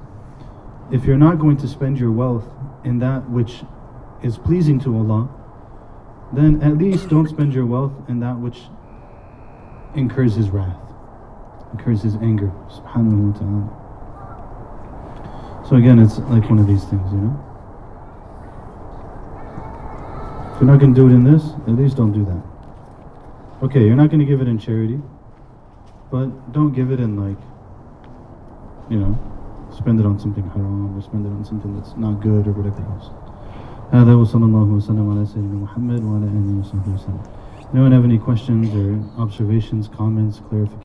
if 0.91 1.05
you're 1.05 1.19
not 1.19 1.39
going 1.39 1.59
to 1.59 1.69
spend 1.69 1.99
your 1.99 2.11
wealth 2.11 2.49
in 2.83 2.99
that 3.01 3.29
which 3.29 3.63
is 4.23 4.39
pleasing 4.39 4.81
to 4.81 4.97
Allah, 4.97 5.29
then 6.33 6.63
at 6.63 6.79
least 6.79 7.11
don't 7.11 7.29
spend 7.29 7.53
your 7.53 7.67
wealth 7.67 7.93
in 8.09 8.21
that 8.21 8.39
which 8.39 8.63
incurs 9.95 10.35
His 10.37 10.49
wrath, 10.49 10.81
incurs 11.73 12.03
His 12.03 12.15
anger, 12.17 12.51
subhanahu 12.71 13.33
wa 13.33 13.39
ta'ala. 13.39 13.69
So 15.69 15.77
again, 15.77 15.99
it's 15.99 16.19
like 16.19 16.49
one 16.49 16.59
of 16.59 16.67
these 16.67 16.85
things, 16.85 17.13
you 17.13 17.19
know? 17.19 17.44
If 20.55 20.61
you're 20.61 20.71
not 20.71 20.79
going 20.79 20.95
to 20.95 21.01
do 21.01 21.09
it 21.09 21.13
in 21.13 21.25
this, 21.25 21.45
at 21.67 21.75
least 21.77 21.97
don't 21.97 22.13
do 22.13 22.25
that. 22.25 22.43
Okay, 23.65 23.85
you're 23.87 23.97
not 23.97 24.11
going 24.11 24.21
to 24.21 24.27
give 24.27 24.41
it 24.41 24.49
in 24.49 24.59
charity, 24.59 25.01
but 26.11 26.53
don't 26.53 26.73
give 26.73 26.91
it 26.91 27.01
in 27.01 27.17
like 27.17 27.39
you 28.91 28.99
know, 28.99 29.17
spend 29.75 30.01
it 30.01 30.07
on 30.07 30.19
something 30.19 30.43
haram 30.51 30.99
or 30.99 31.03
spend 31.03 31.25
it 31.25 31.31
on 31.31 31.45
something 31.45 31.75
that's 31.77 31.97
not 31.97 32.21
good 32.21 32.47
or 32.47 32.53
whatever 32.53 32.83
else. 32.93 33.11
هذا 33.93 34.15
وصلى 34.15 34.45
الله 34.45 34.69
وسلم 34.79 35.11
على 35.11 35.27
سيدنا 35.27 35.55
محمد 35.67 36.05
وعلى 36.05 36.27
آله 36.27 36.61
وصحبه 36.61 36.95
وسلم. 36.95 37.21
Anyone 37.73 37.93
have 37.93 38.05
any 38.05 38.19
questions 38.19 38.75
or 38.75 38.99
observations, 39.23 39.89
comments, 39.89 40.41
clarifications? 40.41 40.71